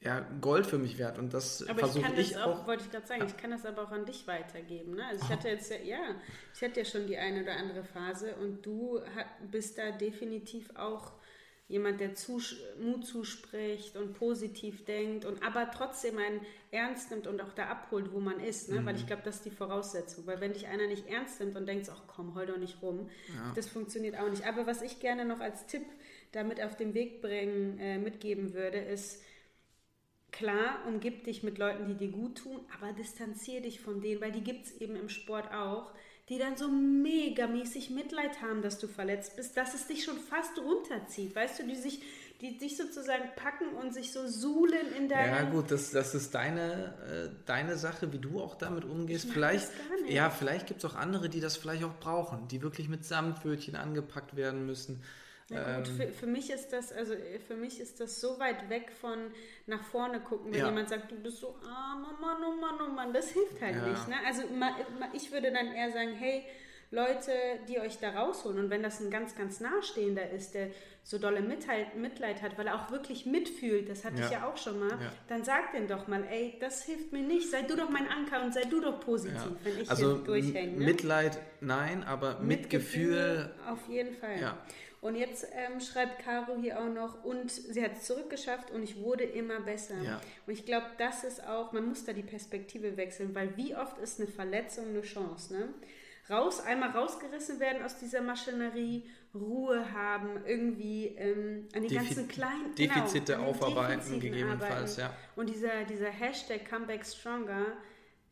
ja, 0.00 0.20
Gold 0.40 0.66
für 0.66 0.78
mich 0.78 0.98
wert 0.98 1.18
und 1.18 1.34
das 1.34 1.62
Aber 1.62 1.72
ich 1.72 1.78
versuche 1.78 2.04
kann 2.04 2.18
ich, 2.18 2.32
das 2.32 2.42
auch, 2.42 2.60
auch. 2.60 2.66
wollte 2.66 2.84
ich 2.84 2.90
gerade 2.90 3.06
sagen, 3.06 3.24
ich 3.26 3.36
kann 3.36 3.50
das 3.50 3.64
aber 3.64 3.82
auch 3.82 3.90
an 3.90 4.04
dich 4.04 4.26
weitergeben. 4.26 4.94
Ne? 4.94 5.06
Also 5.06 5.24
ich 5.24 5.30
hatte 5.30 5.48
jetzt 5.48 5.70
ja, 5.70 5.78
ja, 5.78 5.98
ich 6.54 6.62
hatte 6.62 6.80
ja 6.80 6.84
schon 6.84 7.06
die 7.06 7.16
eine 7.16 7.42
oder 7.42 7.56
andere 7.56 7.82
Phase 7.82 8.34
und 8.36 8.64
du 8.64 9.00
hat, 9.16 9.26
bist 9.50 9.78
da 9.78 9.90
definitiv 9.90 10.70
auch 10.76 11.12
jemand, 11.68 12.00
der 12.00 12.14
zus 12.14 12.56
Mut 12.80 13.06
zuspricht 13.06 13.96
und 13.96 14.14
positiv 14.14 14.84
denkt 14.86 15.26
und 15.26 15.42
aber 15.42 15.70
trotzdem 15.70 16.18
einen 16.18 16.40
ernst 16.70 17.10
nimmt 17.10 17.26
und 17.26 17.42
auch 17.42 17.52
da 17.52 17.66
abholt, 17.66 18.12
wo 18.12 18.20
man 18.20 18.40
ist. 18.40 18.70
Ne? 18.70 18.84
Weil 18.84 18.96
ich 18.96 19.06
glaube, 19.06 19.22
das 19.24 19.36
ist 19.36 19.44
die 19.44 19.50
Voraussetzung. 19.50 20.26
Weil 20.26 20.40
wenn 20.40 20.54
dich 20.54 20.66
einer 20.66 20.86
nicht 20.86 21.06
ernst 21.06 21.40
nimmt 21.40 21.56
und 21.56 21.66
denkt, 21.66 21.88
ach 21.92 22.02
komm, 22.06 22.34
heul 22.34 22.46
doch 22.46 22.58
nicht 22.58 22.80
rum, 22.82 23.10
das 23.54 23.68
funktioniert 23.68 24.18
auch 24.18 24.30
nicht. 24.30 24.46
Aber 24.46 24.66
was 24.66 24.80
ich 24.82 24.98
gerne 24.98 25.24
noch 25.26 25.40
als 25.40 25.66
Tipp 25.66 25.84
damit 26.32 26.62
auf 26.62 26.76
den 26.76 26.94
Weg 26.94 27.20
bringen, 27.20 27.78
äh, 27.78 27.98
mitgeben 27.98 28.54
würde, 28.54 28.78
ist, 28.78 29.22
Klar, 30.30 30.84
umgib 30.86 31.24
dich 31.24 31.42
mit 31.42 31.58
Leuten, 31.58 31.86
die 31.86 31.94
dir 31.94 32.12
gut 32.12 32.38
tun, 32.38 32.60
aber 32.76 32.92
distanziere 32.92 33.62
dich 33.62 33.80
von 33.80 34.00
denen, 34.00 34.20
weil 34.20 34.30
die 34.30 34.42
gibt 34.42 34.66
es 34.66 34.80
eben 34.80 34.94
im 34.94 35.08
Sport 35.08 35.52
auch, 35.52 35.92
die 36.28 36.38
dann 36.38 36.56
so 36.56 36.68
megamäßig 36.68 37.90
Mitleid 37.90 38.42
haben, 38.42 38.60
dass 38.60 38.78
du 38.78 38.86
verletzt 38.86 39.36
bist, 39.36 39.56
dass 39.56 39.74
es 39.74 39.86
dich 39.86 40.04
schon 40.04 40.18
fast 40.18 40.58
runterzieht. 40.58 41.34
Weißt 41.34 41.58
du, 41.58 41.66
die 41.66 41.76
sich, 41.76 42.02
die 42.42 42.58
dich 42.58 42.76
sozusagen 42.76 43.24
packen 43.34 43.68
und 43.80 43.94
sich 43.94 44.12
so 44.12 44.26
suhlen 44.26 44.92
in 44.96 45.08
deinem. 45.08 45.34
Ja 45.34 45.42
gut, 45.50 45.70
das, 45.70 45.90
das 45.90 46.14
ist 46.14 46.34
deine, 46.34 46.94
äh, 47.08 47.30
deine 47.46 47.76
Sache, 47.78 48.12
wie 48.12 48.18
du 48.18 48.40
auch 48.40 48.56
damit 48.56 48.84
umgehst. 48.84 49.24
Ich 49.24 49.32
vielleicht, 49.32 49.68
das 49.68 49.88
gar 49.88 50.00
nicht. 50.02 50.12
ja, 50.12 50.28
vielleicht 50.28 50.66
gibt 50.66 50.84
es 50.84 50.90
auch 50.90 50.96
andere, 50.96 51.30
die 51.30 51.40
das 51.40 51.56
vielleicht 51.56 51.84
auch 51.84 51.94
brauchen, 51.98 52.46
die 52.48 52.60
wirklich 52.60 52.88
mit 52.88 53.04
Samtpfötchen 53.04 53.74
angepackt 53.74 54.36
werden 54.36 54.66
müssen. 54.66 55.02
Gut, 55.48 55.58
Ähm, 55.66 55.84
für, 55.84 56.08
für 56.08 56.26
mich 56.26 56.50
ist 56.50 56.72
das, 56.72 56.92
also 56.92 57.14
äh, 57.14 57.38
für 57.38 57.54
mich 57.56 57.80
ist 57.80 58.00
das 58.00 58.20
so 58.20 58.38
weit 58.38 58.68
weg 58.68 58.92
von 59.00 59.18
nach 59.66 59.82
vorne 59.82 60.20
gucken, 60.20 60.52
wenn 60.52 60.60
Ja. 60.60 60.66
jemand 60.68 60.88
sagt, 60.90 61.10
du 61.10 61.16
bist 61.16 61.38
so 61.38 61.56
arm, 61.66 62.06
oh 62.06 62.20
Mann, 62.20 62.36
oh 62.46 62.60
Mann, 62.60 62.74
oh 62.86 62.92
Mann, 62.92 63.12
das 63.12 63.30
hilft 63.30 63.60
halt 63.60 63.76
Ja. 63.76 63.86
nicht. 63.88 64.08
Ne? 64.08 64.14
Also 64.26 64.42
ma, 64.54 64.70
ma, 64.98 65.08
ich 65.14 65.32
würde 65.32 65.50
dann 65.50 65.72
eher 65.72 65.90
sagen, 65.90 66.12
hey, 66.14 66.44
Leute, 66.90 67.32
die 67.68 67.78
euch 67.80 67.98
da 67.98 68.10
rausholen. 68.10 68.58
Und 68.58 68.70
wenn 68.70 68.82
das 68.82 69.00
ein 69.00 69.10
ganz, 69.10 69.36
ganz 69.36 69.60
nahestehender 69.60 70.30
ist, 70.30 70.54
der 70.54 70.68
so 71.02 71.18
dolle 71.18 71.40
Mitleid, 71.42 71.96
Mitleid 71.96 72.40
hat, 72.42 72.56
weil 72.58 72.66
er 72.66 72.74
auch 72.76 72.90
wirklich 72.90 73.26
mitfühlt, 73.26 73.90
das 73.90 74.04
hatte 74.06 74.18
ja. 74.18 74.24
ich 74.24 74.30
ja 74.30 74.46
auch 74.48 74.56
schon 74.56 74.78
mal, 74.78 74.90
ja. 74.90 75.12
dann 75.28 75.44
sag 75.44 75.72
den 75.72 75.86
doch 75.86 76.06
mal, 76.08 76.24
ey, 76.30 76.56
das 76.60 76.82
hilft 76.84 77.12
mir 77.12 77.22
nicht, 77.22 77.50
sei 77.50 77.62
du 77.62 77.76
doch 77.76 77.90
mein 77.90 78.08
Anker 78.08 78.42
und 78.42 78.54
sei 78.54 78.64
du 78.64 78.80
doch 78.80 79.00
positiv, 79.00 79.36
ja. 79.36 79.56
wenn 79.64 79.80
ich 79.80 79.90
also 79.90 80.16
hier 80.16 80.24
durchhänge. 80.24 80.78
Ne? 80.78 80.84
Mitleid, 80.86 81.38
nein, 81.60 82.04
aber 82.04 82.40
Mitgefühl. 82.40 83.10
Mitgefühl 83.10 83.54
auf 83.66 83.88
jeden 83.88 84.14
Fall. 84.16 84.40
Ja. 84.40 84.58
Und 85.00 85.14
jetzt 85.14 85.46
ähm, 85.52 85.80
schreibt 85.80 86.24
Caro 86.24 86.56
hier 86.60 86.80
auch 86.80 86.88
noch, 86.88 87.24
und 87.24 87.50
sie 87.50 87.82
hat 87.82 87.92
es 87.92 88.04
zurückgeschafft 88.04 88.72
und 88.72 88.82
ich 88.82 89.00
wurde 89.00 89.22
immer 89.22 89.60
besser. 89.60 90.00
Ja. 90.02 90.20
Und 90.46 90.52
ich 90.52 90.66
glaube, 90.66 90.86
das 90.98 91.22
ist 91.22 91.46
auch, 91.46 91.72
man 91.72 91.88
muss 91.88 92.04
da 92.04 92.12
die 92.12 92.22
Perspektive 92.22 92.96
wechseln, 92.96 93.34
weil 93.34 93.56
wie 93.56 93.76
oft 93.76 93.98
ist 93.98 94.20
eine 94.20 94.28
Verletzung 94.28 94.88
eine 94.88 95.02
Chance, 95.02 95.54
ne? 95.54 95.68
Raus, 96.30 96.60
einmal 96.60 96.90
rausgerissen 96.90 97.58
werden 97.58 97.82
aus 97.82 97.98
dieser 97.98 98.20
Maschinerie, 98.20 99.08
Ruhe 99.34 99.92
haben, 99.92 100.44
irgendwie 100.46 101.06
ähm, 101.16 101.68
an 101.74 101.82
den 101.82 101.88
Defi 101.88 102.04
ganzen 102.04 102.28
kleinen 102.28 102.74
genau, 102.74 102.94
Defizite 102.94 103.34
genau, 103.34 103.46
aufarbeiten, 103.46 104.20
gegebenenfalls, 104.20 104.98
arbeiten. 104.98 105.14
ja. 105.16 105.32
Und 105.36 105.48
dieser, 105.48 105.84
dieser 105.84 106.10
Hashtag 106.10 106.68
Comeback 106.68 107.06
Stronger, 107.06 107.66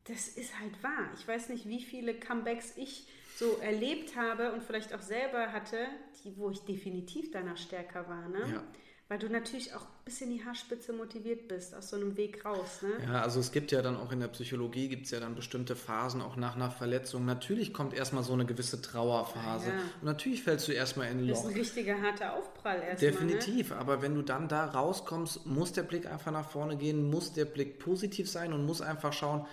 das 0.05 0.29
ist 0.29 0.59
halt 0.59 0.83
wahr. 0.83 1.11
Ich 1.19 1.27
weiß 1.27 1.49
nicht, 1.49 1.69
wie 1.69 1.81
viele 1.81 2.15
Comebacks 2.15 2.75
ich 2.77 3.09
so 3.37 3.59
erlebt 3.61 4.17
habe 4.17 4.53
und 4.53 4.63
vielleicht 4.63 4.95
auch 4.95 5.03
selber 5.03 5.53
hatte, 5.53 5.87
die, 6.25 6.37
wo 6.39 6.51
ich 6.51 6.61
definitiv 6.61 7.31
danach 7.31 7.59
stärker 7.59 8.09
war. 8.09 8.29
Ne? 8.29 8.41
Ja. 8.51 8.63
Weil 9.09 9.19
du 9.19 9.29
natürlich 9.29 9.73
auch 9.73 9.83
ein 9.83 10.05
bisschen 10.05 10.31
die 10.31 10.45
Haarspitze 10.45 10.93
motiviert 10.93 11.47
bist, 11.47 11.75
aus 11.75 11.91
so 11.91 11.97
einem 11.97 12.17
Weg 12.17 12.45
raus. 12.45 12.83
Ne? 12.83 12.89
Ja, 13.05 13.23
also 13.23 13.39
es 13.39 13.53
gibt 13.53 13.71
ja 13.71 13.81
dann 13.83 13.97
auch 13.97 14.11
in 14.11 14.19
der 14.19 14.29
Psychologie 14.29 14.89
gibt 14.89 15.05
es 15.05 15.13
ja 15.13 15.21
dann 15.21 15.37
bestimmte 15.37 15.77
Phasen, 15.77 16.23
auch 16.23 16.35
nach 16.35 16.57
einer 16.57 16.71
Verletzung. 16.71 17.25
Natürlich 17.25 17.73
kommt 17.73 17.95
erstmal 17.95 18.25
so 18.25 18.33
eine 18.33 18.47
gewisse 18.47 18.81
Trauerphase. 18.83 19.69
Ja. 19.69 19.77
Und 20.01 20.05
natürlich 20.05 20.43
fällst 20.43 20.67
du 20.67 20.73
erstmal 20.73 21.09
in 21.09 21.19
ein 21.19 21.29
Loch. 21.29 21.37
Das 21.37 21.45
ist 21.45 21.51
ein 21.51 21.59
richtiger 21.59 22.03
harter 22.03 22.35
Aufprall 22.35 22.81
erstmal. 22.83 23.13
Definitiv, 23.13 23.71
ne? 23.71 23.77
aber 23.77 24.03
wenn 24.03 24.15
du 24.15 24.23
dann 24.23 24.49
da 24.49 24.65
rauskommst, 24.65 25.47
muss 25.47 25.73
der 25.73 25.83
Blick 25.85 26.07
einfach 26.07 26.33
nach 26.33 26.49
vorne 26.49 26.77
gehen, 26.77 27.09
muss 27.09 27.33
der 27.33 27.45
Blick 27.45 27.79
positiv 27.79 28.29
sein 28.29 28.53
und 28.53 28.65
muss 28.65 28.81
einfach 28.81 29.13
schauen, 29.13 29.47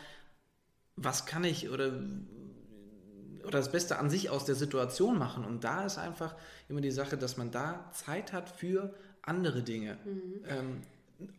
was 0.96 1.26
kann 1.26 1.44
ich 1.44 1.70
oder 1.70 1.92
oder 3.44 3.60
das 3.60 3.72
Beste 3.72 4.00
an 4.00 4.10
sich 4.10 4.30
aus 4.30 4.46
der 4.46 4.56
Situation 4.56 5.18
machen. 5.18 5.46
Und 5.46 5.64
da 5.64 5.86
ist 5.86 5.98
einfach 5.98 6.36
immer 6.70 6.82
die 6.82 6.92
Sache, 6.92 7.18
dass 7.18 7.38
man 7.38 7.52
da 7.52 7.90
Zeit 7.94 8.34
hat 8.34 8.50
für 8.50 8.94
andere 9.22 9.62
Dinge. 9.62 9.98
Mhm. 10.06 10.46
Ähm, 10.48 10.82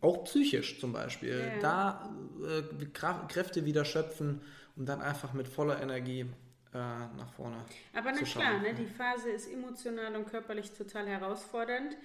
auch 0.01 0.25
psychisch 0.25 0.81
zum 0.81 0.93
Beispiel. 0.93 1.53
Ja. 1.57 1.61
Da 1.61 2.15
äh, 2.47 2.85
Kräfte 3.29 3.65
wieder 3.65 3.85
schöpfen 3.85 4.41
und 4.77 4.87
dann 4.87 5.01
einfach 5.01 5.33
mit 5.33 5.49
voller 5.49 5.81
Energie 5.81 6.21
äh, 6.21 6.77
nach 6.77 7.33
vorne. 7.37 7.57
Aber 7.95 8.13
na 8.13 8.23
klar, 8.23 8.61
ne, 8.61 8.75
die 8.75 8.87
Phase 8.87 9.31
ist 9.31 9.51
emotional 9.51 10.17
und 10.17 10.27
körperlich 10.27 10.73
total 10.73 11.07
herausfordernd. 11.07 11.97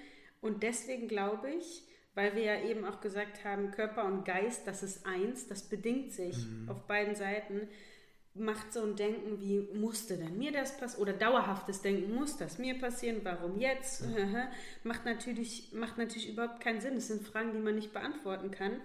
Und 0.41 0.63
deswegen 0.63 1.07
glaube 1.07 1.49
ich, 1.51 1.83
weil 2.15 2.35
wir 2.35 2.43
ja 2.43 2.61
eben 2.61 2.85
auch 2.85 3.01
gesagt 3.01 3.43
haben, 3.45 3.71
Körper 3.71 4.05
und 4.05 4.25
Geist, 4.25 4.67
das 4.67 4.83
ist 4.83 5.05
eins, 5.05 5.47
das 5.47 5.63
bedingt 5.63 6.11
sich 6.11 6.37
mhm. 6.45 6.69
auf 6.69 6.85
beiden 6.85 7.15
Seiten 7.15 7.67
macht 8.39 8.73
so 8.73 8.81
ein 8.83 8.95
Denken 8.95 9.39
wie, 9.39 9.59
musste 9.77 10.17
denn 10.17 10.37
mir 10.37 10.51
das 10.51 10.77
passieren? 10.77 11.03
Oder 11.03 11.13
dauerhaftes 11.13 11.81
Denken, 11.81 12.13
muss 12.13 12.37
das 12.37 12.57
mir 12.57 12.77
passieren? 12.79 13.19
Warum 13.23 13.59
jetzt? 13.59 14.03
Ja. 14.03 14.49
macht, 14.83 15.05
natürlich, 15.05 15.71
macht 15.73 15.97
natürlich 15.97 16.29
überhaupt 16.29 16.61
keinen 16.61 16.81
Sinn. 16.81 16.95
Das 16.95 17.07
sind 17.07 17.21
Fragen, 17.21 17.53
die 17.53 17.59
man 17.59 17.75
nicht 17.75 17.93
beantworten 17.93 18.51
kann. 18.51 18.81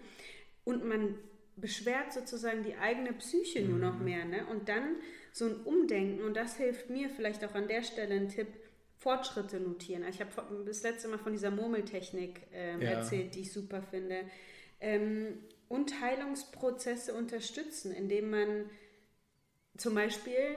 Und 0.65 0.85
man 0.85 1.17
beschwert 1.57 2.13
sozusagen 2.13 2.63
die 2.63 2.77
eigene 2.77 3.13
Psyche 3.13 3.63
nur 3.63 3.79
noch 3.79 3.99
mhm. 3.99 4.05
mehr. 4.05 4.25
Ne? 4.25 4.47
Und 4.47 4.69
dann 4.69 4.97
so 5.33 5.47
ein 5.47 5.57
Umdenken, 5.65 6.25
und 6.25 6.37
das 6.37 6.57
hilft 6.57 6.91
mir 6.91 7.09
vielleicht 7.11 7.45
auch 7.45 7.55
an 7.55 7.69
der 7.69 7.83
Stelle 7.83 8.15
ein 8.15 8.29
Tipp, 8.29 8.49
Fortschritte 8.97 9.61
notieren. 9.61 10.05
Ich 10.09 10.21
habe 10.21 10.31
das 10.65 10.83
letzte 10.83 11.09
Mal 11.09 11.19
von 11.19 11.33
dieser 11.33 11.51
Murmeltechnik 11.51 12.41
ähm, 12.53 12.81
ja. 12.81 12.91
erzählt, 12.91 13.35
die 13.35 13.41
ich 13.41 13.53
super 13.53 13.83
finde. 13.83 14.25
Ähm, 14.81 15.41
und 15.69 16.01
Heilungsprozesse 16.01 17.13
unterstützen, 17.15 17.93
indem 17.93 18.31
man 18.31 18.71
zum 19.77 19.95
Beispiel, 19.95 20.57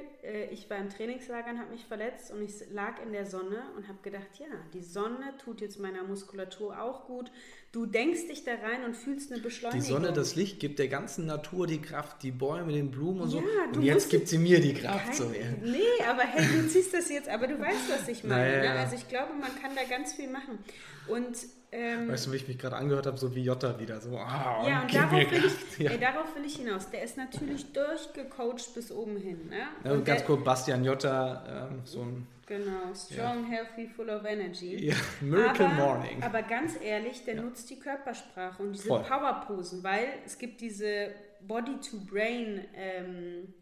ich 0.52 0.70
war 0.70 0.78
im 0.78 0.90
Trainingslager 0.90 1.52
und 1.52 1.60
habe 1.60 1.72
mich 1.72 1.86
verletzt 1.86 2.32
und 2.32 2.42
ich 2.42 2.54
lag 2.72 3.02
in 3.02 3.14
der 3.14 3.26
Sonne 3.26 3.64
und 3.76 3.88
habe 3.88 4.00
gedacht, 4.02 4.28
ja, 4.40 4.48
die 4.74 4.84
Sonne 4.84 5.34
tut 5.44 5.62
jetzt 5.62 5.80
meiner 5.80 6.04
Muskulatur 6.04 6.82
auch 6.82 7.06
gut. 7.06 7.32
Du 7.72 7.86
denkst 7.86 8.28
dich 8.28 8.44
da 8.44 8.52
rein 8.52 8.84
und 8.86 8.96
fühlst 8.96 9.32
eine 9.32 9.42
Beschleunigung. 9.42 9.86
Die 9.86 9.92
Sonne, 9.92 10.14
das 10.14 10.36
Licht 10.36 10.60
gibt 10.60 10.80
der 10.80 10.88
ganzen 10.88 11.26
Natur 11.26 11.68
die 11.68 11.82
Kraft, 11.82 12.24
die 12.24 12.32
Bäume, 12.32 12.74
den 12.74 12.92
Blumen 12.92 13.22
und 13.22 13.34
ja, 13.34 13.42
so. 13.42 13.80
Und 13.80 13.84
jetzt 13.84 14.10
gibt 14.10 14.28
sie 14.28 14.38
mir 14.38 14.60
die 14.60 14.74
Kraft. 14.74 15.06
Kein, 15.06 15.14
so, 15.14 15.26
ja. 15.26 15.46
Nee, 15.62 16.04
aber 16.10 16.24
hey, 16.24 16.62
du 16.62 16.68
ziehst 16.68 16.94
das 16.94 17.10
jetzt, 17.10 17.30
aber 17.30 17.48
du 17.48 17.60
weißt, 17.60 17.90
was 17.90 18.08
ich 18.08 18.24
meine. 18.24 18.58
Naja. 18.58 18.74
Ne? 18.74 18.80
Also 18.80 18.96
ich 18.96 19.08
glaube, 19.08 19.34
man 19.34 19.54
kann 19.62 19.76
da 19.76 19.84
ganz 19.84 20.14
viel 20.14 20.30
machen. 20.30 20.60
Und 21.08 21.38
ähm, 21.70 22.10
weißt 22.10 22.28
du, 22.28 22.32
wie 22.32 22.38
ich 22.38 22.48
mich 22.48 22.58
gerade 22.58 22.78
angehört 22.78 23.08
habe, 23.08 23.18
so 23.18 23.36
wie 23.36 23.44
Jota 23.44 23.78
wieder. 23.78 24.00
So, 24.00 24.18
ah, 24.18 24.66
ja, 24.66 24.82
und 24.82 24.94
darauf 24.94 25.12
will, 25.12 25.46
ich, 25.46 25.80
ja. 25.80 25.92
ey, 25.92 26.00
darauf 26.00 26.34
will 26.36 26.46
ich 26.46 26.56
hinaus. 26.56 26.90
Der 26.90 27.04
ist 27.04 27.18
natürlich 27.18 27.74
durchgecoacht 27.74 28.74
bis 28.74 28.90
oben 28.90 29.18
hin. 29.18 29.50
Ne? 29.50 29.68
Ja, 29.84 29.92
und, 29.92 30.08
ganz 30.18 30.28
kurz, 30.28 30.44
Bastian 30.44 30.84
Jota, 30.84 31.70
ähm, 31.72 31.82
so 31.84 32.02
ein. 32.02 32.28
Genau, 32.46 32.94
strong, 32.96 33.44
ja. 33.44 33.58
healthy, 33.58 33.88
full 33.88 34.10
of 34.10 34.24
energy. 34.24 34.88
Ja, 34.88 34.96
Miracle 35.20 35.66
aber, 35.66 35.76
Morning. 35.76 36.24
Aber 36.24 36.42
ganz 36.44 36.80
ehrlich, 36.82 37.26
der 37.26 37.42
nutzt 37.42 37.70
die 37.70 37.78
Körpersprache 37.78 38.64
und 38.64 38.72
diese 38.72 38.88
Powerposen, 38.88 39.84
weil 39.84 40.08
es 40.26 40.38
gibt 40.38 40.62
diese 40.62 41.10
Body-to-Brain 41.42 42.66
ähm, 42.74 43.54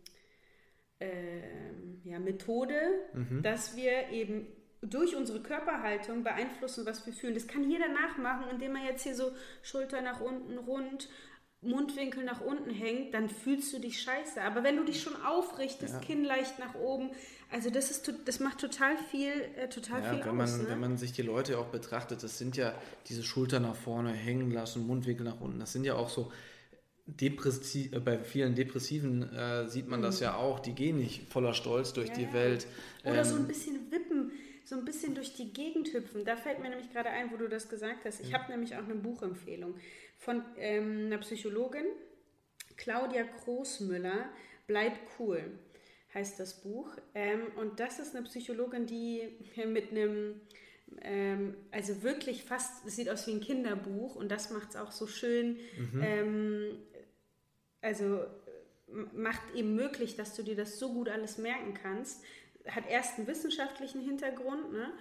ähm, 0.99 2.01
ja, 2.03 2.19
Methode, 2.19 2.75
mhm. 3.13 3.41
dass 3.41 3.75
wir 3.75 4.09
eben 4.11 4.47
durch 4.81 5.15
unsere 5.15 5.41
Körperhaltung 5.41 6.23
beeinflussen, 6.23 6.85
was 6.85 7.05
wir 7.05 7.13
fühlen. 7.13 7.33
Das 7.33 7.47
kann 7.47 7.69
jeder 7.69 7.87
nachmachen, 7.87 8.45
indem 8.51 8.75
er 8.75 8.85
jetzt 8.85 9.03
hier 9.03 9.15
so 9.15 9.31
Schulter 9.63 10.01
nach 10.01 10.21
unten 10.21 10.57
rund, 10.57 11.09
Mundwinkel 11.65 12.23
nach 12.23 12.41
unten 12.41 12.69
hängt, 12.69 13.13
dann 13.13 13.29
fühlst 13.29 13.73
du 13.73 13.79
dich 13.79 14.01
scheiße. 14.01 14.41
Aber 14.41 14.63
wenn 14.63 14.77
du 14.77 14.83
dich 14.83 15.01
schon 15.01 15.15
aufrichtest, 15.21 15.95
ja. 15.95 15.99
Kinn 15.99 16.23
leicht 16.23 16.59
nach 16.59 16.75
oben, 16.75 17.09
also 17.51 17.69
das 17.69 17.91
ist 17.91 18.11
das 18.25 18.39
macht 18.39 18.59
total 18.59 18.97
viel, 19.11 19.31
äh, 19.57 19.69
total 19.69 20.01
ja, 20.03 20.09
viel 20.09 20.19
wenn 20.25 20.41
aus. 20.41 20.51
Man, 20.51 20.61
ne? 20.63 20.69
Wenn 20.69 20.79
man 20.79 20.97
sich 20.97 21.11
die 21.11 21.21
Leute 21.21 21.57
auch 21.59 21.67
betrachtet, 21.67 22.23
das 22.23 22.37
sind 22.37 22.57
ja 22.57 22.73
diese 23.07 23.23
Schulter 23.23 23.59
nach 23.59 23.75
vorne 23.75 24.11
hängen 24.11 24.51
lassen, 24.51 24.85
Mundwinkel 24.87 25.25
nach 25.25 25.39
unten, 25.39 25.59
das 25.59 25.73
sind 25.73 25.83
ja 25.83 25.95
auch 25.95 26.09
so 26.09 26.31
Depressi 27.07 27.91
äh, 27.93 27.99
bei 27.99 28.17
vielen 28.17 28.55
Depressiven 28.55 29.31
äh, 29.31 29.67
sieht 29.67 29.87
man 29.87 29.99
mhm. 29.99 30.03
das 30.03 30.19
ja 30.19 30.35
auch, 30.35 30.59
die 30.59 30.73
gehen 30.73 30.97
nicht 30.97 31.31
voller 31.31 31.53
Stolz 31.53 31.93
durch 31.93 32.09
ja, 32.09 32.15
die 32.15 32.33
Welt. 32.33 32.65
Oder 33.03 33.19
ähm, 33.19 33.23
so 33.23 33.35
ein 33.35 33.47
bisschen 33.47 33.91
wippen 33.91 34.14
so 34.65 34.75
ein 34.75 34.83
bisschen 34.83 35.15
durch 35.15 35.33
die 35.33 35.53
Gegend 35.53 35.93
hüpfen. 35.93 36.25
Da 36.25 36.35
fällt 36.35 36.59
mir 36.59 36.69
nämlich 36.69 36.91
gerade 36.91 37.09
ein, 37.09 37.31
wo 37.31 37.37
du 37.37 37.47
das 37.47 37.69
gesagt 37.69 38.03
hast. 38.05 38.19
Ich 38.19 38.31
ja. 38.31 38.39
habe 38.39 38.51
nämlich 38.51 38.75
auch 38.75 38.83
eine 38.83 38.95
Buchempfehlung 38.95 39.75
von 40.17 40.43
ähm, 40.57 41.05
einer 41.05 41.19
Psychologin, 41.19 41.85
Claudia 42.75 43.23
Großmüller, 43.23 44.29
Bleib 44.67 44.93
cool 45.19 45.59
heißt 46.13 46.39
das 46.39 46.61
Buch. 46.61 46.89
Ähm, 47.13 47.41
und 47.57 47.79
das 47.79 47.99
ist 47.99 48.15
eine 48.15 48.25
Psychologin, 48.25 48.85
die 48.87 49.21
mit 49.67 49.91
einem, 49.91 50.41
ähm, 51.01 51.55
also 51.71 52.01
wirklich 52.03 52.43
fast, 52.43 52.85
es 52.87 52.95
sieht 52.95 53.09
aus 53.09 53.27
wie 53.27 53.33
ein 53.33 53.41
Kinderbuch 53.41 54.15
und 54.15 54.31
das 54.31 54.49
macht 54.49 54.69
es 54.69 54.75
auch 54.77 54.91
so 54.91 55.07
schön. 55.07 55.59
Mhm. 55.77 56.01
Ähm, 56.01 56.77
also 57.81 58.25
macht 59.13 59.53
eben 59.53 59.75
möglich, 59.75 60.15
dass 60.15 60.35
du 60.35 60.41
dir 60.41 60.55
das 60.55 60.79
so 60.79 60.93
gut 60.93 61.09
alles 61.09 61.37
merken 61.37 61.73
kannst 61.73 62.23
hat 62.69 62.87
erst 62.89 63.17
einen 63.17 63.27
wissenschaftlichen 63.27 64.01
Hintergrund, 64.01 64.71
ne? 64.73 64.91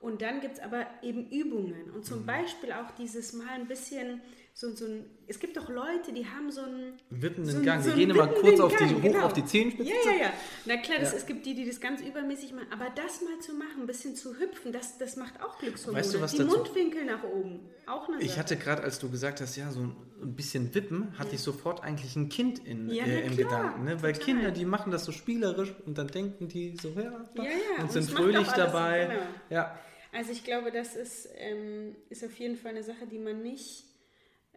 Und 0.00 0.22
dann 0.22 0.40
gibt 0.40 0.54
es 0.54 0.60
aber 0.60 0.86
eben 1.02 1.28
Übungen. 1.30 1.90
Und 1.90 2.06
zum 2.06 2.22
mhm. 2.22 2.26
Beispiel 2.26 2.72
auch 2.72 2.90
dieses 2.92 3.34
Mal 3.34 3.50
ein 3.50 3.68
bisschen 3.68 4.22
so, 4.52 4.74
so 4.74 4.84
ein. 4.84 5.04
Es 5.26 5.38
gibt 5.38 5.56
doch 5.56 5.68
Leute, 5.68 6.12
die 6.12 6.26
haben 6.26 6.50
so 6.50 6.62
einen. 6.62 6.94
Wippenden 7.10 7.56
so 7.56 7.62
Gang. 7.62 7.82
So 7.82 7.90
die 7.90 7.96
gehen 7.96 8.10
immer 8.10 8.26
kurz 8.26 8.60
auf 8.60 8.74
die, 8.76 8.84
hoch 8.84 9.00
genau. 9.00 9.20
auf 9.20 9.32
die 9.32 9.44
Zehenspitze. 9.44 9.90
Ja, 9.90 10.12
ja, 10.12 10.22
ja. 10.24 10.32
Na 10.66 10.76
klar, 10.76 10.98
das, 10.98 11.12
ja. 11.12 11.18
es 11.18 11.26
gibt 11.26 11.46
die, 11.46 11.54
die 11.54 11.66
das 11.66 11.80
ganz 11.80 12.02
übermäßig 12.02 12.52
machen. 12.52 12.66
Aber 12.70 12.90
das 12.90 13.22
mal 13.22 13.38
zu 13.40 13.54
machen, 13.54 13.82
ein 13.82 13.86
bisschen 13.86 14.16
zu 14.16 14.38
hüpfen, 14.38 14.72
das, 14.72 14.98
das 14.98 15.16
macht 15.16 15.42
auch 15.42 15.58
Glückshormone. 15.58 15.98
Weißt 15.98 16.14
du, 16.14 16.20
was 16.20 16.32
die 16.32 16.38
dazu? 16.38 16.58
Mundwinkel 16.58 17.04
nach 17.04 17.24
oben. 17.24 17.60
Auch 17.86 18.08
eine 18.08 18.20
Ich 18.20 18.38
hatte 18.38 18.56
gerade, 18.56 18.82
als 18.82 18.98
du 18.98 19.10
gesagt 19.10 19.40
hast, 19.40 19.56
ja, 19.56 19.70
so 19.70 19.80
ein 19.80 20.34
bisschen 20.34 20.74
wippen, 20.74 21.18
hatte 21.18 21.30
ja. 21.30 21.34
ich 21.36 21.40
sofort 21.40 21.82
eigentlich 21.82 22.16
ein 22.16 22.28
Kind 22.28 22.58
in, 22.66 22.90
ja, 22.90 23.04
äh, 23.04 23.26
im 23.26 23.36
klar, 23.36 23.50
Gedanken. 23.50 23.84
Ne? 23.84 24.02
Weil 24.02 24.12
Kinder, 24.14 24.50
die 24.50 24.64
machen 24.64 24.90
das 24.90 25.04
so 25.04 25.12
spielerisch 25.12 25.72
und 25.86 25.96
dann 25.96 26.08
denken 26.08 26.48
die 26.48 26.76
so, 26.80 26.90
ja, 26.90 27.02
ja, 27.02 27.44
und, 27.78 27.84
und 27.84 27.92
sind 27.92 28.10
fröhlich 28.10 28.48
dabei. 28.48 29.06
Genau. 29.06 29.22
Ja. 29.48 29.78
Also 30.12 30.32
ich 30.32 30.44
glaube, 30.44 30.72
das 30.72 30.96
ist, 30.96 31.28
ähm, 31.36 31.94
ist 32.08 32.24
auf 32.24 32.34
jeden 32.34 32.56
Fall 32.56 32.72
eine 32.72 32.82
Sache, 32.82 33.06
die 33.10 33.18
man 33.18 33.42
nicht 33.42 33.84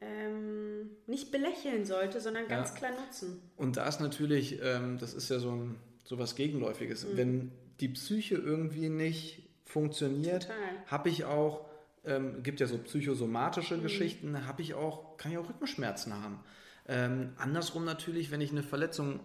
ähm, 0.04 0.89
nicht 1.08 1.32
belächeln 1.32 1.86
sollte, 1.86 2.22
sondern 2.22 2.48
ganz 2.48 2.70
ja. 2.70 2.76
klar 2.76 2.92
nutzen. 3.06 3.42
Und 3.56 3.78
da 3.78 3.88
ist 3.88 4.00
natürlich, 4.00 4.60
ähm, 4.62 4.98
das 4.98 5.13
ist 5.13 5.30
ja 5.30 5.39
so, 5.39 5.52
ein, 5.52 5.76
so 6.04 6.18
was 6.18 6.36
Gegenläufiges. 6.36 7.06
Mhm. 7.06 7.18
Wenn 7.18 7.52
die 7.80 7.89
Psyche 7.89 8.36
irgendwie 8.36 8.89
nicht 8.89 9.50
funktioniert, 9.66 10.50
habe 10.88 11.10
ich 11.10 11.26
auch, 11.26 11.66
ähm, 12.06 12.44
gibt 12.44 12.60
ja 12.60 12.68
so 12.68 12.78
psychosomatische 12.78 13.78
mhm. 13.78 13.84
Geschichten, 13.84 14.48
habe 14.48 14.62
ich 14.62 14.74
auch, 14.74 15.18
kann 15.18 15.32
ich 15.32 15.38
auch 15.38 15.50
Rückenschmerzen 15.50 16.13
haben. 16.13 16.39
Ähm, 16.88 17.34
andersrum 17.38 17.86
natürlich, 17.86 18.32
wenn 18.32 18.42
ich 18.42 18.52
eine 18.52 18.63
Verletzung 18.63 19.22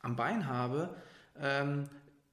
am 0.00 0.16
Bein 0.16 0.46
habe, 0.46 0.96
ähm, 1.40 1.84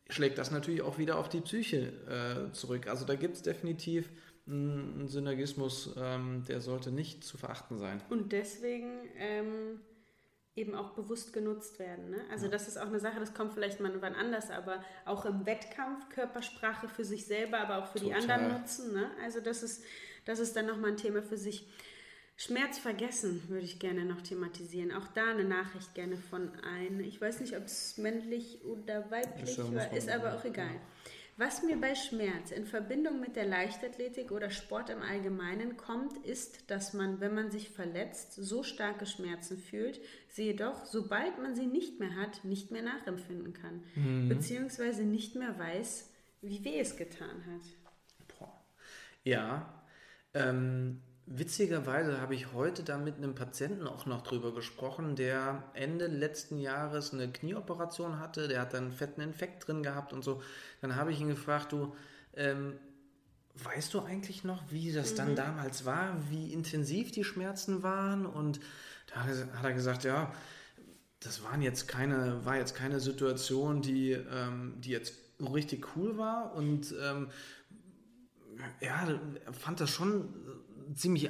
schlägt 0.10 0.38
das 0.38 0.52
natürlich 0.52 0.82
auch 0.82 0.98
wieder 0.98 1.18
auf 1.18 1.30
die 1.30 1.42
Psyche 1.42 2.50
äh, 2.50 2.52
zurück. 2.54 2.88
Also 2.88 3.06
da 3.06 3.16
gibt 3.16 3.36
es 3.36 3.42
definitiv 3.42 4.10
einen 4.48 5.08
Synergismus, 5.08 5.96
ähm, 5.98 6.44
der 6.48 6.62
sollte 6.62 6.92
nicht 6.92 7.24
zu 7.24 7.38
verachten 7.38 7.78
sein. 7.78 8.02
Und 8.10 8.32
deswegen 8.32 8.92
ähm, 9.18 9.80
eben 10.56 10.76
auch 10.76 10.92
bewusst 10.92 11.34
genutzt 11.34 11.80
werden. 11.80 12.12
Ne? 12.12 12.22
Also 12.32 12.46
ja. 12.46 12.52
das 12.52 12.68
ist 12.68 12.78
auch 12.78 12.88
eine 12.88 13.00
Sache, 13.00 13.20
das 13.20 13.34
kommt 13.34 13.54
vielleicht 13.54 13.80
mal 13.80 13.92
wann 14.02 14.16
anders, 14.16 14.52
aber 14.52 14.84
auch 15.06 15.26
im 15.26 15.46
Wettkampf 15.46 16.10
Körpersprache 16.10 16.88
für 16.88 17.04
sich 17.04 17.26
selber, 17.26 17.60
aber 17.60 17.80
auch 17.80 17.88
für 17.88 18.00
Total. 18.00 18.22
die 18.22 18.32
anderen 18.32 18.60
nutzen. 18.60 18.94
Ne? 18.94 19.10
Also 19.24 19.42
das 19.42 19.64
ist, 19.64 19.84
das 20.24 20.40
ist 20.40 20.56
dann 20.56 20.68
nochmal 20.68 20.92
ein 20.92 20.98
Thema 20.98 21.22
für 21.22 21.38
sich. 21.38 21.68
Schmerz 22.38 22.78
vergessen 22.78 23.44
würde 23.48 23.66
ich 23.66 23.80
gerne 23.80 24.04
noch 24.04 24.22
thematisieren. 24.22 24.92
Auch 24.92 25.08
da 25.08 25.32
eine 25.32 25.46
Nachricht 25.46 25.94
gerne 25.96 26.18
von 26.18 26.52
ein. 26.64 27.00
Ich 27.00 27.22
weiß 27.22 27.40
nicht, 27.40 27.56
ob 27.56 27.64
es 27.64 27.98
männlich 27.98 28.64
oder 28.66 29.10
weiblich 29.10 29.58
war, 29.58 29.94
ist 29.94 30.10
aber 30.10 30.36
auch 30.36 30.44
egal. 30.44 30.76
Was 31.38 31.64
mir 31.64 31.76
bei 31.76 31.96
Schmerz 31.96 32.52
in 32.52 32.66
Verbindung 32.66 33.20
mit 33.20 33.36
der 33.36 33.46
Leichtathletik 33.46 34.32
oder 34.32 34.50
Sport 34.50 34.90
im 34.90 35.02
Allgemeinen 35.02 35.76
kommt, 35.76 36.18
ist, 36.26 36.72
dass 36.72 36.94
man, 36.94 37.20
wenn 37.20 37.34
man 37.36 37.52
sich 37.52 37.70
verletzt, 37.70 38.36
so 38.36 38.64
starke 38.64 39.06
Schmerzen 39.06 39.58
fühlt, 39.58 40.00
sie 40.30 40.46
jedoch, 40.46 40.86
sobald 40.86 41.42
man 41.42 41.54
sie 41.54 41.66
nicht 41.66 42.00
mehr 42.00 42.16
hat, 42.16 42.46
nicht 42.46 42.72
mehr 42.72 42.84
nachempfinden 42.84 43.52
kann. 43.52 43.84
Mhm. 43.96 44.30
Beziehungsweise 44.30 45.04
nicht 45.04 45.36
mehr 45.36 45.60
weiß, 45.60 46.10
wie 46.42 46.64
weh 46.64 46.80
es 46.80 46.96
getan 46.96 47.46
hat. 47.48 48.38
Boah. 48.40 48.66
Ja, 49.26 49.84
ähm, 50.34 51.02
Witzigerweise 51.28 52.22
habe 52.22 52.36
ich 52.36 52.54
heute 52.54 52.84
da 52.84 53.00
mit 53.00 53.18
einem 53.18 53.34
Patienten 53.34 53.88
auch 53.88 54.06
noch 54.06 54.22
drüber 54.22 54.54
gesprochen, 54.54 55.16
der 55.16 55.64
Ende 55.74 56.06
letzten 56.06 56.60
Jahres 56.60 57.14
eine 57.14 57.32
Knieoperation 57.32 58.20
hatte, 58.20 58.48
der 58.48 58.62
hat 58.62 58.76
dann 58.76 58.86
einen 58.86 58.94
fetten 58.94 59.22
Infekt 59.22 59.68
drin 59.68 59.82
gehabt 59.82 60.14
und 60.14 60.24
so. 60.24 60.44
Dann 60.82 60.96
habe 60.96 61.12
ich 61.12 61.20
ihn 61.20 61.30
gefragt, 61.30 61.72
du, 61.72 61.96
ähm, 62.36 62.74
weißt 63.56 63.92
du 63.96 64.02
eigentlich 64.02 64.44
noch, 64.44 64.62
wie 64.70 64.94
das 64.94 65.14
mhm. 65.14 65.16
dann 65.16 65.36
damals 65.36 65.84
war, 65.84 66.16
wie 66.30 66.54
intensiv 66.54 67.12
die 67.12 67.24
Schmerzen 67.24 67.82
waren? 67.82 68.28
Und 68.28 68.60
da 69.08 69.24
hat 69.24 69.64
er 69.64 69.74
gesagt, 69.74 70.04
ja, 70.04 70.32
das 71.22 71.44
waren 71.44 71.64
jetzt 71.64 71.88
keine, 71.88 72.46
war 72.46 72.58
jetzt 72.58 72.76
keine 72.76 73.00
Situation, 73.00 73.82
die, 73.82 74.12
ähm, 74.12 74.76
die 74.78 74.92
jetzt 74.92 75.16
richtig 75.40 75.96
cool 75.96 76.20
war 76.20 76.54
und 76.54 76.94
ähm, 77.02 77.30
ja, 78.80 79.20
fand 79.52 79.82
das 79.82 79.90
schon 79.90 80.30
ziemlich 80.94 81.30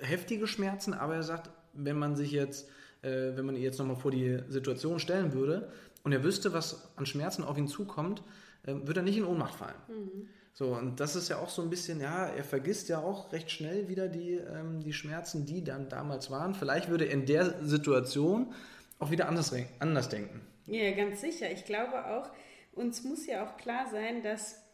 heftige 0.00 0.46
Schmerzen, 0.46 0.94
aber 0.94 1.14
er 1.14 1.22
sagt, 1.22 1.50
wenn 1.72 1.98
man 1.98 2.16
sich 2.16 2.32
jetzt, 2.32 2.68
äh, 3.02 3.36
wenn 3.36 3.46
man 3.46 3.56
jetzt 3.56 3.78
nochmal 3.78 3.96
vor 3.96 4.10
die 4.10 4.40
Situation 4.48 4.98
stellen 4.98 5.32
würde 5.32 5.70
und 6.04 6.12
er 6.12 6.22
wüsste, 6.24 6.52
was 6.52 6.88
an 6.96 7.06
Schmerzen 7.06 7.44
auf 7.44 7.56
ihn 7.58 7.68
zukommt, 7.68 8.22
äh, 8.64 8.74
würde 8.74 9.00
er 9.00 9.04
nicht 9.04 9.16
in 9.16 9.24
Ohnmacht 9.24 9.54
fallen. 9.54 9.76
Mhm. 9.88 10.28
So, 10.52 10.74
und 10.74 11.00
das 11.00 11.16
ist 11.16 11.28
ja 11.28 11.38
auch 11.38 11.50
so 11.50 11.60
ein 11.60 11.68
bisschen, 11.68 12.00
ja, 12.00 12.28
er 12.28 12.42
vergisst 12.42 12.88
ja 12.88 12.98
auch 12.98 13.30
recht 13.32 13.50
schnell 13.50 13.88
wieder 13.88 14.08
die, 14.08 14.34
ähm, 14.36 14.80
die 14.82 14.94
Schmerzen, 14.94 15.44
die 15.44 15.62
dann 15.62 15.90
damals 15.90 16.30
waren. 16.30 16.54
Vielleicht 16.54 16.88
würde 16.88 17.04
er 17.04 17.12
in 17.12 17.26
der 17.26 17.62
Situation 17.62 18.54
auch 18.98 19.10
wieder 19.10 19.28
anders, 19.28 19.54
anders 19.80 20.08
denken. 20.08 20.40
Ja, 20.64 20.92
ganz 20.92 21.20
sicher. 21.20 21.50
Ich 21.50 21.66
glaube 21.66 22.06
auch, 22.06 22.30
uns 22.72 23.04
muss 23.04 23.26
ja 23.26 23.46
auch 23.46 23.58
klar 23.58 23.86
sein, 23.90 24.22
dass 24.22 24.65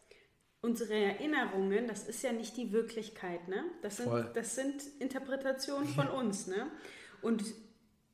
unsere 0.62 0.94
Erinnerungen, 0.94 1.88
das 1.88 2.04
ist 2.04 2.22
ja 2.22 2.32
nicht 2.32 2.56
die 2.56 2.72
Wirklichkeit, 2.72 3.48
ne? 3.48 3.64
Das 3.82 3.98
sind, 3.98 4.10
das 4.34 4.54
sind 4.54 4.82
Interpretationen 5.00 5.88
von 5.88 6.08
uns, 6.20 6.46
ne? 6.46 6.70
Und 7.20 7.44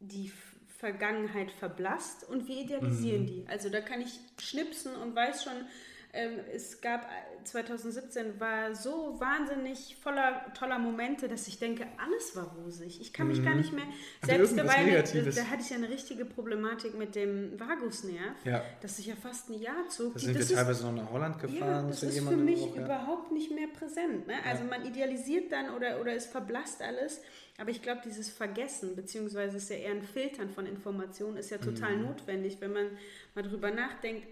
die 0.01 0.33
Vergangenheit 0.79 1.51
verblasst 1.53 2.29
und 2.29 2.49
wir 2.49 2.57
idealisieren 2.63 3.23
mhm. 3.23 3.27
die. 3.27 3.45
Also 3.49 3.69
da 3.69 3.81
kann 3.81 4.01
ich 4.01 4.19
schnipsen 4.39 4.95
und 4.97 5.15
weiß 5.15 5.45
schon, 5.45 5.67
ähm, 6.13 6.41
es 6.53 6.81
gab 6.81 7.09
2017 7.49 8.27
äh, 8.27 8.41
war 8.41 8.75
so 8.75 9.17
wahnsinnig 9.19 9.97
voller 10.03 10.53
toller 10.55 10.79
Momente, 10.79 11.29
dass 11.29 11.49
ich 11.49 11.59
denke, 11.59 11.87
alles 11.97 12.37
war 12.37 12.55
rosig. 12.57 13.01
Ich 13.01 13.13
kann 13.13 13.29
mich 13.29 13.41
mhm. 13.41 13.45
gar 13.45 13.55
nicht 13.55 13.73
mehr 13.73 13.85
selbst 14.25 14.57
dabei. 14.57 14.85
Da, 14.85 15.31
da 15.31 15.45
hatte 15.45 15.63
ich 15.63 15.71
ja 15.71 15.77
eine 15.77 15.89
richtige 15.89 16.25
Problematik 16.25 16.97
mit 16.97 17.15
dem 17.15 17.59
Vagusnerv, 17.59 18.45
ja. 18.45 18.63
dass 18.81 18.97
sich 18.97 19.07
ja 19.07 19.15
fast 19.17 19.51
ein 19.51 19.61
Jahr 19.61 19.89
zog. 19.89 20.15
Da 20.15 20.21
sind 20.21 20.39
das 20.39 20.49
wir 20.49 20.57
ist, 20.57 20.63
teilweise 20.63 20.87
noch 20.87 20.95
nach 20.95 21.11
Holland 21.11 21.39
gefahren. 21.41 21.59
Ja, 21.61 21.83
das 21.83 22.03
ist 22.03 22.19
für 22.19 22.37
mich 22.37 22.63
auch, 22.63 22.77
ja. 22.77 22.85
überhaupt 22.85 23.33
nicht 23.33 23.51
mehr 23.51 23.69
präsent. 23.69 24.27
Ne? 24.27 24.35
Also 24.45 24.65
man 24.65 24.85
idealisiert 24.85 25.53
dann 25.53 25.71
oder, 25.71 26.01
oder 26.01 26.15
es 26.15 26.27
verblasst 26.27 26.83
alles. 26.83 27.21
Aber 27.61 27.71
ich 27.71 27.83
glaube, 27.83 28.01
dieses 28.05 28.31
Vergessen, 28.31 28.95
beziehungsweise 28.95 29.57
ist 29.57 29.69
ja 29.69 29.77
eher 29.77 29.91
ein 29.91 30.03
Filtern 30.03 30.49
von 30.49 30.65
Informationen, 30.65 31.37
ist 31.37 31.51
ja 31.51 31.59
total 31.59 31.97
mhm. 31.97 32.05
notwendig, 32.05 32.59
wenn 32.61 32.73
man 32.73 32.87
mal 33.35 33.43
drüber 33.43 33.73
nachdenkt, 33.73 34.29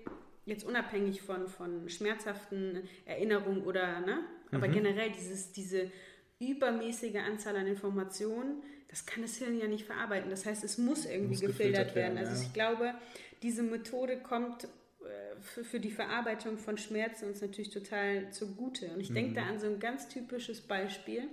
jetzt 0.47 0.65
unabhängig 0.65 1.21
von, 1.21 1.49
von 1.49 1.89
schmerzhaften 1.89 2.89
Erinnerungen 3.05 3.63
oder, 3.63 4.01
ne? 4.01 4.25
Aber 4.53 4.69
mhm. 4.69 4.73
generell 4.73 5.11
dieses, 5.11 5.53
diese 5.53 5.91
übermäßige 6.39 7.17
Anzahl 7.17 7.57
an 7.57 7.67
Informationen, 7.67 8.63
das 8.89 9.05
kann 9.05 9.23
das 9.23 9.37
Hirn 9.37 9.59
ja 9.59 9.67
nicht 9.67 9.85
verarbeiten. 9.85 10.31
Das 10.31 10.47
heißt, 10.47 10.63
es 10.65 10.79
muss 10.79 11.05
irgendwie 11.05 11.35
muss 11.35 11.41
gefiltert, 11.41 11.95
werden. 11.95 12.17
werden. 12.17 12.19
Also 12.19 12.43
ich 12.43 12.53
glaube, 12.53 12.95
diese 13.43 13.63
Methode 13.63 14.19
kommt 14.19 14.65
äh, 14.65 15.41
für, 15.41 15.65
für, 15.65 15.81
die 15.81 15.91
Verarbeitung 15.91 16.59
von 16.59 16.79
Schmerzen 16.79 17.27
uns 17.27 17.41
natürlich 17.41 17.71
total 17.71 18.31
zugute. 18.31 18.87
Und 18.93 19.01
ich 19.01 19.11
mhm. 19.11 19.15
denke 19.15 19.35
da 19.35 19.47
an 19.47 19.59
so 19.59 19.67
ein 19.67 19.81
ganz 19.81 20.09
typisches 20.09 20.61
Beispiel, 20.61 21.25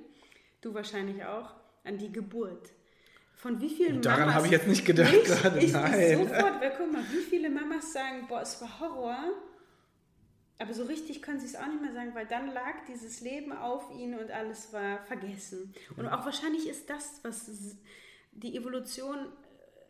du 0.61 0.73
wahrscheinlich 0.73 1.23
auch, 1.23 1.53
an 1.83 1.97
die 1.97 2.11
Geburt. 2.11 2.71
Von 3.35 3.59
wie 3.59 3.69
vielen 3.69 4.01
Daran 4.01 4.21
Mamas... 4.21 4.35
habe 4.35 4.45
ich 4.45 4.51
jetzt 4.51 4.67
nicht 4.67 4.85
gedacht 4.85 5.11
nicht? 5.11 5.25
gerade, 5.25 5.59
ich, 5.59 5.73
nein. 5.73 6.17
sofort, 6.17 6.61
weil 6.61 6.73
guck 6.77 6.91
mal, 6.91 7.03
wie 7.11 7.21
viele 7.29 7.49
Mamas 7.49 7.91
sagen, 7.91 8.25
boah, 8.27 8.41
es 8.41 8.61
war 8.61 8.79
Horror, 8.79 9.33
aber 10.59 10.73
so 10.73 10.83
richtig 10.83 11.21
können 11.21 11.39
sie 11.39 11.47
es 11.47 11.55
auch 11.55 11.67
nicht 11.67 11.81
mehr 11.81 11.93
sagen, 11.93 12.11
weil 12.13 12.25
dann 12.25 12.53
lag 12.53 12.85
dieses 12.87 13.21
Leben 13.21 13.51
auf 13.51 13.91
ihnen 13.91 14.17
und 14.17 14.31
alles 14.31 14.71
war 14.71 15.03
vergessen. 15.03 15.73
Und 15.97 16.07
auch 16.07 16.25
wahrscheinlich 16.25 16.69
ist 16.69 16.89
das, 16.89 17.19
was 17.23 17.51
die 18.31 18.55
Evolution 18.55 19.27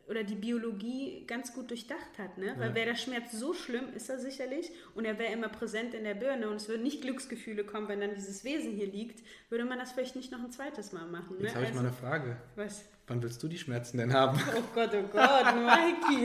oder 0.07 0.23
die 0.23 0.35
Biologie 0.35 1.25
ganz 1.27 1.53
gut 1.53 1.69
durchdacht 1.69 2.17
hat. 2.17 2.37
Ne? 2.37 2.55
Weil 2.57 2.69
ja. 2.69 2.75
wäre 2.75 2.85
der 2.87 2.95
Schmerz 2.95 3.31
so 3.31 3.53
schlimm, 3.53 3.93
ist 3.95 4.09
er 4.09 4.19
sicherlich, 4.19 4.71
und 4.95 5.05
er 5.05 5.17
wäre 5.17 5.31
immer 5.31 5.47
präsent 5.47 5.93
in 5.93 6.03
der 6.03 6.15
Birne 6.15 6.49
und 6.49 6.57
es 6.57 6.67
würden 6.67 6.83
nicht 6.83 7.01
Glücksgefühle 7.01 7.63
kommen, 7.63 7.87
wenn 7.87 8.01
dann 8.01 8.13
dieses 8.13 8.43
Wesen 8.43 8.73
hier 8.73 8.87
liegt, 8.87 9.23
würde 9.49 9.65
man 9.65 9.79
das 9.79 9.93
vielleicht 9.93 10.15
nicht 10.15 10.31
noch 10.31 10.43
ein 10.43 10.51
zweites 10.51 10.91
Mal 10.91 11.07
machen. 11.07 11.37
Ne? 11.37 11.43
Jetzt 11.43 11.55
habe 11.55 11.65
ich 11.65 11.71
also, 11.71 11.81
mal 11.81 11.87
eine 11.87 11.97
Frage. 11.97 12.37
Was? 12.55 12.83
Wann 13.07 13.21
willst 13.21 13.43
du 13.43 13.47
die 13.47 13.57
Schmerzen 13.57 13.97
denn 13.97 14.13
haben? 14.13 14.39
Oh 14.55 14.63
Gott, 14.73 14.91
oh 14.93 15.03
Gott, 15.11 15.55
Mikey. 15.55 16.23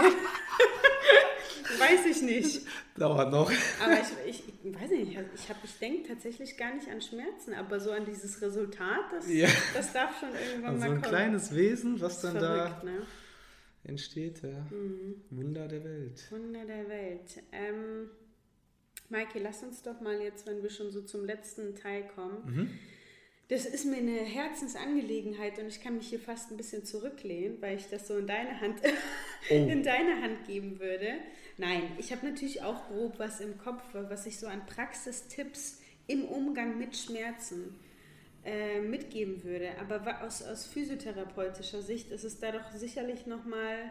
weiß 1.78 2.06
ich 2.06 2.22
nicht. 2.22 2.62
Dauert 2.96 3.32
noch. 3.32 3.50
Aber 3.82 3.98
ich, 4.26 4.42
ich 4.62 4.74
weiß 4.74 4.90
nicht, 4.90 5.12
ich, 5.12 5.18
ich 5.64 5.78
denke 5.80 6.08
tatsächlich 6.08 6.56
gar 6.56 6.74
nicht 6.74 6.88
an 6.88 7.00
Schmerzen, 7.00 7.54
aber 7.54 7.80
so 7.80 7.90
an 7.90 8.04
dieses 8.04 8.40
Resultat, 8.42 9.12
das, 9.12 9.28
ja. 9.28 9.48
das 9.74 9.92
darf 9.92 10.18
schon 10.20 10.30
irgendwann 10.30 10.74
also 10.74 10.80
mal 10.80 10.88
kommen. 10.88 11.02
So 11.02 11.08
ein 11.08 11.14
kleines 11.14 11.54
Wesen, 11.54 12.00
was 12.00 12.20
dann 12.20 12.38
verrückt, 12.38 12.76
da... 12.82 12.84
Ne? 12.84 13.02
entsteht. 13.84 14.42
Ja. 14.42 14.66
Mhm. 14.70 15.22
Wunder 15.30 15.66
der 15.66 15.84
Welt. 15.84 16.30
Wunder 16.30 16.64
der 16.64 16.88
Welt. 16.88 17.42
Ähm, 17.52 18.10
Maike, 19.08 19.38
lass 19.38 19.62
uns 19.62 19.82
doch 19.82 20.00
mal 20.00 20.20
jetzt, 20.20 20.46
wenn 20.46 20.62
wir 20.62 20.70
schon 20.70 20.90
so 20.90 21.02
zum 21.02 21.24
letzten 21.24 21.74
Teil 21.74 22.06
kommen. 22.14 22.42
Mhm. 22.44 22.70
Das 23.48 23.64
ist 23.64 23.86
mir 23.86 23.96
eine 23.96 24.20
Herzensangelegenheit 24.20 25.58
und 25.58 25.68
ich 25.68 25.82
kann 25.82 25.96
mich 25.96 26.08
hier 26.08 26.20
fast 26.20 26.50
ein 26.50 26.58
bisschen 26.58 26.84
zurücklehnen, 26.84 27.56
weil 27.62 27.78
ich 27.78 27.88
das 27.88 28.06
so 28.06 28.18
in 28.18 28.26
deine 28.26 28.60
Hand, 28.60 28.80
oh. 29.50 29.54
in 29.54 29.82
deine 29.82 30.20
Hand 30.20 30.46
geben 30.46 30.78
würde. 30.78 31.14
Nein, 31.56 31.82
ich 31.96 32.12
habe 32.12 32.26
natürlich 32.26 32.62
auch 32.62 32.88
grob 32.88 33.18
was 33.18 33.40
im 33.40 33.56
Kopf, 33.56 33.82
was 33.92 34.26
ich 34.26 34.38
so 34.38 34.46
an 34.46 34.66
Praxistipps 34.66 35.80
im 36.06 36.26
Umgang 36.26 36.78
mit 36.78 36.94
Schmerzen 36.96 37.74
äh, 38.44 38.80
mitgeben 38.80 39.42
würde. 39.44 39.70
Aber 39.80 40.22
aus, 40.22 40.42
aus 40.42 40.66
physiotherapeutischer 40.66 41.80
Sicht 41.80 42.10
ist 42.10 42.24
es 42.24 42.38
da 42.38 42.52
doch 42.52 42.70
sicherlich 42.72 43.26
nochmal 43.26 43.90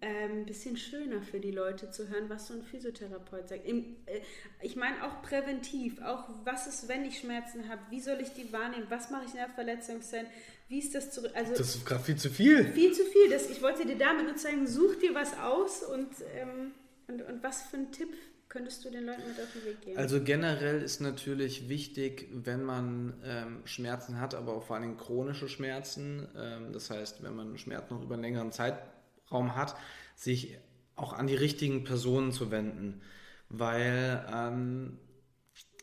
ein 0.00 0.44
bisschen 0.44 0.76
schöner 0.76 1.22
für 1.22 1.40
die 1.40 1.50
Leute 1.50 1.90
zu 1.90 2.08
hören, 2.08 2.28
was 2.28 2.48
so 2.48 2.54
ein 2.54 2.62
Physiotherapeut 2.62 3.48
sagt. 3.48 3.66
Im, 3.66 3.96
äh, 4.06 4.20
ich 4.62 4.76
meine 4.76 5.04
auch 5.04 5.22
präventiv, 5.22 6.00
auch 6.02 6.28
was 6.44 6.66
ist, 6.66 6.88
wenn 6.88 7.04
ich 7.04 7.18
Schmerzen 7.18 7.68
habe, 7.68 7.80
wie 7.90 8.00
soll 8.00 8.18
ich 8.20 8.32
die 8.34 8.52
wahrnehmen, 8.52 8.86
was 8.88 9.10
mache 9.10 9.24
ich 9.24 9.30
in 9.30 9.38
der 9.38 9.48
Verletzungszeit, 9.48 10.26
wie 10.68 10.78
ist 10.78 10.94
das 10.94 11.12
zurück? 11.12 11.30
Also, 11.34 11.52
das 11.52 11.76
ist 11.76 11.86
gerade 11.86 12.02
viel 12.02 12.16
zu 12.16 12.28
viel. 12.28 12.64
Viel 12.72 12.92
zu 12.92 13.04
viel. 13.04 13.30
Das, 13.30 13.48
ich 13.48 13.62
wollte 13.62 13.86
dir 13.86 13.96
damit 13.96 14.26
nur 14.26 14.36
zeigen, 14.36 14.66
such 14.66 14.96
dir 14.96 15.14
was 15.14 15.38
aus 15.38 15.82
und, 15.82 16.08
ähm, 16.34 16.72
und, 17.08 17.22
und 17.22 17.42
was 17.42 17.62
für 17.62 17.76
ein 17.76 17.92
Tipp 17.92 18.12
könntest 18.48 18.84
du 18.84 18.90
den 18.90 19.04
Leuten 19.04 19.22
mit 19.28 19.40
auf 19.40 19.52
den 19.52 19.64
Weg 19.64 19.80
geben? 19.80 19.98
Also 19.98 20.22
generell 20.22 20.82
ist 20.82 21.00
natürlich 21.00 21.68
wichtig, 21.68 22.28
wenn 22.32 22.62
man 22.64 23.14
ähm, 23.24 23.62
Schmerzen 23.64 24.20
hat, 24.20 24.34
aber 24.34 24.54
auch 24.54 24.64
vor 24.64 24.76
allem 24.76 24.96
chronische 24.96 25.48
Schmerzen, 25.48 26.28
ähm, 26.36 26.72
das 26.72 26.90
heißt, 26.90 27.22
wenn 27.22 27.34
man 27.34 27.56
Schmerzen 27.58 27.94
noch 27.94 28.02
über 28.02 28.14
einen 28.14 28.22
längeren 28.22 28.52
Zeitraum 28.52 28.95
hat, 29.30 29.76
sich 30.14 30.58
auch 30.94 31.12
an 31.12 31.26
die 31.26 31.34
richtigen 31.34 31.84
Personen 31.84 32.32
zu 32.32 32.50
wenden. 32.50 33.02
Weil 33.48 34.26
ähm, 34.32 34.98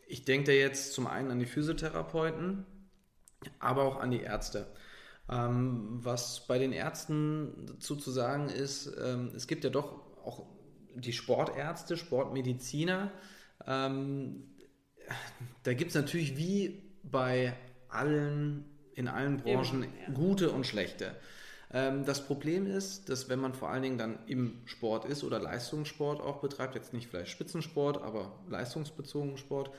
ich 0.08 0.26
denke 0.26 0.48
da 0.48 0.52
jetzt 0.52 0.94
zum 0.94 1.08
einen 1.08 1.32
an 1.32 1.40
die 1.40 1.46
Physiotherapeuten, 1.46 2.66
aber 3.60 3.84
auch 3.84 4.00
an 4.00 4.12
die 4.12 4.22
Ärzte. 4.22 4.68
Ähm, 5.30 6.00
was 6.04 6.48
bei 6.48 6.60
den 6.60 6.74
Ärzten 6.74 7.66
dazu 7.68 7.96
zu 7.96 8.12
sagen 8.12 8.50
ist, 8.50 8.92
ähm, 9.02 9.32
es 9.36 9.48
gibt 9.48 9.64
ja 9.64 9.70
doch 9.70 10.02
auch 10.26 10.46
die 10.96 11.14
Sportärzte, 11.14 11.98
Sportmediziner, 11.98 13.12
ähm, 13.66 14.44
da 15.64 15.74
gibt 15.74 15.90
es 15.90 15.96
natürlich 15.96 16.38
wie 16.38 16.82
bei 17.04 17.54
allen, 17.90 18.66
in 18.96 19.08
allen 19.08 19.38
Branchen 19.38 19.84
Eben, 19.84 19.94
ja. 20.08 20.14
gute 20.14 20.52
und 20.52 20.66
schlechte. 20.66 21.16
Ähm, 21.74 22.06
das 22.06 22.26
Problem 22.26 22.68
ist, 22.68 23.10
dass 23.10 23.28
wenn 23.30 23.40
man 23.40 23.54
vor 23.54 23.70
allen 23.70 23.82
Dingen 23.82 23.98
dann 23.98 24.20
im 24.28 24.62
Sport 24.66 25.06
ist 25.06 25.24
oder 25.24 25.40
Leistungssport 25.40 26.22
auch 26.22 26.40
betreibt, 26.40 26.76
jetzt 26.76 26.94
nicht 26.94 27.08
vielleicht 27.08 27.32
Spitzensport, 27.32 28.02
aber 28.02 28.32
leistungsbezogenen 28.48 29.38
Sport, 29.38 29.72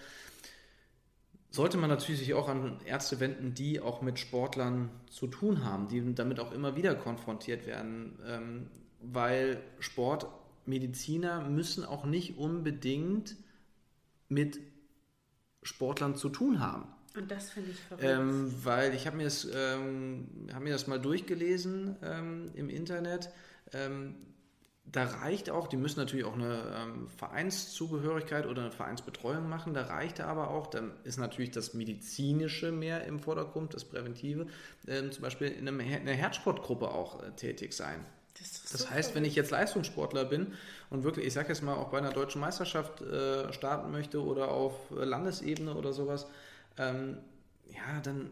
sollte 1.50 1.76
man 1.76 1.88
natürlich 1.88 2.18
sich 2.18 2.34
auch 2.34 2.48
an 2.48 2.80
Ärzte 2.84 3.20
wenden, 3.20 3.54
die 3.54 3.80
auch 3.80 4.02
mit 4.02 4.18
Sportlern 4.18 4.90
zu 5.08 5.28
tun 5.28 5.64
haben, 5.64 5.86
die 5.86 6.14
damit 6.14 6.40
auch 6.40 6.50
immer 6.50 6.74
wieder 6.74 6.96
konfrontiert 6.96 7.64
werden, 7.64 8.18
ähm, 8.26 8.66
weil 9.00 9.62
Sportmediziner 9.78 11.48
müssen 11.48 11.84
auch 11.84 12.06
nicht 12.06 12.38
unbedingt 12.38 13.36
mit 14.28 14.58
Sportlern 15.62 16.16
zu 16.16 16.28
tun 16.28 16.58
haben. 16.58 16.88
Und 17.16 17.30
das 17.30 17.50
finde 17.50 17.70
ich 17.70 17.80
verrückt. 17.80 18.04
Ähm, 18.04 18.52
weil 18.64 18.94
ich 18.94 19.06
habe 19.06 19.16
mir, 19.16 19.24
das, 19.24 19.46
ähm, 19.52 20.48
hab 20.52 20.62
mir 20.62 20.72
das 20.72 20.86
mal 20.86 21.00
durchgelesen 21.00 21.96
ähm, 22.02 22.50
im 22.54 22.68
Internet. 22.68 23.30
Ähm, 23.72 24.16
da 24.86 25.04
reicht 25.04 25.48
auch, 25.48 25.66
die 25.66 25.76
müssen 25.76 25.98
natürlich 25.98 26.24
auch 26.24 26.34
eine 26.34 26.76
ähm, 26.76 27.08
Vereinszugehörigkeit 27.08 28.46
oder 28.46 28.62
eine 28.62 28.70
Vereinsbetreuung 28.70 29.48
machen. 29.48 29.74
Da 29.74 29.82
reicht 29.82 30.20
aber 30.20 30.50
auch, 30.50 30.66
dann 30.66 30.92
ist 31.04 31.18
natürlich 31.18 31.52
das 31.52 31.72
Medizinische 31.72 32.70
mehr 32.70 33.04
im 33.04 33.20
Vordergrund, 33.20 33.74
das 33.74 33.84
Präventive, 33.84 34.46
ähm, 34.86 35.10
zum 35.10 35.22
Beispiel 35.22 35.48
in 35.48 35.68
einem, 35.68 35.80
einer 35.80 36.12
Herzsportgruppe 36.12 36.88
auch 36.88 37.22
äh, 37.22 37.30
tätig 37.32 37.72
sein. 37.72 38.04
Das, 38.38 38.64
das 38.72 38.90
heißt, 38.90 39.14
wenn 39.14 39.24
ich 39.24 39.36
jetzt 39.36 39.52
Leistungssportler 39.52 40.24
bin 40.24 40.54
und 40.90 41.04
wirklich, 41.04 41.26
ich 41.26 41.32
sage 41.32 41.48
jetzt 41.48 41.62
mal, 41.62 41.74
auch 41.74 41.90
bei 41.90 41.98
einer 41.98 42.12
deutschen 42.12 42.40
Meisterschaft 42.40 43.00
äh, 43.00 43.52
starten 43.52 43.92
möchte 43.92 44.22
oder 44.22 44.48
auf 44.48 44.74
Landesebene 44.90 45.74
oder 45.74 45.92
sowas, 45.92 46.26
ähm, 46.78 47.18
ja, 47.66 48.00
dann 48.02 48.30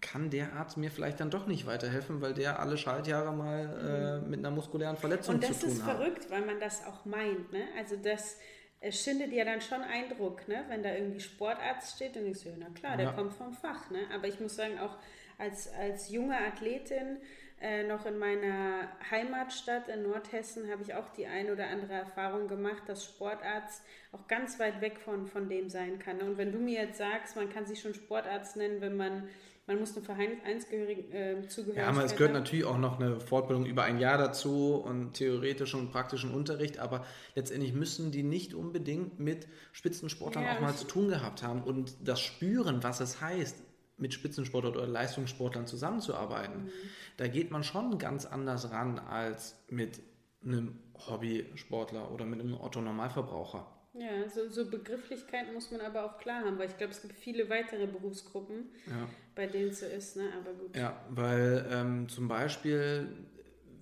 kann 0.00 0.30
der 0.30 0.52
Arzt 0.52 0.76
mir 0.76 0.90
vielleicht 0.90 1.20
dann 1.20 1.30
doch 1.30 1.46
nicht 1.46 1.66
weiterhelfen, 1.66 2.20
weil 2.20 2.34
der 2.34 2.60
alle 2.60 2.78
Schaltjahre 2.78 3.32
mal 3.32 4.20
äh, 4.20 4.24
mhm. 4.24 4.30
mit 4.30 4.38
einer 4.38 4.50
muskulären 4.50 4.96
Verletzung 4.96 5.40
zu 5.40 5.40
tun 5.40 5.48
hat. 5.48 5.62
Und 5.62 5.62
das 5.64 5.72
ist 5.72 5.82
verrückt, 5.82 6.30
weil 6.30 6.46
man 6.46 6.60
das 6.60 6.86
auch 6.86 7.04
meint. 7.04 7.52
Ne? 7.52 7.64
Also 7.76 7.96
das 7.96 8.36
es 8.80 9.02
schindet 9.02 9.32
ja 9.32 9.44
dann 9.44 9.60
schon 9.60 9.82
Eindruck, 9.82 10.46
ne? 10.46 10.64
wenn 10.68 10.82
da 10.82 10.94
irgendwie 10.94 11.20
Sportarzt 11.20 11.96
steht 11.96 12.16
und 12.16 12.26
ich 12.26 12.38
so, 12.38 12.50
na 12.56 12.68
klar, 12.70 12.96
der 12.96 13.06
ja. 13.06 13.12
kommt 13.12 13.34
vom 13.34 13.52
Fach. 13.52 13.90
Ne? 13.90 14.00
Aber 14.14 14.28
ich 14.28 14.38
muss 14.38 14.54
sagen, 14.54 14.78
auch 14.78 14.96
als, 15.36 15.72
als 15.72 16.10
junge 16.10 16.36
Athletin 16.36 17.18
äh, 17.60 17.82
noch 17.84 18.06
in 18.06 18.18
meiner 18.18 18.88
Heimatstadt 19.10 19.88
in 19.88 20.04
Nordhessen 20.04 20.70
habe 20.70 20.82
ich 20.82 20.94
auch 20.94 21.08
die 21.10 21.26
ein 21.26 21.50
oder 21.50 21.68
andere 21.68 21.94
Erfahrung 21.94 22.46
gemacht, 22.46 22.82
dass 22.86 23.04
Sportarzt 23.04 23.82
auch 24.12 24.26
ganz 24.28 24.60
weit 24.60 24.80
weg 24.80 25.00
von, 25.00 25.26
von 25.26 25.48
dem 25.48 25.68
sein 25.68 25.98
kann. 25.98 26.20
Und 26.20 26.38
wenn 26.38 26.52
du 26.52 26.58
mir 26.58 26.82
jetzt 26.82 26.98
sagst, 26.98 27.36
man 27.36 27.48
kann 27.48 27.66
sich 27.66 27.80
schon 27.80 27.94
Sportarzt 27.94 28.56
nennen, 28.56 28.80
wenn 28.80 28.96
man 28.96 29.28
man 29.68 29.80
muss 29.80 29.94
eine 29.94 30.04
Vereinsgehörigen 30.04 31.12
äh, 31.12 31.46
Zugehörigkeit 31.46 31.84
Ja, 31.84 31.90
aber 31.90 32.02
es 32.02 32.12
gehört 32.12 32.30
haben. 32.30 32.42
natürlich 32.42 32.64
auch 32.64 32.78
noch 32.78 32.98
eine 32.98 33.20
Fortbildung 33.20 33.66
über 33.66 33.82
ein 33.82 33.98
Jahr 33.98 34.16
dazu 34.16 34.76
und 34.76 35.12
theoretischen 35.12 35.78
und 35.80 35.92
praktischen 35.92 36.32
Unterricht, 36.32 36.78
aber 36.78 37.04
letztendlich 37.34 37.74
müssen 37.74 38.10
die 38.10 38.22
nicht 38.22 38.54
unbedingt 38.54 39.20
mit 39.20 39.46
Spitzensportlern 39.72 40.44
ja, 40.44 40.56
auch 40.56 40.60
mal 40.60 40.74
zu 40.74 40.86
tun 40.86 41.08
gehabt 41.08 41.42
haben 41.42 41.62
und 41.62 41.96
das 42.02 42.18
spüren, 42.20 42.82
was 42.82 43.00
es 43.00 43.20
heißt, 43.20 43.62
mit 43.98 44.14
Spitzensportlern 44.14 44.74
oder 44.74 44.86
Leistungssportlern 44.86 45.66
zusammenzuarbeiten. 45.66 46.64
Mhm. 46.64 46.70
Da 47.18 47.26
geht 47.26 47.50
man 47.50 47.64
schon 47.64 47.98
ganz 47.98 48.24
anders 48.24 48.70
ran 48.70 48.98
als 48.98 49.56
mit 49.68 50.00
einem 50.42 50.78
Hobbysportler 50.94 52.12
oder 52.12 52.24
mit 52.24 52.40
einem 52.40 52.54
Otto-Normalverbraucher. 52.54 53.66
Ja, 53.94 54.28
so, 54.28 54.48
so, 54.48 54.70
Begrifflichkeiten 54.70 55.52
muss 55.52 55.72
man 55.72 55.80
aber 55.80 56.04
auch 56.04 56.18
klar 56.18 56.44
haben, 56.44 56.58
weil 56.58 56.68
ich 56.68 56.76
glaube, 56.76 56.92
es 56.92 57.02
gibt 57.02 57.16
viele 57.16 57.50
weitere 57.50 57.88
Berufsgruppen, 57.88 58.66
ja. 58.86 59.08
bei 59.34 59.48
denen 59.48 59.70
es 59.70 59.80
so 59.80 59.86
ist, 59.86 60.16
ne? 60.16 60.28
aber 60.40 60.52
gut. 60.54 60.76
Ja, 60.76 61.04
weil 61.08 61.66
ähm, 61.72 62.08
zum 62.08 62.28
Beispiel 62.28 63.08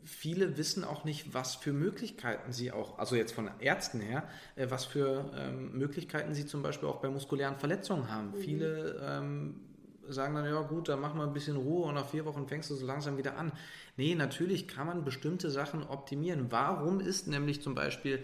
viele 0.05 0.57
wissen 0.57 0.85
auch 0.85 1.05
nicht, 1.05 1.35
was 1.35 1.57
für 1.57 1.75
Möglichkeiten 1.75 2.53
sie 2.53 2.73
auch, 2.73 2.99
also 2.99 3.17
jetzt 3.17 3.33
von 3.33 3.51
Ärzten 3.59 4.01
her, 4.01 4.27
äh, 4.55 4.71
was 4.71 4.87
für 4.87 5.31
ähm, 5.37 5.77
Möglichkeiten 5.77 6.33
sie 6.33 6.47
zum 6.47 6.63
Beispiel 6.63 6.89
auch 6.89 7.03
bei 7.03 7.11
muskulären 7.11 7.57
Verletzungen 7.57 8.11
haben. 8.11 8.31
Mhm. 8.31 8.37
Viele 8.37 9.01
ähm, 9.07 9.61
sagen 10.09 10.35
dann, 10.35 10.45
ja 10.45 10.61
gut, 10.63 10.89
dann 10.89 11.01
mach 11.01 11.15
mal 11.15 11.27
ein 11.27 11.33
bisschen 11.33 11.57
Ruhe 11.57 11.87
und 11.87 11.95
nach 11.95 12.07
vier 12.07 12.25
Wochen 12.25 12.47
fängst 12.47 12.71
du 12.71 12.75
so 12.75 12.87
langsam 12.87 13.17
wieder 13.17 13.37
an. 13.37 13.53
Nee, 13.97 14.15
natürlich 14.15 14.69
kann 14.69 14.87
man 14.87 15.05
bestimmte 15.05 15.51
Sachen 15.51 15.83
optimieren. 15.85 16.47
Warum 16.51 17.01
ist 17.01 17.29
nämlich 17.29 17.63
zum 17.63 17.75
Beispiel, 17.75 18.23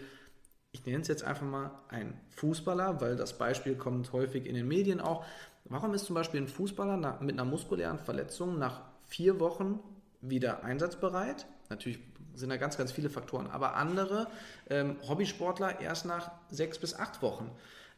ich 0.73 0.85
nenne 0.87 1.01
es 1.03 1.09
jetzt 1.09 1.25
einfach 1.25 1.47
mal 1.47 1.71
ein 1.88 2.18
Fußballer, 2.31 3.01
weil 3.01 3.16
das 3.16 3.38
Beispiel 3.38 3.75
kommt 3.75 4.12
häufig 4.12 4.47
in 4.47 4.55
den 4.55 4.68
Medien 4.68 5.01
auch, 5.01 5.25
warum 5.64 5.95
ist 5.95 6.05
zum 6.05 6.14
Beispiel 6.14 6.40
ein 6.40 6.49
Fußballer 6.49 7.18
mit 7.21 7.38
einer 7.38 7.45
muskulären 7.45 7.99
Verletzung 7.99 8.59
nach 8.59 8.83
vier 9.07 9.40
Wochen 9.40 9.81
wieder 10.21 10.64
einsatzbereit? 10.64 11.47
Natürlich 11.68 11.99
sind 12.35 12.51
da 12.51 12.57
ganz, 12.57 12.79
ganz 12.79 12.92
viele 12.92 13.11
Faktoren, 13.11 13.47
aber 13.47 13.77
andere 13.77 14.27
ähm, 14.71 14.97
Hobbysportler 15.07 15.81
erst 15.81 16.07
nach 16.07 16.31
sechs 16.51 16.79
bis 16.79 16.95
acht 16.95 17.23
Wochen. 17.23 17.51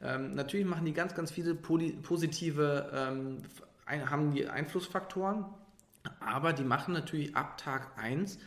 Ähm, 0.02 0.34
natürlich 0.34 0.66
machen 0.66 0.84
die 0.84 0.92
ganz, 0.92 1.14
ganz 1.14 1.30
viele 1.30 1.54
positive 1.54 2.90
ähm, 2.92 3.38
haben 3.86 4.32
die 4.32 4.46
Einflussfaktoren, 4.46 5.44
aber 6.20 6.52
die 6.52 6.64
machen 6.64 6.94
natürlich 6.94 7.36
ab 7.36 7.58
Tag 7.58 7.98
1 7.98 8.38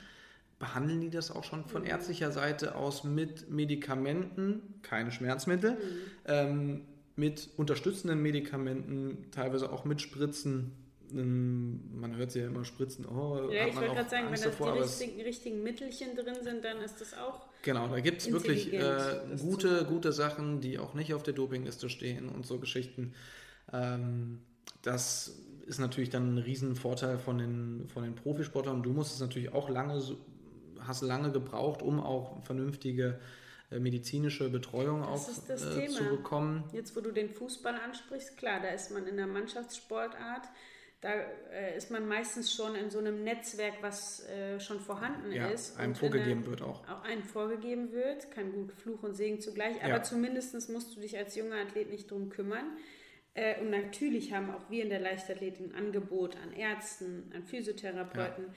behandeln 0.60 1.02
die 1.02 1.10
das 1.10 1.32
auch 1.32 1.43
schon 1.43 1.65
von 1.65 1.84
mhm. 1.84 1.89
ärztlicher 1.89 2.32
Seite 2.32 2.76
aus 2.76 3.04
mit 3.04 3.50
Medikamenten, 3.50 4.80
keine 4.82 5.12
Schmerzmittel, 5.12 5.71
mhm. 5.71 5.78
ähm, 6.26 6.82
mit 7.15 7.50
unterstützenden 7.58 8.21
Medikamenten, 8.21 9.30
teilweise 9.32 9.71
auch 9.71 9.86
mit 9.86 10.02
Spritzen. 10.02 10.71
Ähm, 11.12 12.00
man 12.00 12.15
hört 12.15 12.32
sie 12.32 12.39
ja 12.39 12.47
immer 12.47 12.65
Spritzen. 12.65 13.06
Oh, 13.06 13.50
ja, 13.52 13.67
ich 13.67 13.76
wollte 13.76 13.93
gerade 13.93 14.10
sagen, 14.10 14.28
Angst 14.28 14.43
wenn 14.43 14.52
davor, 14.52 14.73
die 14.73 14.80
richtigen, 14.80 15.21
richtigen, 15.21 15.63
Mittelchen 15.63 16.15
drin 16.15 16.36
sind, 16.41 16.65
dann 16.65 16.78
ist 16.80 17.00
das 17.02 17.13
auch. 17.13 17.47
Genau, 17.62 17.88
da 17.88 18.00
gibt 18.00 18.21
es 18.21 18.32
wirklich 18.32 18.73
äh, 18.73 19.19
gute, 19.39 19.86
gute 19.86 20.12
Sachen, 20.12 20.62
die 20.62 20.80
auch 20.80 20.93
nicht 20.93 21.13
auf 21.13 21.23
der 21.23 21.34
Dopingliste 21.34 21.89
stehen 21.89 22.30
und 22.30 22.45
so 22.45 22.60
Geschichten. 22.60 23.13
Ähm, 23.71 24.41
das 24.82 25.38
ist 25.65 25.80
natürlich 25.80 26.10
dann 26.10 26.36
ein 26.36 26.38
Riesenvorteil 26.38 27.17
von 27.17 27.38
den, 27.38 27.88
von 27.93 28.03
den 28.03 28.15
Profisportlern. 28.15 28.84
Du 28.84 28.91
musst 28.91 29.13
es 29.13 29.19
natürlich 29.19 29.53
auch 29.53 29.69
lange, 29.69 30.01
hast 30.80 31.01
lange 31.01 31.32
gebraucht, 31.32 31.82
um 31.82 31.99
auch 31.99 32.43
vernünftige 32.43 33.19
äh, 33.69 33.80
medizinische 33.80 34.49
Betreuung 34.49 35.01
das 35.01 35.67
auch 35.67 35.77
äh, 35.77 35.88
zu 35.88 36.03
bekommen. 36.06 36.63
Jetzt, 36.71 36.95
wo 36.95 37.01
du 37.01 37.12
den 37.12 37.30
Fußball 37.30 37.75
ansprichst, 37.75 38.38
klar, 38.38 38.62
da 38.62 38.69
ist 38.69 38.91
man 38.91 39.06
in 39.08 39.17
der 39.17 39.27
Mannschaftssportart, 39.27 40.47
da 41.01 41.10
äh, 41.51 41.77
ist 41.77 41.91
man 41.91 42.08
meistens 42.08 42.53
schon 42.53 42.75
in 42.75 42.89
so 42.89 42.99
einem 42.99 43.23
Netzwerk, 43.23 43.75
was 43.82 44.25
äh, 44.30 44.60
schon 44.60 44.80
vorhanden 44.80 45.32
ja, 45.32 45.47
ist. 45.47 45.77
einem 45.77 45.95
vorgegeben 45.95 46.45
wird 46.45 46.62
auch. 46.62 46.88
Auch 46.88 47.03
einem 47.03 47.23
vorgegeben 47.23 47.91
wird, 47.91 48.32
kann 48.32 48.53
gut 48.53 48.71
Fluch 48.71 49.03
und 49.03 49.15
Segen 49.15 49.41
zugleich, 49.41 49.84
aber 49.84 49.97
ja. 49.97 50.03
zumindest 50.03 50.69
musst 50.69 50.95
du 50.95 51.01
dich 51.01 51.17
als 51.17 51.36
junger 51.36 51.58
Athlet 51.58 51.91
nicht 51.91 52.10
drum 52.10 52.30
kümmern. 52.30 52.77
Äh, 53.38 53.62
und 53.62 53.69
natürlich 53.69 54.34
haben 54.34 54.50
auch 54.50 54.69
wir 54.69 54.84
in 54.84 54.89
der 54.89 55.00
Leichtathletik 55.00 55.67
ein 55.67 55.76
Angebot 55.76 56.36
an 56.38 56.54
Ärzten, 56.54 57.32
an 57.36 57.43
Physiotherapeuten. 57.43 58.45
Ja. 58.45 58.54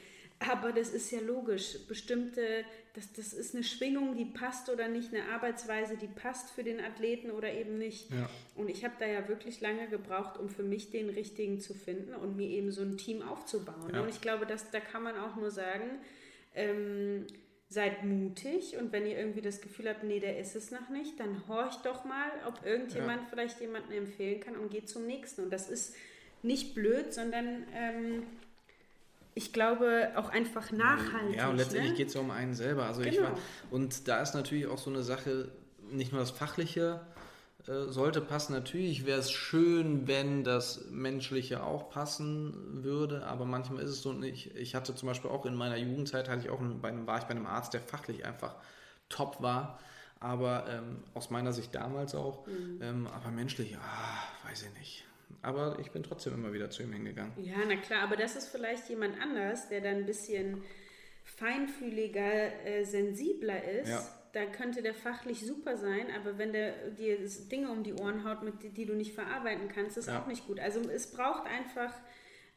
Aber 0.53 0.73
das 0.73 0.95
ist 0.95 1.11
ja 1.11 1.21
logisch. 1.21 1.77
Bestimmte, 1.87 2.65
das, 2.95 3.13
das 3.13 3.35
ist 3.35 3.55
eine 3.55 3.63
Schwingung, 3.63 4.17
die 4.17 4.25
passt 4.25 4.71
oder 4.71 4.89
nicht, 4.89 5.13
eine 5.13 5.25
Arbeitsweise, 5.35 5.99
die 5.99 6.07
passt 6.07 6.49
für 6.49 6.65
den 6.65 6.81
Athleten 6.81 7.31
oder 7.31 7.53
eben 7.53 7.77
nicht. 7.77 8.11
Ja. 8.11 8.31
Und 8.57 8.71
ich 8.71 8.83
habe 8.83 8.95
da 8.99 9.07
ja 9.07 9.29
wirklich 9.29 9.61
lange 9.61 9.87
gebraucht, 9.89 10.39
um 10.39 10.49
für 10.49 10.63
mich 10.63 10.91
den 10.91 11.11
richtigen 11.11 11.61
zu 11.61 11.75
finden 11.75 12.15
und 12.15 12.39
mir 12.39 12.49
eben 12.49 12.73
so 12.73 12.81
ein 12.81 12.97
Team 12.97 13.21
aufzubauen. 13.21 13.93
Ja. 13.93 14.01
Und 14.01 14.09
ich 14.09 14.23
glaube, 14.23 14.47
dass, 14.47 14.71
da 14.71 14.81
kann 14.81 15.03
man 15.03 15.19
auch 15.19 15.37
nur 15.37 15.51
sagen, 15.51 16.01
ähm, 16.55 17.27
seid 17.71 18.05
mutig 18.05 18.77
und 18.77 18.93
wenn 18.93 19.07
ihr 19.07 19.17
irgendwie 19.17 19.41
das 19.41 19.61
Gefühl 19.61 19.89
habt, 19.89 20.03
nee, 20.03 20.19
der 20.19 20.39
ist 20.39 20.57
es 20.57 20.73
noch 20.73 20.89
nicht, 20.89 21.19
dann 21.21 21.43
horcht 21.49 21.87
doch 21.87 22.05
mal, 22.05 22.29
ob 22.47 22.67
irgendjemand 22.67 23.23
ja. 23.23 23.27
vielleicht 23.31 23.61
jemanden 23.61 23.93
empfehlen 23.93 24.41
kann 24.41 24.57
und 24.57 24.71
geht 24.71 24.89
zum 24.89 25.07
nächsten. 25.07 25.45
Und 25.45 25.51
das 25.53 25.71
ist 25.71 25.95
nicht 26.43 26.75
blöd, 26.75 27.15
sondern 27.15 27.65
ähm, 27.73 28.25
ich 29.35 29.53
glaube 29.53 30.11
auch 30.17 30.31
einfach 30.31 30.73
nachhaltig. 30.73 31.37
Ja, 31.37 31.49
und 31.49 31.59
letztendlich 31.59 31.93
ne? 31.93 31.97
geht 31.97 32.09
es 32.09 32.15
ja 32.15 32.21
um 32.21 32.33
einen 32.33 32.55
selber. 32.55 32.87
Also 32.87 33.03
genau. 33.03 33.13
ich 33.13 33.23
war, 33.23 33.39
und 33.71 34.09
da 34.09 34.21
ist 34.21 34.35
natürlich 34.35 34.67
auch 34.67 34.79
so 34.79 34.91
eine 34.91 35.05
Sache, 35.05 35.53
nicht 35.93 36.11
nur 36.11 36.21
das 36.21 36.33
Fachliche, 36.33 37.01
sollte 37.67 38.21
passen. 38.21 38.53
Natürlich 38.53 39.07
wäre 39.07 39.19
es 39.19 39.31
schön, 39.31 40.09
wenn 40.09 40.45
das 40.45 40.87
Menschliche 40.91 41.63
auch 41.63 41.91
passen 41.91 42.83
würde, 42.83 43.25
aber 43.27 43.45
manchmal 43.45 43.83
ist 43.83 43.91
es 43.91 44.03
so 44.03 44.13
nicht. 44.13 44.55
Ich 44.57 44.75
hatte 44.75 44.95
zum 44.95 45.09
Beispiel 45.09 45.31
auch 45.31 45.47
in 45.47 45.55
meiner 45.55 45.77
Jugendzeit 45.77 46.29
hatte 46.29 46.43
ich 46.43 46.51
auch 46.51 46.61
einen, 46.61 46.83
war 46.83 47.19
ich 47.19 47.25
bei 47.25 47.31
einem 47.31 47.47
Arzt, 47.47 47.75
der 47.75 47.81
fachlich 47.81 48.25
einfach 48.25 48.57
top 49.09 49.43
war, 49.43 49.79
aber 50.21 50.67
ähm, 50.69 51.03
aus 51.15 51.31
meiner 51.31 51.53
Sicht 51.53 51.75
damals 51.75 52.15
auch, 52.15 52.47
mhm. 52.47 52.81
ähm, 52.83 53.07
aber 53.09 53.31
menschlich, 53.31 53.77
ah, 53.77 54.49
weiß 54.49 54.63
ich 54.63 54.79
nicht. 54.79 55.05
Aber 55.43 55.79
ich 55.79 55.91
bin 55.91 56.03
trotzdem 56.03 56.35
immer 56.35 56.53
wieder 56.53 56.71
zu 56.71 56.83
ihm 56.83 56.93
hingegangen. 56.93 57.33
Ja, 57.37 57.57
na 57.67 57.77
klar, 57.77 58.03
aber 58.03 58.17
das 58.17 58.37
ist 58.37 58.49
vielleicht 58.49 58.89
jemand 58.89 59.21
anders, 59.21 59.69
der 59.69 59.81
dann 59.81 59.97
ein 59.97 60.07
bisschen 60.07 60.63
feinfühliger, 61.25 62.65
äh, 62.67 62.85
sensibler 62.85 63.63
ist. 63.63 63.89
Ja 63.89 64.20
da 64.33 64.47
könnte 64.47 64.83
der 64.83 64.95
fachlich 64.95 65.47
super 65.47 65.77
sein, 65.77 66.07
aber 66.19 66.39
wenn 66.39 66.53
der 66.53 66.91
dir 66.91 67.19
Dinge 67.51 67.71
um 67.71 67.83
die 67.83 67.95
Ohren 67.95 68.25
haut, 68.25 68.43
mit 68.43 68.77
die 68.77 68.87
du 68.87 68.95
nicht 68.95 69.15
verarbeiten 69.15 69.69
kannst, 69.69 69.97
ist 69.97 70.09
ja. 70.09 70.21
auch 70.21 70.27
nicht 70.27 70.47
gut. 70.47 70.61
Also 70.61 70.81
es 70.89 71.11
braucht 71.11 71.47
einfach 71.47 71.93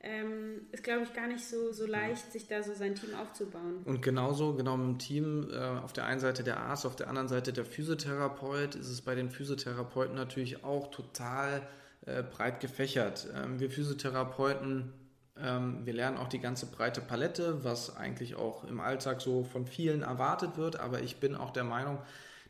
ähm, 0.04 0.68
ist, 0.74 0.84
glaube 0.84 1.04
ich, 1.04 1.14
gar 1.14 1.28
nicht 1.28 1.46
so, 1.46 1.72
so 1.72 1.86
leicht, 1.86 2.34
sich 2.34 2.48
da 2.48 2.62
so 2.62 2.74
sein 2.74 2.94
Team 2.94 3.16
aufzubauen. 3.16 3.84
Und 3.86 4.02
genauso, 4.02 4.54
genau 4.54 4.76
im 4.76 5.00
Team, 5.00 5.50
äh, 5.50 5.58
auf 5.58 5.94
der 5.94 6.06
einen 6.06 6.20
Seite 6.20 6.44
der 6.44 6.60
Arzt, 6.60 6.86
auf 6.86 6.98
der 6.98 7.08
anderen 7.08 7.30
Seite 7.30 7.54
der 7.54 7.64
Physiotherapeut, 7.64 8.76
ist 8.76 8.90
es 8.90 9.02
bei 9.02 9.16
den 9.16 9.30
Physiotherapeuten 9.30 10.14
natürlich 10.14 10.66
auch 10.66 10.92
total 10.92 11.66
äh, 12.06 12.22
breit 12.22 12.60
gefächert. 12.60 13.30
Ähm, 13.34 13.62
wir 13.62 13.72
Physiotherapeuten, 13.72 14.92
wir 15.36 15.94
lernen 15.94 16.18
auch 16.18 16.28
die 16.28 16.40
ganze 16.40 16.68
breite 16.68 17.02
Palette, 17.02 17.64
was 17.64 17.98
eigentlich 17.98 18.36
auch 18.36 18.66
im 18.66 18.80
Alltag 18.80 19.20
so 19.20 19.44
von 19.44 19.66
vielen 19.66 20.04
erwartet 20.04 20.58
wird, 20.58 20.80
aber 20.80 21.02
ich 21.02 21.18
bin 21.18 21.36
auch 21.36 21.50
der 21.50 21.64
Meinung, 21.64 21.98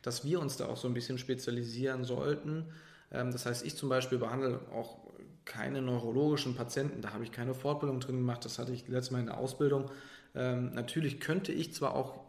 dass 0.02 0.22
wir 0.22 0.38
uns 0.38 0.58
da 0.58 0.66
auch 0.66 0.76
so 0.76 0.86
ein 0.86 0.94
bisschen 0.94 1.16
spezialisieren 1.16 2.04
sollten. 2.04 2.66
Ähm, 3.10 3.32
das 3.32 3.46
heißt, 3.46 3.64
ich 3.64 3.76
zum 3.76 3.88
Beispiel 3.88 4.18
behandle 4.18 4.60
auch 4.72 4.98
keine 5.44 5.82
neurologischen 5.82 6.54
Patienten, 6.54 7.00
da 7.00 7.12
habe 7.12 7.24
ich 7.24 7.32
keine 7.32 7.54
Fortbildung 7.54 8.00
drin 8.00 8.16
gemacht, 8.16 8.44
das 8.44 8.58
hatte 8.58 8.72
ich 8.72 8.86
letztes 8.88 9.10
Mal 9.10 9.20
in 9.20 9.26
der 9.26 9.38
Ausbildung. 9.38 9.90
Ähm, 10.34 10.72
natürlich 10.72 11.20
könnte 11.20 11.52
ich 11.52 11.74
zwar 11.74 11.94
auch 11.94 12.20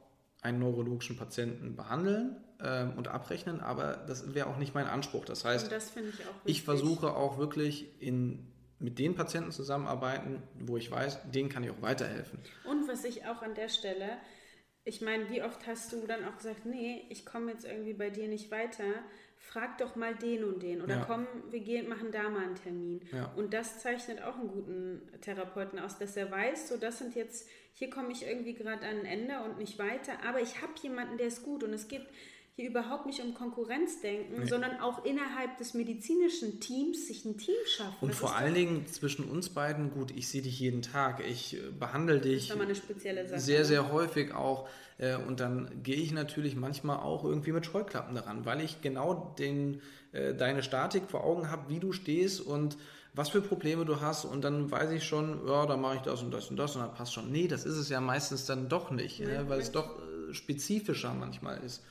einen 0.41 0.59
neurologischen 0.59 1.17
Patienten 1.17 1.75
behandeln 1.75 2.37
ähm, 2.63 2.93
und 2.95 3.07
abrechnen, 3.07 3.61
aber 3.61 3.97
das 4.07 4.33
wäre 4.33 4.47
auch 4.47 4.57
nicht 4.57 4.73
mein 4.73 4.87
Anspruch. 4.87 5.25
Das 5.25 5.43
heißt, 5.43 5.71
das 5.71 5.91
ich, 5.95 6.57
ich, 6.57 6.63
versuche 6.63 7.15
auch 7.15 7.37
wirklich 7.37 8.01
in, 8.01 8.47
mit 8.79 8.99
den 8.99 9.15
Patienten 9.15 9.51
zusammenarbeiten, 9.51 10.43
wo 10.59 10.77
ich 10.77 10.91
weiß, 10.91 11.31
denen 11.31 11.49
kann 11.49 11.63
ich 11.63 11.71
auch 11.71 11.81
weiterhelfen. 11.81 12.39
Und 12.65 12.87
was 12.87 13.03
ich 13.05 13.25
auch 13.25 13.41
an 13.41 13.55
der 13.55 13.69
Stelle, 13.69 14.17
ich 14.83 15.01
meine, 15.01 15.29
wie 15.29 15.41
oft 15.41 15.65
hast 15.65 15.91
du 15.93 16.05
dann 16.07 16.25
auch 16.25 16.37
gesagt, 16.37 16.65
nee, 16.65 17.05
ich 17.09 17.25
komme 17.25 17.51
jetzt 17.51 17.65
irgendwie 17.65 17.93
bei 17.93 18.09
dir 18.09 18.27
nicht 18.27 18.51
weiter, 18.51 18.83
frag 19.37 19.77
doch 19.77 19.95
mal 19.95 20.15
den 20.15 20.43
und 20.43 20.61
den 20.61 20.81
oder 20.81 20.97
ja. 20.97 21.05
komm, 21.05 21.27
wir 21.49 21.59
gehen, 21.59 21.87
machen 21.87 22.11
da 22.11 22.29
mal 22.29 22.43
einen 22.43 22.55
Termin. 22.55 23.01
Ja. 23.11 23.31
Und 23.35 23.53
das 23.53 23.79
zeichnet 23.79 24.21
auch 24.21 24.35
einen 24.35 24.49
guten 24.49 25.01
Therapeuten 25.21 25.79
aus, 25.79 25.97
dass 25.97 26.15
er 26.17 26.29
weiß, 26.29 26.69
so 26.69 26.77
das 26.77 26.99
sind 26.99 27.15
jetzt, 27.15 27.49
hier 27.73 27.89
komme 27.89 28.11
ich 28.11 28.27
irgendwie 28.27 28.53
gerade 28.53 28.85
an 28.85 28.99
ein 28.99 29.05
Ende 29.05 29.39
und 29.41 29.57
nicht 29.57 29.79
weiter, 29.79 30.13
aber 30.27 30.41
ich 30.41 30.61
habe 30.61 30.73
jemanden, 30.81 31.17
der 31.17 31.27
ist 31.27 31.43
gut 31.43 31.63
und 31.63 31.73
es 31.73 31.87
geht 31.87 32.05
hier 32.55 32.69
überhaupt 32.69 33.05
nicht 33.05 33.21
um 33.21 33.33
Konkurrenzdenken, 33.33 34.39
nee. 34.39 34.45
sondern 34.45 34.79
auch 34.79 35.03
innerhalb 35.03 35.57
des 35.57 35.73
medizinischen 35.73 36.61
Teams 36.61 37.07
sich 37.07 37.25
ein 37.25 37.37
Team 37.37 37.55
schaffen. 37.65 37.97
Und 37.99 38.11
das 38.11 38.17
vor 38.17 38.35
allen 38.35 38.53
Dingen 38.53 38.87
zwischen 38.87 39.25
uns 39.25 39.49
beiden, 39.49 39.91
gut, 39.91 40.11
ich 40.11 40.29
sehe 40.29 40.41
dich 40.41 40.57
jeden 40.61 40.81
Tag, 40.81 41.21
ich 41.27 41.55
äh, 41.55 41.71
behandle 41.77 42.21
dich 42.21 42.53
sehr, 43.35 43.65
sehr 43.65 43.91
häufig 43.91 44.33
auch 44.33 44.69
äh, 44.97 45.17
und 45.17 45.41
dann 45.41 45.83
gehe 45.83 45.97
ich 45.97 46.13
natürlich 46.13 46.55
manchmal 46.55 46.99
auch 46.99 47.25
irgendwie 47.25 47.51
mit 47.51 47.65
Scheuklappen 47.65 48.15
daran, 48.15 48.45
weil 48.45 48.61
ich 48.61 48.81
genau 48.81 49.35
den, 49.37 49.81
äh, 50.13 50.33
deine 50.33 50.63
Statik 50.63 51.09
vor 51.09 51.25
Augen 51.25 51.51
habe, 51.51 51.67
wie 51.67 51.81
du 51.81 51.91
stehst 51.91 52.39
und 52.39 52.77
was 53.13 53.29
für 53.29 53.41
Probleme 53.41 53.83
du 53.83 53.99
hast 53.99 54.23
und 54.23 54.45
dann 54.45 54.71
weiß 54.71 54.91
ich 54.91 55.03
schon, 55.03 55.45
ja, 55.45 55.65
dann 55.65 55.81
mache 55.81 55.97
ich 55.97 56.01
das 56.03 56.21
und 56.21 56.31
das 56.31 56.49
und 56.49 56.55
das 56.55 56.75
und 56.75 56.83
dann 56.83 56.93
passt 56.93 57.13
schon. 57.13 57.33
Nee, 57.33 57.49
das 57.49 57.65
ist 57.65 57.75
es 57.75 57.89
ja 57.89 57.99
meistens 57.99 58.45
dann 58.45 58.69
doch 58.69 58.91
nicht, 58.91 59.19
nee, 59.19 59.25
ne, 59.25 59.49
weil 59.49 59.59
es 59.59 59.73
doch 59.73 59.99
spezifischer 60.31 61.13
manchmal 61.13 61.61
ist. 61.61 61.83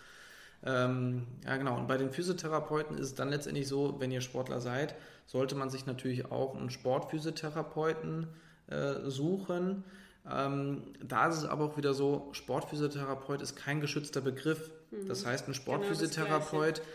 Ähm, 0.65 1.27
ja, 1.45 1.57
genau. 1.57 1.77
Und 1.77 1.87
bei 1.87 1.97
den 1.97 2.11
Physiotherapeuten 2.11 2.97
ist 2.97 3.07
es 3.07 3.15
dann 3.15 3.29
letztendlich 3.29 3.69
so, 3.69 3.97
wenn 4.01 4.11
ihr 4.11 4.21
Sportler 4.21 4.61
seid, 4.61 4.95
sollte 5.27 5.55
man 5.55 5.71
sich 5.71 5.87
natürlich 5.87 6.31
auch 6.31 6.57
einen 6.57 6.71
Sportphysiotherapeuten 6.71 8.29
äh, 8.69 9.11
suchen. 9.11 9.85
Ähm, 10.31 10.83
da 11.03 11.29
ist 11.29 11.37
es 11.39 11.45
aber 11.45 11.65
auch 11.65 11.77
wieder 11.77 11.93
so, 11.93 12.29
Sportphysiotherapeut 12.33 13.43
ist 13.43 13.57
kein 13.57 13.81
geschützter 13.81 14.23
Begriff. 14.23 14.71
Mhm. 14.91 15.07
Das 15.07 15.27
heißt, 15.27 15.49
ein 15.49 15.55
genau 15.55 15.55
Sportphysiotherapeut 15.55 16.79
genau 16.79 16.89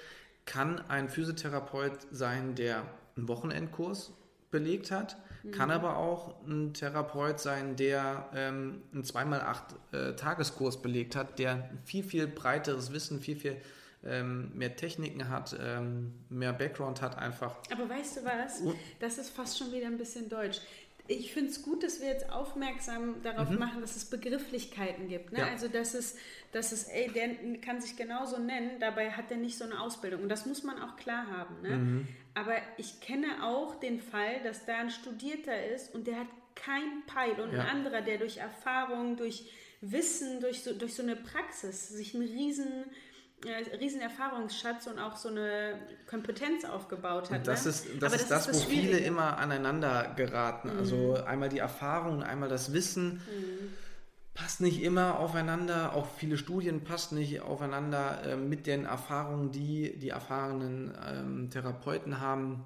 kann 0.46 0.82
ein 0.88 1.10
Physiotherapeut 1.10 1.92
sein, 2.12 2.56
der 2.56 2.84
einen 3.16 3.28
Wochenendkurs 3.28 4.14
belegt 4.50 4.90
hat, 4.90 5.18
mhm. 5.50 5.56
kann 5.56 5.72
aber 5.72 5.98
auch 5.98 6.36
ein 6.46 6.74
Therapeut 6.74 7.40
sein, 7.40 7.76
der 7.76 8.30
ähm, 8.34 8.82
einen 8.94 9.04
2x8 9.04 9.58
äh, 9.92 10.16
Tageskurs 10.16 10.82
belegt 10.82 11.16
hat, 11.16 11.40
der 11.40 11.70
viel, 11.86 12.04
viel 12.04 12.28
breiteres 12.28 12.94
Wissen, 12.94 13.20
viel, 13.20 13.36
viel 13.36 13.58
ähm, 14.04 14.52
mehr 14.54 14.76
Techniken 14.76 15.30
hat, 15.30 15.56
ähm, 15.62 16.14
mehr 16.30 16.54
Background 16.54 17.02
hat 17.02 17.18
einfach. 17.18 17.58
Aber 17.72 17.90
weißt 17.90 18.18
du 18.18 18.26
was? 18.26 18.62
Das 19.00 19.18
ist 19.18 19.30
fast 19.30 19.58
schon 19.58 19.72
wieder 19.72 19.88
ein 19.88 19.98
bisschen 19.98 20.30
deutsch 20.30 20.62
ich 21.10 21.34
finde 21.34 21.50
es 21.50 21.64
gut, 21.64 21.84
dass 21.84 22.02
wir 22.02 22.08
jetzt 22.08 22.32
aufmerksam 22.32 23.22
darauf 23.24 23.50
mhm. 23.50 23.58
machen, 23.58 23.82
dass 23.82 23.96
es 23.96 24.06
Begrifflichkeiten 24.06 25.08
gibt. 25.08 25.32
Ne? 25.32 25.40
Ja. 25.40 25.48
Also, 25.48 25.68
dass 25.68 25.96
es, 25.96 26.16
dass 26.52 26.72
es, 26.72 26.84
ey, 26.84 27.12
der 27.12 27.30
kann 27.62 27.82
sich 27.82 27.98
genauso 27.98 28.38
nennen, 28.38 28.80
dabei 28.80 29.12
hat 29.12 29.32
er 29.32 29.38
nicht 29.38 29.58
so 29.58 29.66
eine 29.66 29.82
Ausbildung. 29.82 30.22
Und 30.22 30.30
das 30.30 30.46
muss 30.46 30.64
man 30.64 30.80
auch 30.80 30.96
klar 30.98 31.26
haben. 31.28 31.62
Ne? 31.64 31.70
Mhm. 31.70 32.08
Aber 32.36 32.54
ich 32.78 33.02
kenne 33.02 33.44
auch 33.44 33.80
den 33.80 34.00
Fall, 34.00 34.42
dass 34.44 34.66
da 34.66 34.78
ein 34.78 34.92
Studierter 34.92 35.66
ist 35.74 35.96
und 35.96 36.06
der 36.06 36.20
hat 36.20 36.28
kein 36.54 37.04
Peil 37.08 37.40
und 37.42 37.54
ja. 37.54 37.62
ein 37.62 37.68
anderer, 37.68 38.02
der 38.02 38.20
durch 38.20 38.38
Erfahrung, 38.38 39.18
durch 39.18 39.50
Wissen, 39.82 40.42
durch 40.42 40.62
so, 40.62 40.74
durch 40.74 40.94
so 40.94 41.02
eine 41.02 41.16
Praxis 41.16 41.90
sich 41.90 42.14
einen 42.14 42.28
riesen 42.28 42.84
riesen 43.80 44.02
Erfahrungsschatz 44.02 44.88
und 44.88 45.00
auch 45.00 45.16
so 45.16 45.30
eine 45.30 45.80
Kompetenz 46.08 46.66
aufgebaut 46.66 47.30
hat. 47.30 47.40
Und 47.40 47.48
das 47.48 47.66
ne? 47.66 47.72
ist 47.72 47.86
das, 48.00 48.14
ist 48.14 48.32
das, 48.32 48.44
ist 48.44 48.50
das 48.50 48.54
wo 48.54 48.70
viele 48.70 48.98
immer 48.98 49.38
aneinander 49.38 50.14
geraten. 50.16 50.70
Also 50.70 50.96
mhm. 50.96 51.14
Also 51.14 51.24
einmal 51.26 51.50
die 51.50 51.60
Erfahrung, 51.60 52.24
einmal 52.24 52.50
das 52.50 52.74
Wissen. 52.74 53.14
Mhm. 53.14 53.74
Passt 54.34 54.62
nicht 54.62 54.82
immer 54.82 55.20
aufeinander, 55.20 55.94
auch 55.94 56.08
viele 56.18 56.38
Studien 56.38 56.84
passen 56.84 57.18
nicht 57.18 57.42
aufeinander 57.42 58.24
äh, 58.24 58.36
mit 58.38 58.68
den 58.68 58.86
Erfahrungen, 58.86 59.52
die 59.52 60.00
die 60.00 60.10
erfahrenen 60.10 60.94
ähm, 61.06 61.50
Therapeuten 61.50 62.22
haben. 62.22 62.66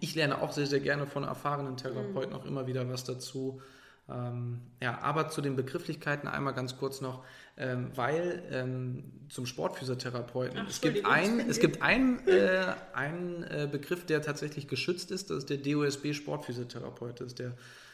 Ich 0.00 0.14
lerne 0.14 0.40
auch 0.40 0.52
sehr, 0.52 0.66
sehr 0.66 0.80
gerne 0.80 1.06
von 1.06 1.24
erfahrenen 1.24 1.76
Therapeuten 1.76 2.30
mhm. 2.30 2.36
auch 2.36 2.44
immer 2.44 2.66
wieder 2.66 2.88
was 2.88 3.04
dazu. 3.04 3.60
Ähm, 4.08 4.60
ja, 4.80 5.00
aber 5.00 5.28
zu 5.28 5.40
den 5.40 5.56
Begrifflichkeiten 5.56 6.28
einmal 6.28 6.54
ganz 6.54 6.76
kurz 6.76 7.00
noch, 7.00 7.24
ähm, 7.56 7.90
weil 7.94 8.42
ähm, 8.50 9.04
zum 9.28 9.46
Sportphysiotherapeuten, 9.46 10.58
Ach, 10.58 10.68
es 10.68 10.80
gibt 10.80 11.06
ein, 11.06 11.40
es 11.40 11.60
gibt 11.60 11.82
ein, 11.82 12.26
äh, 12.26 12.74
einen 12.94 13.44
äh, 13.44 13.68
Begriff, 13.70 14.04
der 14.04 14.22
tatsächlich 14.22 14.66
geschützt 14.66 15.10
ist, 15.10 15.30
das 15.30 15.38
ist 15.38 15.50
der 15.50 15.58
DOSB 15.58 16.14
Sportphysiotherapeut, 16.14 17.20
das 17.20 17.28
ist 17.28 17.38
der 17.38 17.52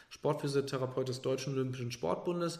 Sportphysiotherapeut 0.09 1.07
des 1.09 1.21
Deutschen 1.21 1.53
Olympischen 1.53 1.91
Sportbundes. 1.91 2.59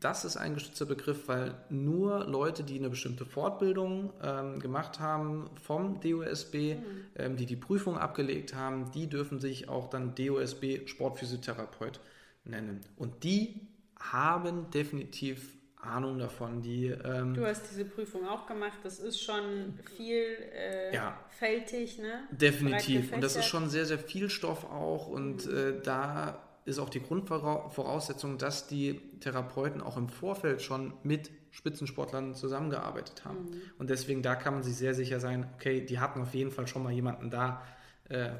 Das 0.00 0.24
ist 0.24 0.36
ein 0.36 0.54
geschützter 0.54 0.86
Begriff, 0.86 1.28
weil 1.28 1.54
nur 1.70 2.24
Leute, 2.26 2.62
die 2.62 2.78
eine 2.78 2.90
bestimmte 2.90 3.24
Fortbildung 3.24 4.12
ähm, 4.22 4.60
gemacht 4.60 5.00
haben 5.00 5.50
vom 5.62 6.00
DOSB, 6.00 6.54
mhm. 6.54 6.80
ähm, 7.16 7.36
die 7.36 7.46
die 7.46 7.56
Prüfung 7.56 7.96
abgelegt 7.96 8.54
haben, 8.54 8.90
die 8.92 9.08
dürfen 9.08 9.40
sich 9.40 9.68
auch 9.68 9.88
dann 9.88 10.14
DOSB 10.14 10.86
Sportphysiotherapeut 10.86 12.00
nennen. 12.44 12.80
Und 12.96 13.24
die 13.24 13.68
haben 13.98 14.70
definitiv 14.70 15.54
Ahnung 15.84 16.18
davon. 16.18 16.62
Die, 16.62 16.86
ähm, 16.86 17.34
du 17.34 17.46
hast 17.46 17.70
diese 17.70 17.84
Prüfung 17.84 18.26
auch 18.26 18.46
gemacht, 18.46 18.78
das 18.82 18.98
ist 18.98 19.22
schon 19.22 19.78
viel 19.96 20.22
äh, 20.52 20.94
ja, 20.94 21.18
fältig, 21.30 21.98
ne? 21.98 22.26
Definitiv. 22.30 23.12
Und 23.12 23.22
das 23.22 23.36
ist 23.36 23.46
schon 23.46 23.68
sehr, 23.68 23.86
sehr 23.86 23.98
viel 23.98 24.30
Stoff 24.30 24.64
auch. 24.64 25.08
Und 25.08 25.46
mhm. 25.46 25.56
äh, 25.56 25.80
da 25.82 26.42
ist 26.64 26.78
auch 26.78 26.88
die 26.88 27.02
Grundvoraussetzung, 27.02 28.38
dass 28.38 28.66
die 28.66 29.00
Therapeuten 29.20 29.82
auch 29.82 29.96
im 29.96 30.08
Vorfeld 30.08 30.62
schon 30.62 30.94
mit 31.02 31.30
Spitzensportlern 31.50 32.34
zusammengearbeitet 32.34 33.24
haben. 33.24 33.44
Mhm. 33.44 33.60
Und 33.78 33.90
deswegen, 33.90 34.22
da 34.22 34.34
kann 34.34 34.54
man 34.54 34.62
sich 34.62 34.76
sehr 34.76 34.94
sicher 34.94 35.20
sein, 35.20 35.46
okay, 35.54 35.84
die 35.84 36.00
hatten 36.00 36.20
auf 36.22 36.34
jeden 36.34 36.50
Fall 36.50 36.66
schon 36.66 36.82
mal 36.82 36.92
jemanden 36.92 37.30
da, 37.30 37.62
äh, 38.08 38.30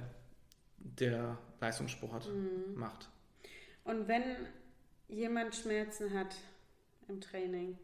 der 0.78 1.38
Leistungssport 1.60 2.28
mhm. 2.28 2.78
macht. 2.78 3.08
Und 3.84 4.08
wenn 4.08 4.22
jemand 5.08 5.54
Schmerzen 5.54 6.18
hat 6.18 6.34
im 7.08 7.20
Training, 7.20 7.78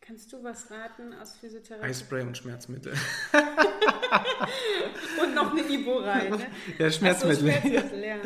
kannst 0.00 0.32
du 0.32 0.44
was 0.44 0.70
raten 0.70 1.14
aus 1.14 1.34
Physiotherapie? 1.36 1.86
Eispray 1.86 2.22
und 2.22 2.36
Schmerzmittel. 2.36 2.92
und 5.22 5.34
noch 5.34 5.52
eine 5.52 5.62
Ibo 5.62 5.98
rein. 5.98 6.30
Ne? 6.30 6.46
Ja, 6.78 6.90
Schmerzmittel. 6.90 7.36
So, 7.36 7.42
Schmerzmittel 7.42 8.04
ja. 8.04 8.16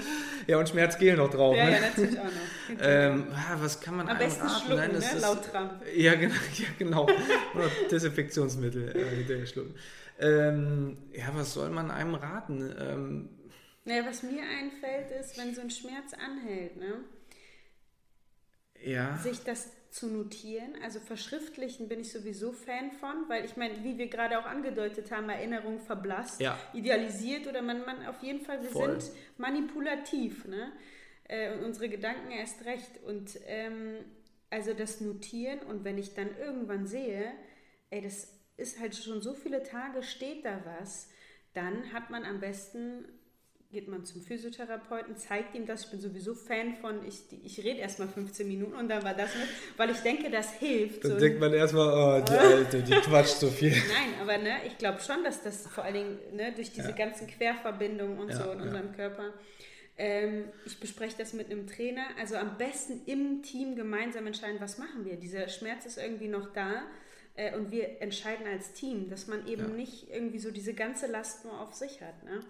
ja, 0.48 0.58
und 0.58 0.68
Schmerzgel 0.68 1.16
noch 1.16 1.30
drauf. 1.30 1.56
Ja, 1.56 1.66
ne? 1.66 1.72
ja, 1.72 1.80
natürlich 1.80 2.18
auch 2.18 2.24
noch. 2.24 2.32
Ähm, 2.80 3.26
was 3.60 3.80
kann 3.80 3.96
man 3.96 4.08
Am 4.08 4.18
besten 4.18 4.42
raten? 4.42 4.60
schlucken, 4.60 4.76
Nein, 4.76 4.90
das 4.94 5.14
ne? 5.14 5.20
laut 5.20 5.44
Trump. 5.44 5.72
Ja, 5.94 6.14
genau. 6.16 6.34
Ja, 6.54 6.66
genau. 6.76 7.04
Oder 7.04 7.70
Desinfektionsmittel 7.88 8.96
äh, 8.96 9.16
hinterher 9.16 9.46
schlucken. 9.46 9.74
Ähm, 10.20 10.98
ja, 11.12 11.26
was 11.32 11.54
soll 11.54 11.70
man 11.70 11.92
einem 11.92 12.16
raten? 12.16 12.74
Ähm, 12.76 13.28
naja, 13.88 14.04
was 14.06 14.22
mir 14.22 14.42
einfällt, 14.42 15.10
ist, 15.12 15.38
wenn 15.38 15.54
so 15.54 15.62
ein 15.62 15.70
Schmerz 15.70 16.12
anhält, 16.12 16.76
ne? 16.76 17.04
Ja. 18.84 19.16
Sich 19.16 19.42
das 19.42 19.72
zu 19.90 20.08
notieren, 20.08 20.74
also 20.82 21.00
verschriftlichen 21.00 21.88
bin 21.88 22.00
ich 22.00 22.12
sowieso 22.12 22.52
Fan 22.52 22.92
von, 22.92 23.28
weil 23.28 23.46
ich 23.46 23.56
meine, 23.56 23.82
wie 23.82 23.96
wir 23.96 24.08
gerade 24.08 24.38
auch 24.38 24.44
angedeutet 24.44 25.10
haben, 25.10 25.30
Erinnerung 25.30 25.80
verblasst, 25.80 26.40
ja. 26.40 26.58
idealisiert 26.74 27.46
oder 27.46 27.62
man, 27.62 27.84
man 27.86 28.06
auf 28.06 28.22
jeden 28.22 28.42
Fall, 28.42 28.62
wir 28.62 28.68
Voll. 28.68 29.00
sind 29.00 29.12
manipulativ, 29.38 30.44
ne? 30.44 30.72
Äh, 31.24 31.54
und 31.54 31.64
unsere 31.64 31.88
Gedanken 31.88 32.30
erst 32.30 32.66
recht. 32.66 33.02
Und 33.06 33.38
ähm, 33.46 34.04
also 34.50 34.74
das 34.74 35.00
Notieren 35.00 35.60
und 35.60 35.84
wenn 35.84 35.96
ich 35.96 36.14
dann 36.14 36.36
irgendwann 36.36 36.86
sehe, 36.86 37.32
ey, 37.88 38.02
das 38.02 38.38
ist 38.58 38.78
halt 38.80 38.94
schon 38.94 39.22
so 39.22 39.32
viele 39.32 39.62
Tage, 39.62 40.02
steht 40.02 40.44
da 40.44 40.60
was, 40.78 41.08
dann 41.54 41.92
hat 41.94 42.10
man 42.10 42.24
am 42.24 42.38
besten 42.40 43.06
geht 43.70 43.86
man 43.86 44.04
zum 44.04 44.22
Physiotherapeuten, 44.22 45.16
zeigt 45.16 45.54
ihm 45.54 45.66
das. 45.66 45.84
Ich 45.84 45.90
bin 45.90 46.00
sowieso 46.00 46.34
Fan 46.34 46.76
von, 46.76 47.06
ich, 47.06 47.20
ich 47.44 47.58
rede 47.58 47.80
erstmal 47.80 48.08
15 48.08 48.48
Minuten 48.48 48.74
und 48.74 48.88
dann 48.88 49.02
war 49.02 49.14
das 49.14 49.34
mit, 49.34 49.48
weil 49.76 49.90
ich 49.90 49.98
denke, 49.98 50.30
das 50.30 50.54
hilft. 50.54 51.04
Dann 51.04 51.12
so 51.12 51.18
denkt 51.18 51.38
man 51.38 51.52
erstmal, 51.52 51.88
oh, 51.88 52.24
die 52.24 52.32
Alte, 52.38 52.82
die 52.82 52.92
quatscht 52.92 53.36
so 53.36 53.48
viel. 53.48 53.72
Nein, 53.72 54.20
aber 54.22 54.38
ne, 54.38 54.56
ich 54.66 54.78
glaube 54.78 55.00
schon, 55.00 55.22
dass 55.22 55.42
das 55.42 55.66
vor 55.66 55.84
allen 55.84 55.94
Dingen 55.94 56.18
ne, 56.32 56.52
durch 56.52 56.72
diese 56.72 56.90
ja. 56.90 56.96
ganzen 56.96 57.26
Querverbindungen 57.26 58.18
und 58.18 58.30
ja, 58.30 58.36
so 58.36 58.52
in 58.52 58.58
ja. 58.58 58.64
unserem 58.64 58.92
Körper. 58.92 59.34
Ähm, 59.98 60.44
ich 60.64 60.78
bespreche 60.80 61.16
das 61.18 61.34
mit 61.34 61.50
einem 61.50 61.66
Trainer. 61.66 62.06
Also 62.18 62.36
am 62.36 62.56
besten 62.56 63.02
im 63.04 63.42
Team 63.42 63.76
gemeinsam 63.76 64.26
entscheiden, 64.26 64.60
was 64.60 64.78
machen 64.78 65.04
wir. 65.04 65.16
Dieser 65.16 65.48
Schmerz 65.48 65.84
ist 65.84 65.98
irgendwie 65.98 66.28
noch 66.28 66.54
da 66.54 66.84
äh, 67.34 67.54
und 67.54 67.70
wir 67.70 68.00
entscheiden 68.00 68.46
als 68.46 68.72
Team, 68.72 69.10
dass 69.10 69.26
man 69.26 69.46
eben 69.46 69.76
nicht 69.76 70.08
irgendwie 70.10 70.38
so 70.38 70.50
diese 70.50 70.72
ganze 70.72 71.06
Last 71.06 71.44
nur 71.44 71.60
auf 71.60 71.74
sich 71.74 72.00
hat. 72.00 72.24
Ne? 72.24 72.40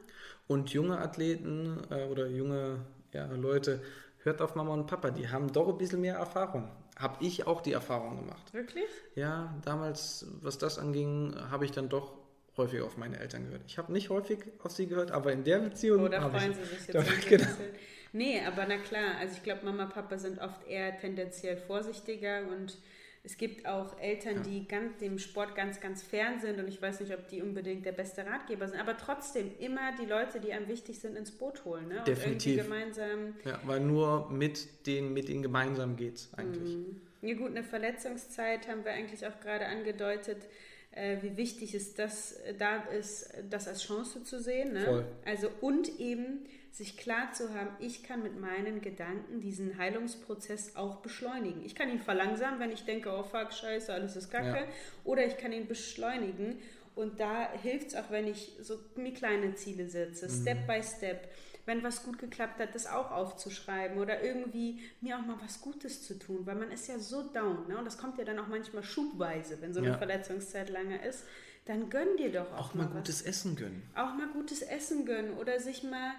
Und 0.48 0.70
junge 0.70 0.98
Athleten 0.98 1.78
äh, 1.90 2.06
oder 2.06 2.26
junge 2.26 2.80
ja, 3.12 3.26
Leute, 3.26 3.80
hört 4.22 4.42
auf 4.42 4.54
Mama 4.54 4.74
und 4.74 4.86
Papa, 4.86 5.10
die 5.10 5.28
haben 5.28 5.52
doch 5.52 5.68
ein 5.68 5.78
bisschen 5.78 6.00
mehr 6.00 6.16
Erfahrung. 6.16 6.68
Habe 6.98 7.24
ich 7.24 7.46
auch 7.46 7.60
die 7.60 7.72
Erfahrung 7.72 8.16
gemacht. 8.16 8.52
Wirklich? 8.52 8.88
Ja, 9.14 9.54
damals, 9.64 10.26
was 10.40 10.58
das 10.58 10.78
anging, 10.78 11.36
habe 11.50 11.64
ich 11.64 11.70
dann 11.70 11.88
doch 11.88 12.14
häufig 12.56 12.80
auf 12.80 12.96
meine 12.96 13.20
Eltern 13.20 13.44
gehört. 13.44 13.62
Ich 13.66 13.78
habe 13.78 13.92
nicht 13.92 14.10
häufig 14.10 14.40
auf 14.62 14.72
sie 14.72 14.88
gehört, 14.88 15.12
aber 15.12 15.32
in 15.32 15.44
der 15.44 15.58
Beziehung. 15.60 16.02
Oh, 16.02 16.10
freuen 16.10 16.50
ich, 16.50 16.56
sie 16.56 16.64
sich 16.64 16.88
jetzt. 16.88 16.94
Doch, 16.94 17.04
genau. 17.28 17.46
Nee, 18.12 18.40
aber 18.44 18.66
na 18.66 18.78
klar, 18.78 19.16
also 19.20 19.34
ich 19.36 19.42
glaube, 19.42 19.64
Mama, 19.64 19.86
Papa 19.86 20.18
sind 20.18 20.40
oft 20.40 20.66
eher 20.66 20.98
tendenziell 20.98 21.56
vorsichtiger 21.56 22.40
und 22.48 22.78
es 23.28 23.36
gibt 23.36 23.66
auch 23.66 24.00
Eltern, 24.00 24.42
die 24.42 24.66
ganz, 24.66 24.96
dem 25.00 25.18
Sport 25.18 25.54
ganz, 25.54 25.80
ganz 25.80 26.02
fern 26.02 26.40
sind 26.40 26.58
und 26.58 26.66
ich 26.66 26.80
weiß 26.80 27.00
nicht, 27.00 27.12
ob 27.12 27.28
die 27.28 27.42
unbedingt 27.42 27.84
der 27.84 27.92
beste 27.92 28.24
Ratgeber 28.24 28.66
sind, 28.66 28.80
aber 28.80 28.96
trotzdem 28.96 29.50
immer 29.58 29.94
die 30.00 30.06
Leute, 30.06 30.40
die 30.40 30.50
einem 30.50 30.66
wichtig 30.66 30.98
sind, 30.98 31.14
ins 31.14 31.30
Boot 31.30 31.62
holen. 31.66 31.88
Ne? 31.88 32.02
Definitiv. 32.06 32.62
gemeinsam. 32.62 33.34
Ja, 33.44 33.60
weil 33.66 33.80
nur 33.80 34.30
mit 34.30 34.86
denen, 34.86 35.12
mit 35.12 35.28
denen 35.28 35.42
gemeinsam 35.42 35.96
geht 35.96 36.14
es 36.14 36.30
eigentlich. 36.38 36.74
Mhm. 36.74 37.02
Ja 37.20 37.34
gut, 37.34 37.50
eine 37.50 37.64
Verletzungszeit 37.64 38.66
haben 38.66 38.86
wir 38.86 38.92
eigentlich 38.92 39.26
auch 39.26 39.38
gerade 39.40 39.66
angedeutet, 39.66 40.38
äh, 40.92 41.18
wie 41.20 41.36
wichtig 41.36 41.74
es 41.74 41.92
das 41.92 42.40
da 42.58 42.78
ist, 42.98 43.30
das 43.50 43.68
als 43.68 43.84
Chance 43.84 44.24
zu 44.24 44.40
sehen. 44.40 44.72
Ne? 44.72 44.84
Voll. 44.86 45.04
Also 45.26 45.50
und 45.60 46.00
eben 46.00 46.46
sich 46.70 46.96
klar 46.96 47.32
zu 47.32 47.54
haben, 47.54 47.70
ich 47.80 48.02
kann 48.02 48.22
mit 48.22 48.38
meinen 48.38 48.80
Gedanken 48.80 49.40
diesen 49.40 49.78
Heilungsprozess 49.78 50.76
auch 50.76 50.96
beschleunigen. 50.96 51.64
Ich 51.64 51.74
kann 51.74 51.90
ihn 51.90 51.98
verlangsamen, 51.98 52.60
wenn 52.60 52.70
ich 52.70 52.84
denke, 52.84 53.10
oh 53.10 53.22
fuck, 53.22 53.52
scheiße, 53.52 53.92
alles 53.92 54.16
ist 54.16 54.30
kacke. 54.30 54.60
Ja. 54.60 54.66
Oder 55.04 55.26
ich 55.26 55.36
kann 55.38 55.52
ihn 55.52 55.66
beschleunigen. 55.66 56.60
Und 56.94 57.20
da 57.20 57.52
hilft 57.52 57.88
es 57.88 57.94
auch, 57.94 58.10
wenn 58.10 58.26
ich 58.26 58.56
so 58.60 58.78
mir 58.96 59.14
kleine 59.14 59.54
Ziele 59.54 59.88
setze, 59.88 60.26
mhm. 60.26 60.42
Step 60.42 60.66
by 60.66 60.82
Step. 60.82 61.28
Wenn 61.64 61.82
was 61.82 62.02
gut 62.02 62.18
geklappt 62.18 62.60
hat, 62.60 62.74
das 62.74 62.86
auch 62.86 63.10
aufzuschreiben 63.10 63.98
oder 63.98 64.22
irgendwie 64.22 64.80
mir 65.00 65.18
auch 65.18 65.26
mal 65.26 65.36
was 65.42 65.60
Gutes 65.60 66.02
zu 66.02 66.18
tun, 66.18 66.46
weil 66.46 66.54
man 66.54 66.70
ist 66.70 66.88
ja 66.88 66.98
so 66.98 67.22
down. 67.22 67.68
Ne? 67.68 67.76
Und 67.76 67.84
das 67.84 67.98
kommt 67.98 68.18
ja 68.18 68.24
dann 68.24 68.38
auch 68.38 68.48
manchmal 68.48 68.82
schubweise, 68.82 69.60
wenn 69.60 69.74
so 69.74 69.80
eine 69.80 69.90
ja. 69.90 69.98
Verletzungszeit 69.98 70.70
lange 70.70 71.04
ist. 71.04 71.24
Dann 71.66 71.90
gönn 71.90 72.16
dir 72.16 72.32
doch 72.32 72.50
auch, 72.52 72.70
auch 72.70 72.74
mal, 72.74 72.86
mal 72.86 72.94
gutes 72.94 73.20
Essen 73.20 73.54
gönnen. 73.54 73.82
Auch 73.94 74.14
mal 74.14 74.28
gutes 74.32 74.62
Essen 74.62 75.04
gönnen 75.04 75.34
oder 75.34 75.60
sich 75.60 75.82
mal 75.82 76.14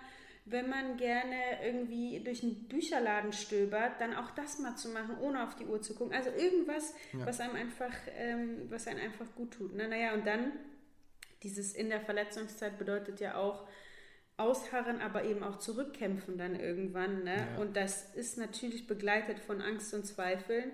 wenn 0.52 0.70
man 0.70 0.97
gerne 0.97 1.64
irgendwie 1.64 2.20
durch 2.24 2.43
einen 2.43 2.68
Bücherladen 2.68 3.34
stöbert, 3.34 4.00
dann 4.00 4.16
auch 4.16 4.32
das 4.32 4.60
mal 4.60 4.76
zu 4.76 4.89
machen, 4.89 5.18
ohne 5.20 5.43
auf 5.43 5.56
die 5.56 5.66
Uhr 5.66 5.82
zu 5.82 5.95
gucken. 5.95 6.14
Also 6.14 6.30
irgendwas, 6.30 6.93
ja. 7.14 7.26
was 7.26 7.39
einem 7.39 7.56
einfach, 7.56 7.93
ähm, 8.18 8.70
was 8.70 8.88
einem 8.88 9.02
einfach 9.02 9.34
gut 9.36 9.52
tut. 9.52 9.76
Ne? 9.76 9.88
Naja, 9.88 10.14
und 10.14 10.26
dann 10.26 10.54
dieses 11.43 11.74
in 11.74 11.89
der 11.89 12.02
Verletzungszeit 12.02 12.78
bedeutet 12.78 13.20
ja 13.20 13.36
auch 13.36 13.68
ausharren, 14.38 15.02
aber 15.02 15.26
eben 15.26 15.43
auch 15.43 15.60
zurückkämpfen 15.60 16.38
dann 16.38 16.60
irgendwann. 16.60 17.24
Ne? 17.24 17.36
Ja. 17.36 17.62
Und 17.62 17.76
das 17.76 18.16
ist 18.16 18.38
natürlich 18.38 18.88
begleitet 18.88 19.39
von 19.39 19.62
Angst 19.62 19.93
und 19.93 20.06
Zweifeln. 20.06 20.72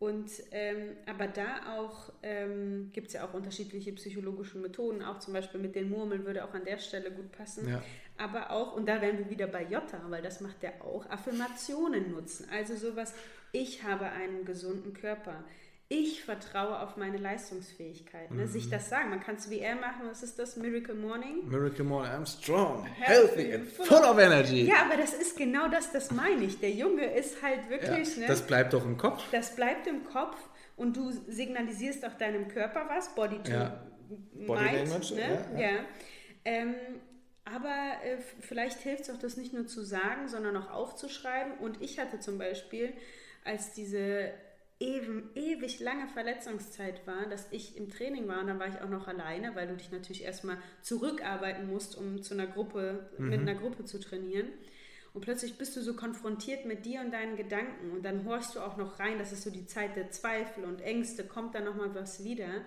Und 0.00 0.30
ähm, 0.52 0.96
aber 1.04 1.26
da 1.26 1.76
auch 1.76 2.10
ähm, 2.22 2.90
gibt 2.94 3.08
es 3.08 3.12
ja 3.12 3.28
auch 3.28 3.34
unterschiedliche 3.34 3.92
psychologische 3.92 4.56
Methoden, 4.56 5.02
auch 5.02 5.18
zum 5.18 5.34
Beispiel 5.34 5.60
mit 5.60 5.74
den 5.74 5.90
Murmeln 5.90 6.24
würde 6.24 6.42
auch 6.42 6.54
an 6.54 6.64
der 6.64 6.78
Stelle 6.78 7.10
gut 7.10 7.30
passen. 7.32 7.68
Ja. 7.68 7.82
Aber 8.20 8.50
auch, 8.50 8.74
und 8.74 8.86
da 8.86 9.00
wären 9.00 9.18
wir 9.18 9.30
wieder 9.30 9.46
bei 9.46 9.62
Jota, 9.62 9.98
weil 10.08 10.22
das 10.22 10.40
macht 10.40 10.62
der 10.62 10.84
auch, 10.84 11.08
Affirmationen 11.08 12.10
nutzen. 12.10 12.46
Also 12.52 12.76
sowas, 12.76 13.14
ich 13.52 13.82
habe 13.82 14.06
einen 14.06 14.44
gesunden 14.44 14.92
Körper 14.92 15.44
ich 15.92 16.22
vertraue 16.22 16.78
auf 16.78 16.96
meine 16.96 17.16
Leistungsfähigkeit. 17.16 18.30
Ne? 18.30 18.44
Mhm. 18.44 18.46
Sich 18.46 18.70
das 18.70 18.88
sagen. 18.88 19.10
Man 19.10 19.18
kann 19.18 19.34
es 19.34 19.50
wie 19.50 19.58
er 19.58 19.74
machen. 19.74 20.02
Was 20.08 20.22
ist 20.22 20.38
das? 20.38 20.56
Miracle 20.56 20.94
Morning? 20.94 21.48
Miracle 21.48 21.84
Morning. 21.84 22.12
I'm 22.12 22.26
strong, 22.26 22.86
healthy 22.86 23.52
and 23.52 23.66
full 23.66 24.04
of 24.04 24.16
energy. 24.16 24.66
Ja, 24.66 24.84
aber 24.84 24.96
das 24.96 25.12
ist 25.12 25.36
genau 25.36 25.66
das, 25.66 25.90
das 25.90 26.12
meine 26.12 26.44
ich. 26.44 26.60
Der 26.60 26.70
Junge 26.70 27.12
ist 27.12 27.42
halt 27.42 27.68
wirklich. 27.68 28.14
Ja, 28.14 28.20
ne? 28.20 28.26
Das 28.28 28.42
bleibt 28.42 28.72
doch 28.72 28.84
im 28.84 28.96
Kopf. 28.96 29.24
Das 29.32 29.56
bleibt 29.56 29.88
im 29.88 30.04
Kopf 30.04 30.36
und 30.76 30.96
du 30.96 31.10
signalisierst 31.26 32.06
auch 32.06 32.14
deinem 32.14 32.46
Körper 32.46 32.84
was. 32.88 33.12
Body 33.16 33.42
to 33.42 33.50
ja. 33.50 33.84
Body 34.46 34.62
Mind. 34.62 34.90
Language, 34.90 35.10
ne? 35.10 35.44
ja. 35.56 35.60
ja. 35.60 35.70
Ähm, 36.44 36.74
aber 37.54 38.04
äh, 38.04 38.18
vielleicht 38.40 38.80
hilft 38.80 39.02
es 39.02 39.10
auch, 39.10 39.18
das 39.18 39.36
nicht 39.36 39.52
nur 39.52 39.66
zu 39.66 39.82
sagen, 39.82 40.28
sondern 40.28 40.56
auch 40.56 40.70
aufzuschreiben. 40.70 41.58
Und 41.58 41.80
ich 41.80 41.98
hatte 41.98 42.20
zum 42.20 42.38
Beispiel, 42.38 42.92
als 43.44 43.72
diese 43.72 44.32
eben 44.78 45.28
ewig 45.34 45.78
lange 45.80 46.08
Verletzungszeit 46.08 47.06
war, 47.06 47.26
dass 47.26 47.46
ich 47.50 47.76
im 47.76 47.90
Training 47.90 48.26
war 48.28 48.40
und 48.40 48.46
dann 48.46 48.58
war 48.58 48.68
ich 48.68 48.80
auch 48.80 48.88
noch 48.88 49.08
alleine, 49.08 49.54
weil 49.54 49.68
du 49.68 49.76
dich 49.76 49.92
natürlich 49.92 50.24
erstmal 50.24 50.56
zurückarbeiten 50.80 51.68
musst, 51.68 51.98
um 51.98 52.22
zu 52.22 52.32
einer 52.32 52.46
Gruppe, 52.46 53.10
mhm. 53.18 53.28
mit 53.28 53.40
einer 53.40 53.54
Gruppe 53.54 53.84
zu 53.84 54.00
trainieren. 54.00 54.48
Und 55.12 55.22
plötzlich 55.22 55.58
bist 55.58 55.76
du 55.76 55.82
so 55.82 55.94
konfrontiert 55.94 56.64
mit 56.64 56.86
dir 56.86 57.00
und 57.00 57.10
deinen 57.10 57.36
Gedanken 57.36 57.90
und 57.90 58.04
dann 58.04 58.24
horchst 58.24 58.54
du 58.54 58.60
auch 58.60 58.76
noch 58.76 59.00
rein, 59.00 59.18
das 59.18 59.32
ist 59.32 59.42
so 59.42 59.50
die 59.50 59.66
Zeit 59.66 59.96
der 59.96 60.10
Zweifel 60.10 60.64
und 60.64 60.80
Ängste, 60.80 61.24
kommt 61.24 61.54
da 61.54 61.60
nochmal 61.60 61.94
was 61.94 62.24
wieder. 62.24 62.62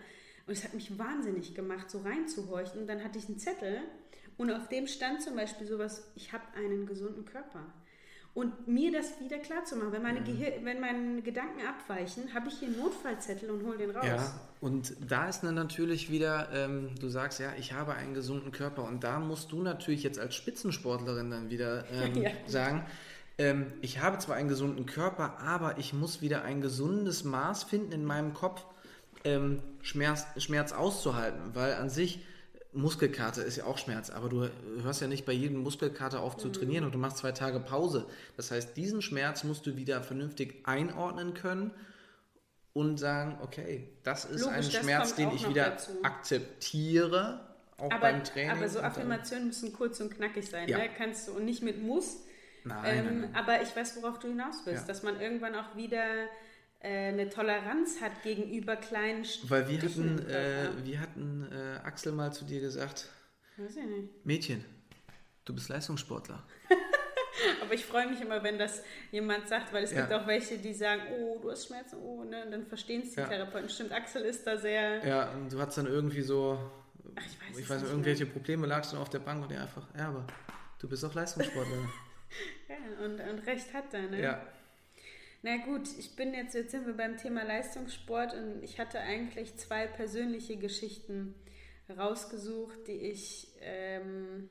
Und 0.46 0.54
es 0.54 0.64
hat 0.64 0.74
mich 0.74 1.00
wahnsinnig 1.00 1.56
gemacht, 1.56 1.90
so 1.90 2.00
reinzuhorchen. 2.00 2.82
Und 2.82 2.88
dann 2.88 3.04
hatte 3.04 3.18
ich 3.18 3.28
einen 3.28 3.40
Zettel 3.40 3.82
und 4.38 4.52
auf 4.52 4.68
dem 4.70 4.88
stand 4.88 5.22
zum 5.22 5.36
Beispiel 5.36 5.68
sowas, 5.68 6.12
ich 6.16 6.34
habe 6.34 6.44
einen 6.56 6.86
gesunden 6.86 7.26
Körper. 7.26 7.62
Und 8.36 8.68
mir 8.68 8.92
das 8.92 9.20
wieder 9.20 9.38
klar 9.38 9.64
zu 9.64 9.76
machen. 9.76 9.92
Wenn 9.92 10.02
meine, 10.02 10.22
mhm. 10.22 10.42
wenn 10.64 10.80
meine 10.80 11.22
Gedanken 11.22 11.60
abweichen, 11.68 12.34
habe 12.34 12.48
ich 12.48 12.56
hier 12.56 12.68
einen 12.68 12.80
Notfallzettel 12.80 13.52
und 13.52 13.64
hole 13.64 13.78
den 13.78 13.92
raus. 13.92 14.06
Ja, 14.06 14.40
und 14.60 14.96
da 15.08 15.30
ist 15.30 15.42
dann 15.42 15.54
natürlich 15.54 16.10
wieder, 16.10 16.50
ähm, 16.52 16.90
du 17.00 17.10
sagst 17.10 17.40
ja, 17.40 17.54
ich 17.60 17.74
habe 17.74 17.94
einen 17.94 18.16
gesunden 18.16 18.52
Körper. 18.52 18.86
Und 18.86 19.04
da 19.04 19.20
musst 19.20 19.52
du 19.52 19.62
natürlich 19.62 20.02
jetzt 20.02 20.18
als 20.18 20.34
Spitzensportlerin 20.34 21.30
dann 21.30 21.52
wieder 21.52 21.86
ähm, 21.92 22.16
ja. 22.24 22.32
sagen, 22.48 22.88
ähm, 23.38 23.72
ich 23.82 24.02
habe 24.02 24.18
zwar 24.18 24.36
einen 24.36 24.50
gesunden 24.50 24.88
Körper, 24.88 25.38
aber 25.40 25.78
ich 25.78 25.94
muss 25.94 26.24
wieder 26.24 26.44
ein 26.44 26.60
gesundes 26.62 27.24
Maß 27.24 27.66
finden 27.66 27.92
in 27.92 28.04
meinem 28.04 28.34
Kopf, 28.34 28.66
ähm, 29.26 29.62
Schmerz, 29.84 30.26
Schmerz 30.38 30.72
auszuhalten. 30.72 31.54
Weil 31.54 31.76
an 31.76 31.92
sich 31.92 32.26
Muskelkater 32.74 33.46
ist 33.46 33.58
ja 33.58 33.66
auch 33.66 33.78
Schmerz, 33.78 34.10
aber 34.10 34.30
du 34.30 34.50
hörst 34.82 35.02
ja 35.02 35.08
nicht 35.08 35.26
bei 35.26 35.34
jedem 35.34 35.62
Muskelkater 35.62 36.22
auf 36.22 36.38
zu 36.38 36.48
mhm. 36.48 36.54
trainieren 36.54 36.86
und 36.86 36.94
du 36.94 36.98
machst 36.98 37.18
zwei 37.18 37.32
Tage 37.32 37.60
Pause. 37.60 38.06
Das 38.36 38.52
heißt, 38.52 38.76
diesen 38.76 39.02
Schmerz 39.02 39.44
musst 39.44 39.66
du 39.66 39.76
wieder 39.76 40.02
vernünftig 40.02 40.62
einordnen 40.66 41.34
können 41.34 41.72
und 42.74 42.98
sagen, 42.98 43.38
okay, 43.42 43.88
das 44.04 44.26
ist 44.26 44.42
Logisch, 44.42 44.76
ein 44.76 44.84
Schmerz, 44.84 45.16
den 45.16 45.32
ich 45.32 45.48
wieder 45.48 45.72
dazu. 45.72 45.92
akzeptiere, 46.02 47.40
auch 47.78 47.92
aber, 47.92 48.00
beim 48.00 48.24
Training. 48.24 48.52
Aber 48.52 48.68
so 48.68 48.80
Affirmationen 48.80 49.48
müssen 49.48 49.74
kurz 49.74 50.00
und 50.00 50.10
knackig 50.10 50.50
sein, 50.50 50.68
ja. 50.68 50.80
ne? 50.80 50.90
Kannst 50.98 51.28
du 51.28 51.34
und 51.34 51.46
nicht 51.46 51.62
mit 51.62 51.82
muss. 51.82 52.18
Nein, 52.64 52.84
ähm, 52.86 53.06
nein, 53.06 53.22
nein. 53.22 53.36
Aber 53.36 53.62
ich 53.62 53.76
weiß, 53.76 54.02
worauf 54.02 54.20
du 54.20 54.28
hinaus 54.30 54.62
willst, 54.66 54.84
ja. 54.84 54.88
dass 54.88 55.04
man 55.04 55.20
irgendwann 55.20 55.56
auch 55.56 55.76
wieder 55.76 56.04
eine 56.88 57.30
Toleranz 57.30 58.02
hat 58.02 58.24
gegenüber 58.24 58.76
kleinen 58.76 59.26
Weil 59.44 59.68
wir 59.70 59.82
hatten, 59.82 60.30
äh, 60.30 60.70
wir 60.84 61.00
hatten 61.00 61.48
äh, 61.52 61.80
Axel 61.86 62.12
mal 62.12 62.34
zu 62.34 62.46
dir 62.46 62.60
gesagt, 62.60 63.10
Weiß 63.58 63.78
ich 63.78 63.86
nicht. 63.86 64.26
Mädchen, 64.26 64.66
du 65.46 65.54
bist 65.54 65.70
Leistungssportler. 65.70 66.44
Aber 67.62 67.74
ich 67.74 67.86
freue 67.86 68.08
mich 68.08 68.22
immer, 68.22 68.44
wenn 68.44 68.58
das 68.58 68.84
jemand 69.12 69.48
sagt, 69.48 69.74
weil 69.74 69.84
es 69.84 69.92
ja. 69.92 70.02
gibt 70.02 70.14
auch 70.14 70.28
welche, 70.28 70.58
die 70.58 70.74
sagen, 70.74 71.02
oh, 71.12 71.40
du 71.42 71.52
hast 71.52 71.68
Schmerzen, 71.68 71.98
oh, 71.98 72.24
ne? 72.24 72.46
Und 72.46 72.52
dann 72.52 72.66
verstehen 72.66 73.02
es 73.02 73.12
die 73.12 73.20
ja. 73.20 73.28
Therapeuten. 73.28 73.70
Stimmt, 73.70 73.92
Axel 73.92 74.24
ist 74.24 74.46
da 74.46 74.58
sehr. 74.58 75.06
Ja, 75.06 75.32
und 75.32 75.52
du 75.52 75.60
hattest 75.60 75.78
dann 75.78 75.88
irgendwie 75.88 76.22
so, 76.22 76.60
Ach, 77.16 77.22
ich 77.26 77.40
weiß, 77.40 77.60
ich 77.60 77.70
weiß 77.70 77.82
nicht, 77.82 77.92
irgendwelche 77.92 78.26
mehr. 78.26 78.34
Probleme, 78.34 78.68
lagst 78.68 78.94
du 78.94 78.98
auf 78.98 79.10
der 79.10 79.20
Bank 79.20 79.44
und 79.44 79.52
er 79.52 79.64
einfach, 79.64 79.88
ja, 79.98 80.10
aber 80.10 80.26
du 80.80 80.90
bist 80.90 81.04
auch 81.06 81.14
Leistungssportler. 81.16 81.78
ja, 82.70 83.06
und, 83.06 83.20
und 83.20 83.48
recht 83.48 83.74
hat 83.74 83.94
er, 83.94 84.04
ne? 84.04 84.22
Ja. 84.22 84.48
Na 85.46 85.58
gut, 85.58 85.90
ich 86.00 86.16
bin 86.16 86.34
jetzt, 86.34 86.56
jetzt 86.56 86.72
sind 86.72 86.88
wir 86.88 86.94
beim 86.94 87.18
Thema 87.18 87.44
Leistungssport 87.44 88.34
und 88.34 88.64
ich 88.64 88.80
hatte 88.80 89.00
eigentlich 89.02 89.58
zwei 89.58 89.88
persönliche 89.88 90.56
Geschichten 90.56 91.36
rausgesucht, 91.90 92.88
die 92.88 92.94
ich, 92.94 93.54
ähm, 93.60 94.50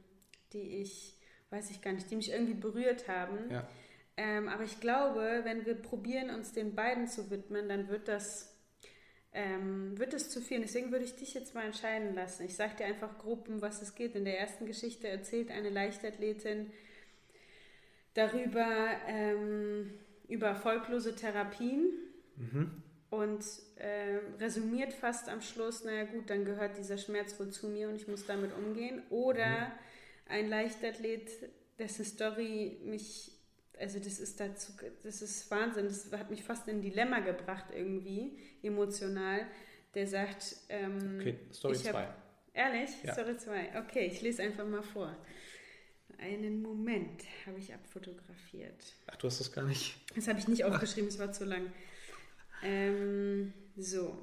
die 0.52 0.82
ich, 0.82 1.18
weiß 1.48 1.70
ich 1.70 1.80
gar 1.80 1.92
nicht, 1.92 2.10
die 2.10 2.16
mich 2.16 2.30
irgendwie 2.30 2.52
berührt 2.52 3.08
haben. 3.08 3.50
Ja. 3.50 3.66
Ähm, 4.18 4.48
aber 4.48 4.64
ich 4.64 4.80
glaube, 4.80 5.40
wenn 5.44 5.64
wir 5.64 5.76
probieren, 5.76 6.28
uns 6.28 6.52
den 6.52 6.74
beiden 6.74 7.08
zu 7.08 7.30
widmen, 7.30 7.70
dann 7.70 7.88
wird 7.88 8.06
das 8.08 8.52
ähm, 9.32 9.98
wird 9.98 10.12
es 10.12 10.28
zu 10.28 10.42
viel. 10.42 10.60
Deswegen 10.60 10.92
würde 10.92 11.06
ich 11.06 11.16
dich 11.16 11.32
jetzt 11.32 11.54
mal 11.54 11.64
entscheiden 11.64 12.14
lassen. 12.14 12.44
Ich 12.44 12.54
sage 12.54 12.76
dir 12.76 12.84
einfach 12.84 13.16
grob, 13.16 13.48
um 13.48 13.62
was 13.62 13.80
es 13.80 13.94
geht. 13.94 14.14
In 14.14 14.26
der 14.26 14.38
ersten 14.38 14.66
Geschichte 14.66 15.08
erzählt 15.08 15.50
eine 15.50 15.70
Leichtathletin 15.70 16.70
darüber, 18.12 18.66
ähm, 19.08 19.98
über 20.32 20.48
erfolglose 20.48 21.14
Therapien 21.14 21.90
mhm. 22.36 22.82
und 23.10 23.44
äh, 23.76 24.18
resümiert 24.40 24.92
fast 24.92 25.28
am 25.28 25.40
Schluss, 25.40 25.84
naja 25.84 26.04
gut, 26.04 26.30
dann 26.30 26.44
gehört 26.44 26.78
dieser 26.78 26.98
Schmerz 26.98 27.38
wohl 27.38 27.50
zu 27.50 27.68
mir 27.68 27.88
und 27.88 27.96
ich 27.96 28.08
muss 28.08 28.26
damit 28.26 28.52
umgehen. 28.56 29.02
Oder 29.10 29.46
mhm. 29.46 29.72
ein 30.28 30.48
Leichtathlet, 30.48 31.30
dessen 31.78 32.04
Story 32.04 32.78
mich 32.84 33.32
also 33.82 33.98
das 33.98 34.20
ist 34.20 34.38
dazu, 34.38 34.72
das 35.02 35.22
ist 35.22 35.50
Wahnsinn, 35.50 35.86
das 35.86 36.10
hat 36.12 36.30
mich 36.30 36.44
fast 36.44 36.68
in 36.68 36.76
ein 36.76 36.82
Dilemma 36.82 37.18
gebracht 37.18 37.66
irgendwie, 37.74 38.38
emotional. 38.62 39.46
Der 39.94 40.06
sagt, 40.06 40.56
ähm, 40.68 41.18
okay, 41.20 41.38
Story 41.52 41.76
2. 41.76 42.08
Ehrlich? 42.54 42.90
Ja. 43.02 43.12
Story 43.12 43.36
2. 43.36 43.80
Okay, 43.80 44.06
ich 44.06 44.22
lese 44.22 44.42
einfach 44.42 44.66
mal 44.66 44.82
vor. 44.82 45.14
Einen 46.22 46.62
Moment 46.62 47.24
habe 47.46 47.58
ich 47.58 47.74
abfotografiert. 47.74 48.94
Ach, 49.08 49.16
du 49.16 49.26
hast 49.26 49.40
das 49.40 49.50
gar 49.50 49.64
nicht. 49.64 49.96
Das 50.14 50.28
habe 50.28 50.38
ich 50.38 50.46
nicht 50.46 50.64
aufgeschrieben, 50.64 51.08
es 51.08 51.18
war 51.18 51.32
zu 51.32 51.44
lang. 51.44 51.72
Ähm, 52.62 53.52
so. 53.76 54.16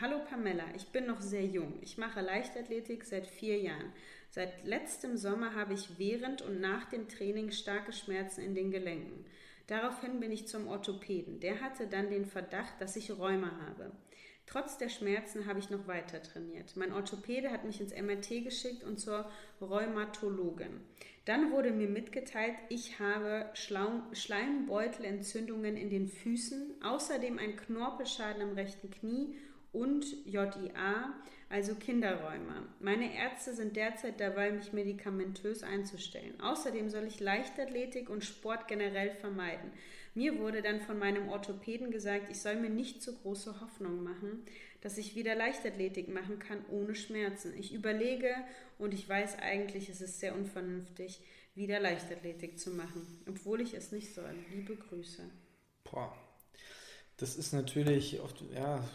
Hallo 0.00 0.18
Pamela, 0.28 0.64
ich 0.74 0.88
bin 0.88 1.06
noch 1.06 1.20
sehr 1.20 1.44
jung. 1.44 1.78
Ich 1.80 1.96
mache 1.96 2.20
Leichtathletik 2.22 3.04
seit 3.04 3.26
vier 3.26 3.58
Jahren. 3.58 3.92
Seit 4.30 4.66
letztem 4.66 5.16
Sommer 5.16 5.54
habe 5.54 5.74
ich 5.74 5.98
während 5.98 6.42
und 6.42 6.60
nach 6.60 6.86
dem 6.86 7.08
Training 7.08 7.52
starke 7.52 7.92
Schmerzen 7.92 8.40
in 8.40 8.56
den 8.56 8.72
Gelenken. 8.72 9.24
Daraufhin 9.68 10.18
bin 10.18 10.32
ich 10.32 10.48
zum 10.48 10.66
Orthopäden. 10.66 11.38
Der 11.38 11.60
hatte 11.60 11.86
dann 11.86 12.10
den 12.10 12.26
Verdacht, 12.26 12.80
dass 12.80 12.96
ich 12.96 13.12
Rheuma 13.12 13.52
habe. 13.68 13.92
Trotz 14.48 14.78
der 14.78 14.88
Schmerzen 14.88 15.44
habe 15.44 15.58
ich 15.58 15.68
noch 15.68 15.86
weiter 15.86 16.22
trainiert. 16.22 16.74
Mein 16.74 16.92
Orthopäde 16.92 17.50
hat 17.50 17.64
mich 17.64 17.80
ins 17.80 17.92
MRT 17.92 18.44
geschickt 18.44 18.82
und 18.82 18.98
zur 18.98 19.30
Rheumatologin. 19.60 20.80
Dann 21.28 21.52
wurde 21.52 21.70
mir 21.72 21.88
mitgeteilt, 21.90 22.54
ich 22.70 22.98
habe 23.00 23.50
Schleimbeutelentzündungen 23.52 25.76
in 25.76 25.90
den 25.90 26.08
Füßen, 26.08 26.82
außerdem 26.82 27.38
ein 27.38 27.54
Knorpelschaden 27.54 28.40
am 28.40 28.54
rechten 28.54 28.88
Knie 28.88 29.36
und 29.70 30.06
JIA, 30.24 31.12
also 31.50 31.74
Kinderräume. 31.74 32.66
Meine 32.80 33.14
Ärzte 33.14 33.54
sind 33.54 33.76
derzeit 33.76 34.20
dabei, 34.20 34.50
mich 34.50 34.72
medikamentös 34.72 35.62
einzustellen. 35.62 36.38
Außerdem 36.40 36.90
soll 36.90 37.04
ich 37.04 37.20
Leichtathletik 37.20 38.10
und 38.10 38.24
Sport 38.24 38.68
generell 38.68 39.10
vermeiden. 39.10 39.72
Mir 40.14 40.38
wurde 40.38 40.62
dann 40.62 40.80
von 40.80 40.98
meinem 40.98 41.28
Orthopäden 41.28 41.90
gesagt, 41.90 42.30
ich 42.30 42.40
soll 42.40 42.56
mir 42.56 42.70
nicht 42.70 43.02
zu 43.02 43.16
große 43.16 43.60
Hoffnung 43.60 44.02
machen, 44.02 44.44
dass 44.80 44.98
ich 44.98 45.14
wieder 45.14 45.34
Leichtathletik 45.34 46.08
machen 46.08 46.38
kann 46.38 46.64
ohne 46.70 46.94
Schmerzen. 46.94 47.56
Ich 47.56 47.72
überlege 47.72 48.34
und 48.78 48.92
ich 48.92 49.08
weiß 49.08 49.38
eigentlich, 49.38 49.88
es 49.88 50.00
ist 50.00 50.20
sehr 50.20 50.34
unvernünftig, 50.34 51.20
wieder 51.54 51.80
Leichtathletik 51.80 52.58
zu 52.58 52.70
machen, 52.70 53.22
obwohl 53.28 53.60
ich 53.60 53.74
es 53.74 53.90
nicht 53.90 54.14
soll. 54.14 54.34
Liebe 54.52 54.76
Grüße. 54.76 55.22
Boah, 55.84 56.16
das 57.16 57.36
ist 57.36 57.52
natürlich 57.52 58.20
oft, 58.20 58.42
ja, 58.54 58.88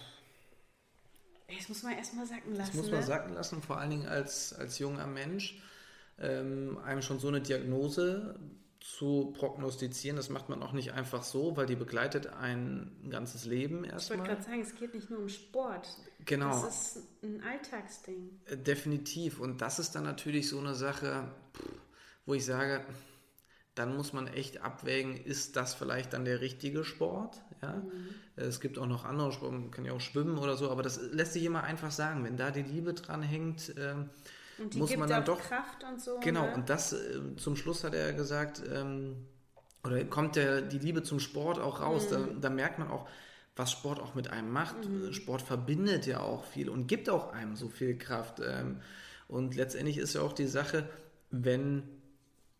das 1.47 1.69
muss 1.69 1.83
man 1.83 1.93
erstmal 1.93 2.25
sacken 2.25 2.55
lassen. 2.55 2.71
Das 2.71 2.81
muss 2.81 2.91
man 2.91 2.99
ne? 2.99 3.05
sacken 3.05 3.33
lassen, 3.33 3.61
vor 3.61 3.77
allen 3.77 3.89
Dingen 3.89 4.07
als, 4.07 4.53
als 4.53 4.79
junger 4.79 5.07
Mensch. 5.07 5.61
Ähm, 6.19 6.77
einem 6.85 7.01
schon 7.01 7.19
so 7.19 7.27
eine 7.27 7.41
Diagnose 7.41 8.39
zu 8.79 9.33
prognostizieren, 9.37 10.17
das 10.17 10.29
macht 10.29 10.49
man 10.49 10.61
auch 10.61 10.73
nicht 10.73 10.91
einfach 10.91 11.23
so, 11.23 11.55
weil 11.55 11.65
die 11.65 11.75
begleitet 11.75 12.27
ein 12.27 12.91
ganzes 13.09 13.45
Leben 13.45 13.85
erstmal. 13.85 14.17
Ich 14.17 14.23
wollte 14.23 14.35
gerade 14.35 14.43
sagen, 14.43 14.61
es 14.61 14.75
geht 14.75 14.93
nicht 14.93 15.09
nur 15.09 15.19
um 15.19 15.29
Sport. 15.29 15.87
Genau. 16.25 16.49
Das 16.49 16.97
ist 16.97 17.23
ein 17.23 17.41
Alltagsding. 17.41 18.41
Äh, 18.45 18.57
definitiv. 18.57 19.39
Und 19.39 19.61
das 19.61 19.79
ist 19.79 19.95
dann 19.95 20.03
natürlich 20.03 20.49
so 20.49 20.59
eine 20.59 20.75
Sache, 20.75 21.29
wo 22.25 22.33
ich 22.33 22.43
sage, 22.43 22.85
dann 23.75 23.95
muss 23.95 24.13
man 24.13 24.27
echt 24.27 24.61
abwägen, 24.61 25.15
ist 25.15 25.55
das 25.55 25.73
vielleicht 25.73 26.13
dann 26.13 26.25
der 26.25 26.41
richtige 26.41 26.83
Sport? 26.83 27.41
Ja? 27.61 27.73
Mhm. 27.73 28.09
Es 28.35 28.59
gibt 28.59 28.77
auch 28.77 28.87
noch 28.87 29.05
andere 29.05 29.31
Sportarten, 29.31 29.63
man 29.63 29.71
kann 29.71 29.85
ja 29.85 29.93
auch 29.93 30.01
schwimmen 30.01 30.37
oder 30.37 30.55
so, 30.55 30.69
aber 30.69 30.83
das 30.83 30.99
lässt 31.11 31.33
sich 31.33 31.43
immer 31.43 31.63
einfach 31.63 31.91
sagen. 31.91 32.23
Wenn 32.23 32.37
da 32.37 32.51
die 32.51 32.63
Liebe 32.63 32.93
dran 32.93 33.21
hängt, 33.21 33.73
ähm, 33.77 34.09
und 34.59 34.73
die 34.73 34.77
muss 34.77 34.95
man 34.95 35.09
dann 35.09 35.25
doch 35.25 35.41
Kraft 35.41 35.83
und 35.83 35.99
so. 35.99 36.19
Genau, 36.19 36.45
ne? 36.45 36.53
und 36.53 36.69
das 36.69 36.93
äh, 36.93 37.35
zum 37.37 37.55
Schluss 37.55 37.83
hat 37.83 37.95
er 37.95 38.13
gesagt, 38.13 38.61
ähm, 38.71 39.25
oder 39.83 40.03
kommt 40.05 40.35
der, 40.35 40.61
die 40.61 40.79
Liebe 40.79 41.03
zum 41.03 41.19
Sport 41.19 41.59
auch 41.59 41.81
raus. 41.81 42.09
Mhm. 42.09 42.11
Da, 42.11 42.19
da, 42.41 42.49
merkt 42.49 42.79
man 42.79 42.89
auch, 42.89 43.07
was 43.55 43.71
Sport 43.71 43.99
auch 43.99 44.15
mit 44.15 44.29
einem 44.29 44.51
macht. 44.51 44.87
Mhm. 44.87 45.11
Sport 45.13 45.41
verbindet 45.41 46.05
ja 46.05 46.21
auch 46.21 46.45
viel 46.45 46.69
und 46.69 46.87
gibt 46.87 47.09
auch 47.09 47.33
einem 47.33 47.55
so 47.55 47.69
viel 47.69 47.97
Kraft. 47.97 48.39
Ähm, 48.39 48.79
und 49.27 49.55
letztendlich 49.55 49.97
ist 49.97 50.13
ja 50.13 50.21
auch 50.21 50.33
die 50.33 50.47
Sache, 50.47 50.87
wenn 51.31 51.83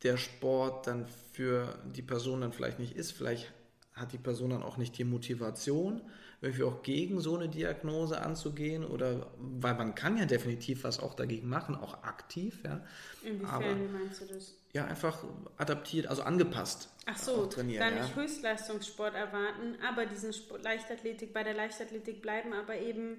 der 0.04 0.18
Sport 0.18 0.88
dann 0.88 1.08
für 1.08 1.80
die 1.95 2.01
Person 2.01 2.41
dann 2.41 2.54
vielleicht 2.54 2.80
nicht 2.80 2.95
ist, 2.95 3.12
vielleicht 3.12 3.51
hat 3.93 4.12
die 4.12 4.18
Person 4.18 4.49
dann 4.49 4.64
auch 4.64 4.78
nicht 4.78 4.97
die 4.97 5.04
Motivation, 5.04 6.01
irgendwie 6.41 6.64
auch 6.64 6.84
gegen 6.84 7.22
so 7.22 7.38
eine 7.38 7.47
Diagnose 7.47 8.22
anzugehen 8.22 8.84
oder 8.84 9.32
weil 9.38 9.76
man 9.76 9.95
kann 9.95 10.18
ja 10.18 10.26
definitiv 10.26 10.84
was 10.84 10.99
auch 10.99 11.14
dagegen 11.14 11.47
machen, 11.47 11.76
auch 11.76 12.04
aktiv, 12.04 12.60
ja. 12.66 12.84
Inwiefern 13.24 13.49
Aber, 13.49 13.76
meinst 13.76 14.22
du 14.22 14.26
das? 14.26 14.56
Ja, 14.74 14.86
einfach 14.86 15.24
adaptiert, 15.58 16.08
also 16.08 16.24
angepasst. 16.24 16.89
Ach 17.06 17.18
so, 17.18 17.45
trainieren, 17.45 17.80
gar 17.80 17.91
nicht 17.91 18.16
ja. 18.16 18.22
Höchstleistungssport 18.22 19.14
erwarten, 19.14 19.78
aber 19.88 20.06
diesen 20.06 20.34
Sport, 20.34 20.64
Leichtathletik, 20.64 21.32
bei 21.32 21.43
der 21.43 21.54
Leichtathletik 21.54 22.22
bleiben, 22.22 22.54
aber 22.54 22.78
eben 22.78 23.18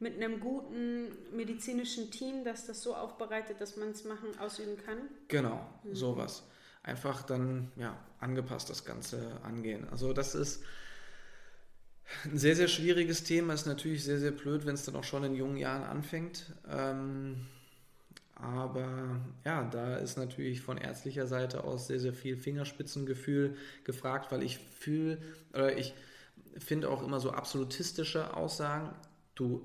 mit 0.00 0.16
einem 0.16 0.40
guten 0.40 1.08
medizinischen 1.34 2.10
Team, 2.10 2.44
das 2.44 2.66
das 2.66 2.82
so 2.82 2.94
aufbereitet, 2.94 3.60
dass 3.60 3.76
man 3.76 3.90
es 3.90 4.04
machen, 4.04 4.28
ausüben 4.38 4.76
kann? 4.84 4.98
Genau, 5.28 5.66
mhm. 5.84 5.94
sowas. 5.94 6.42
Einfach 6.82 7.22
dann 7.22 7.70
ja, 7.76 7.96
angepasst 8.18 8.70
das 8.70 8.84
Ganze 8.84 9.38
angehen. 9.42 9.86
Also 9.90 10.12
das 10.12 10.34
ist 10.34 10.64
ein 12.24 12.38
sehr, 12.38 12.56
sehr 12.56 12.68
schwieriges 12.68 13.24
Thema. 13.24 13.52
Ist 13.52 13.66
natürlich 13.66 14.04
sehr, 14.04 14.18
sehr 14.18 14.30
blöd, 14.30 14.66
wenn 14.66 14.74
es 14.74 14.84
dann 14.84 14.96
auch 14.96 15.04
schon 15.04 15.24
in 15.24 15.34
jungen 15.34 15.58
Jahren 15.58 15.84
anfängt. 15.84 16.52
Ähm, 16.68 17.46
aber 18.34 19.20
ja, 19.44 19.64
da 19.64 19.96
ist 19.96 20.16
natürlich 20.16 20.62
von 20.62 20.78
ärztlicher 20.78 21.26
Seite 21.26 21.64
aus 21.64 21.88
sehr, 21.88 22.00
sehr 22.00 22.14
viel 22.14 22.36
Fingerspitzengefühl 22.36 23.56
gefragt, 23.84 24.32
weil 24.32 24.42
ich 24.42 24.58
fühle, 24.58 25.18
oder 25.52 25.76
ich 25.76 25.92
finde 26.56 26.88
auch 26.88 27.02
immer 27.02 27.20
so 27.20 27.32
absolutistische 27.32 28.34
Aussagen, 28.34 28.94
du 29.34 29.62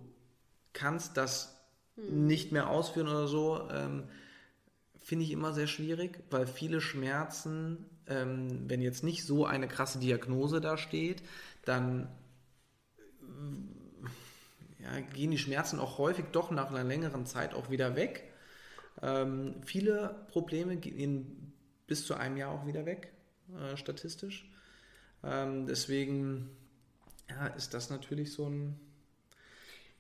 kannst 0.76 1.17
das 1.17 1.57
hm. 1.95 2.28
nicht 2.28 2.51
mehr 2.51 2.69
ausführen 2.69 3.07
oder 3.07 3.28
so, 3.28 3.67
ähm, 3.71 4.03
finde 5.01 5.26
ich 5.26 5.32
immer 5.32 5.53
sehr 5.53 5.67
schwierig, 5.67 6.23
weil 6.30 6.45
viele 6.45 6.82
Schmerzen, 6.82 7.86
ähm, 8.07 8.69
wenn 8.69 8.82
jetzt 8.82 9.03
nicht 9.03 9.23
so 9.23 9.45
eine 9.45 9.67
krasse 9.67 9.99
Diagnose 9.99 10.61
da 10.61 10.78
steht, 10.78 11.23
dann 11.63 12.07
äh, 14.80 14.84
ja, 14.84 14.99
gehen 15.13 15.32
die 15.32 15.38
Schmerzen 15.38 15.80
auch 15.80 15.97
häufig 15.97 16.26
doch 16.32 16.51
nach 16.51 16.69
einer 16.69 16.84
längeren 16.84 17.26
Zeit 17.26 17.53
auch 17.53 17.69
wieder 17.69 17.95
weg. 17.95 18.23
Ähm, 19.01 19.55
viele 19.63 20.26
Probleme 20.30 20.78
gehen 20.78 21.53
bis 21.88 22.05
zu 22.05 22.15
einem 22.15 22.38
Jahr 22.38 22.51
auch 22.51 22.65
wieder 22.65 22.86
weg, 22.86 23.11
äh, 23.55 23.78
statistisch. 23.78 24.49
Ähm, 25.23 25.65
deswegen 25.67 26.49
ja, 27.30 27.47
ist 27.47 27.73
das 27.73 27.89
natürlich 27.89 28.34
so 28.34 28.49
ein 28.49 28.80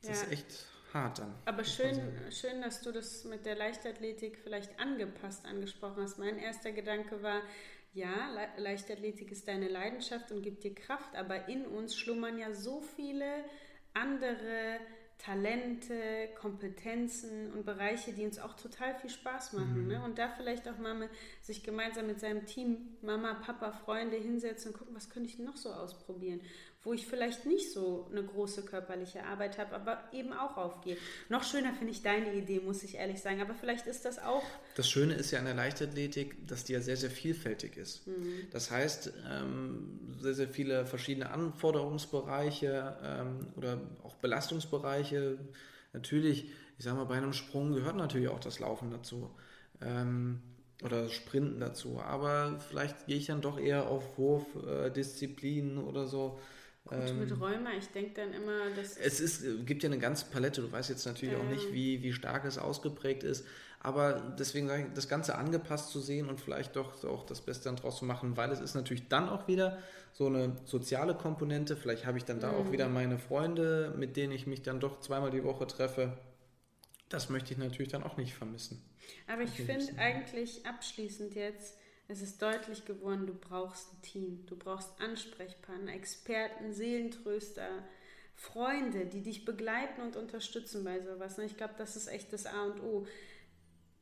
das 0.07 0.21
ja. 0.21 0.25
ist 0.27 0.31
echt 0.31 0.67
hart 0.93 1.19
dann. 1.19 1.35
Aber 1.45 1.63
schön, 1.63 1.99
schön, 2.31 2.61
dass 2.61 2.81
du 2.81 2.91
das 2.91 3.23
mit 3.25 3.45
der 3.45 3.55
Leichtathletik 3.55 4.39
vielleicht 4.43 4.79
angepasst 4.79 5.45
angesprochen 5.45 6.03
hast. 6.03 6.17
Mein 6.17 6.37
erster 6.37 6.71
Gedanke 6.71 7.21
war, 7.21 7.41
ja, 7.93 8.29
Le 8.33 8.63
Leichtathletik 8.63 9.31
ist 9.31 9.47
deine 9.47 9.67
Leidenschaft 9.67 10.31
und 10.31 10.41
gibt 10.41 10.63
dir 10.63 10.75
Kraft, 10.75 11.15
aber 11.15 11.47
in 11.47 11.65
uns 11.65 11.95
schlummern 11.95 12.37
ja 12.37 12.53
so 12.53 12.81
viele 12.81 13.45
andere 13.93 14.79
Talente, 15.17 16.29
Kompetenzen 16.39 17.53
und 17.53 17.65
Bereiche, 17.65 18.11
die 18.11 18.25
uns 18.25 18.37
auch 18.37 18.53
total 18.55 18.95
viel 18.95 19.09
Spaß 19.09 19.53
machen. 19.53 19.83
Mhm. 19.83 19.87
Ne? 19.87 20.03
Und 20.03 20.17
da 20.17 20.27
vielleicht 20.29 20.67
auch 20.67 20.77
mal 20.77 21.09
sich 21.41 21.63
gemeinsam 21.63 22.07
mit 22.07 22.19
seinem 22.19 22.45
Team, 22.45 22.97
Mama, 23.01 23.33
Papa, 23.35 23.71
Freunde 23.71 24.17
hinsetzen 24.17 24.71
und 24.71 24.77
gucken, 24.77 24.93
was 24.93 25.09
könnte 25.09 25.29
ich 25.29 25.39
noch 25.39 25.55
so 25.55 25.71
ausprobieren 25.71 26.41
wo 26.85 26.93
ich 26.93 27.07
vielleicht 27.07 27.45
nicht 27.45 27.73
so 27.73 28.07
eine 28.11 28.23
große 28.23 28.63
körperliche 28.63 29.25
Arbeit 29.25 29.57
habe, 29.57 29.75
aber 29.75 30.03
eben 30.13 30.31
auch 30.31 30.55
aufgehe. 30.55 30.97
Noch 31.29 31.43
schöner 31.43 31.73
finde 31.73 31.91
ich 31.91 32.03
deine 32.03 32.33
Idee, 32.33 32.59
muss 32.59 32.83
ich 32.83 32.95
ehrlich 32.95 33.21
sagen, 33.21 33.41
aber 33.41 33.55
vielleicht 33.55 33.87
ist 33.87 34.05
das 34.05 34.19
auch. 34.19 34.43
Das 34.75 34.87
Schöne 34.87 35.15
ist 35.15 35.31
ja 35.31 35.39
an 35.39 35.45
der 35.45 35.55
Leichtathletik, 35.55 36.47
dass 36.47 36.63
die 36.63 36.73
ja 36.73 36.81
sehr, 36.81 36.95
sehr 36.95 37.09
vielfältig 37.09 37.75
ist. 37.75 38.05
Mhm. 38.07 38.47
Das 38.51 38.69
heißt, 38.69 39.11
ähm, 39.29 40.15
sehr, 40.19 40.35
sehr 40.35 40.47
viele 40.47 40.85
verschiedene 40.85 41.31
Anforderungsbereiche 41.31 42.97
ähm, 43.03 43.47
oder 43.55 43.81
auch 44.03 44.15
Belastungsbereiche. 44.15 45.39
Natürlich, 45.91 46.51
ich 46.77 46.85
sage 46.85 46.97
mal, 46.97 47.05
bei 47.05 47.15
einem 47.15 47.33
Sprung 47.33 47.73
gehört 47.73 47.95
natürlich 47.95 48.29
auch 48.29 48.39
das 48.39 48.59
Laufen 48.59 48.91
dazu. 48.91 49.31
Ähm, 49.81 50.39
oder 50.83 51.09
Sprinten 51.09 51.59
dazu. 51.59 51.99
Aber 52.01 52.59
vielleicht 52.59 53.07
gehe 53.07 53.17
ich 53.17 53.27
dann 53.27 53.41
doch 53.41 53.57
eher 53.57 53.87
auf 53.87 54.17
Wurfdisziplinen 54.17 55.77
äh, 55.77 55.81
oder 55.81 56.05
so 56.05 56.37
Gut, 56.85 56.99
ähm, 57.09 57.19
mit 57.19 57.31
Rheuma, 57.31 57.71
ich 57.77 57.87
denke 57.87 58.11
dann 58.13 58.33
immer, 58.33 58.69
dass. 58.75 58.97
Es 58.97 59.19
ist, 59.19 59.43
äh, 59.43 59.57
gibt 59.65 59.81
ja 59.83 59.89
eine 59.89 59.97
ganze 59.97 60.25
Palette, 60.27 60.61
du 60.61 60.71
weißt 60.71 60.89
jetzt 60.89 61.05
natürlich 61.05 61.35
äh, 61.35 61.37
auch 61.37 61.49
nicht, 61.49 61.73
wie, 61.73 62.03
wie 62.03 62.13
stark 62.13 62.45
es 62.45 62.57
ausgeprägt 62.59 63.23
ist, 63.23 63.45
aber 63.79 64.13
deswegen 64.39 64.67
sage 64.67 64.83
ich, 64.83 64.93
das 64.93 65.07
Ganze 65.07 65.35
angepasst 65.35 65.89
zu 65.89 65.99
sehen 65.99 66.29
und 66.29 66.39
vielleicht 66.39 66.75
doch 66.75 67.03
auch 67.03 67.25
das 67.25 67.41
Beste 67.41 67.65
dann 67.65 67.75
draus 67.75 67.97
zu 67.97 68.05
machen, 68.05 68.37
weil 68.37 68.51
es 68.51 68.59
ist 68.59 68.75
natürlich 68.75 69.07
dann 69.07 69.29
auch 69.29 69.47
wieder 69.47 69.79
so 70.13 70.27
eine 70.27 70.55
soziale 70.65 71.15
Komponente. 71.15 71.75
Vielleicht 71.75 72.05
habe 72.05 72.17
ich 72.17 72.25
dann 72.25 72.39
da 72.39 72.51
mhm. 72.51 72.57
auch 72.57 72.71
wieder 72.71 72.87
meine 72.87 73.19
Freunde, 73.19 73.93
mit 73.97 74.15
denen 74.15 74.33
ich 74.33 74.47
mich 74.47 74.61
dann 74.61 74.79
doch 74.79 75.01
zweimal 75.01 75.31
die 75.31 75.43
Woche 75.43 75.67
treffe. 75.67 76.17
Das 77.09 77.29
möchte 77.29 77.53
ich 77.53 77.59
natürlich 77.59 77.91
dann 77.91 78.03
auch 78.03 78.17
nicht 78.17 78.33
vermissen. 78.33 78.83
Aber 79.27 79.41
ich 79.41 79.51
finde 79.51 79.97
eigentlich 79.97 80.65
abschließend 80.65 81.35
jetzt, 81.35 81.77
es 82.07 82.21
ist 82.21 82.41
deutlich 82.41 82.85
geworden, 82.85 83.25
du 83.25 83.33
brauchst 83.33 83.93
ein 83.93 84.01
Team, 84.01 84.45
du 84.45 84.55
brauchst 84.55 84.89
Ansprechpartner, 84.99 85.93
Experten, 85.93 86.73
Seelentröster, 86.73 87.83
Freunde, 88.35 89.05
die 89.05 89.21
dich 89.21 89.45
begleiten 89.45 90.01
und 90.01 90.15
unterstützen 90.15 90.83
bei 90.83 90.99
sowas. 90.99 91.37
Ne? 91.37 91.45
Ich 91.45 91.57
glaube, 91.57 91.73
das 91.77 91.95
ist 91.95 92.07
echt 92.07 92.33
das 92.33 92.45
A 92.45 92.65
und 92.65 92.81
O. 92.81 93.07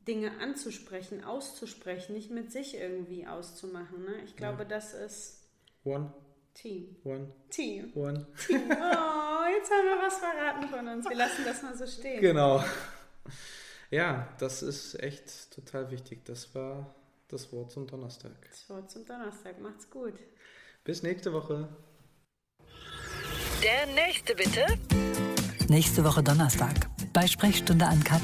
Dinge 0.06 0.38
anzusprechen, 0.38 1.24
auszusprechen, 1.24 2.12
nicht 2.12 2.30
mit 2.30 2.52
sich 2.52 2.76
irgendwie 2.76 3.26
auszumachen. 3.26 4.04
Ne? 4.04 4.22
Ich 4.24 4.36
glaube, 4.36 4.64
ja. 4.64 4.68
das 4.68 4.92
ist 4.92 5.40
One. 5.84 6.12
Team. 6.52 6.96
One. 7.04 7.32
Team. 7.50 7.92
One. 7.94 8.26
Team. 8.46 8.62
Oh, 8.70 9.46
jetzt 9.56 9.70
haben 9.70 9.86
wir 9.86 10.02
was 10.02 10.18
verraten 10.18 10.68
von 10.68 10.88
uns. 10.88 11.08
Wir 11.08 11.16
lassen 11.16 11.44
das 11.44 11.62
mal 11.62 11.76
so 11.76 11.86
stehen. 11.86 12.20
Genau. 12.20 12.64
Ja, 13.90 14.28
das 14.38 14.62
ist 14.62 15.00
echt 15.02 15.52
total 15.52 15.90
wichtig. 15.90 16.24
Das 16.24 16.54
war 16.54 16.94
das 17.34 17.52
Wort 17.52 17.72
zum 17.72 17.86
Donnerstag. 17.86 18.32
Das 18.48 18.68
Wort 18.70 18.90
zum 18.90 19.04
Donnerstag. 19.04 19.60
Macht's 19.60 19.90
gut. 19.90 20.14
Bis 20.84 21.02
nächste 21.02 21.32
Woche. 21.32 21.68
Der 23.62 23.86
nächste 23.94 24.34
bitte. 24.34 24.64
Nächste 25.68 26.04
Woche 26.04 26.22
Donnerstag 26.22 26.74
bei 27.12 27.26
Sprechstunde 27.26 27.86
an 27.86 28.02
Kat. 28.04 28.20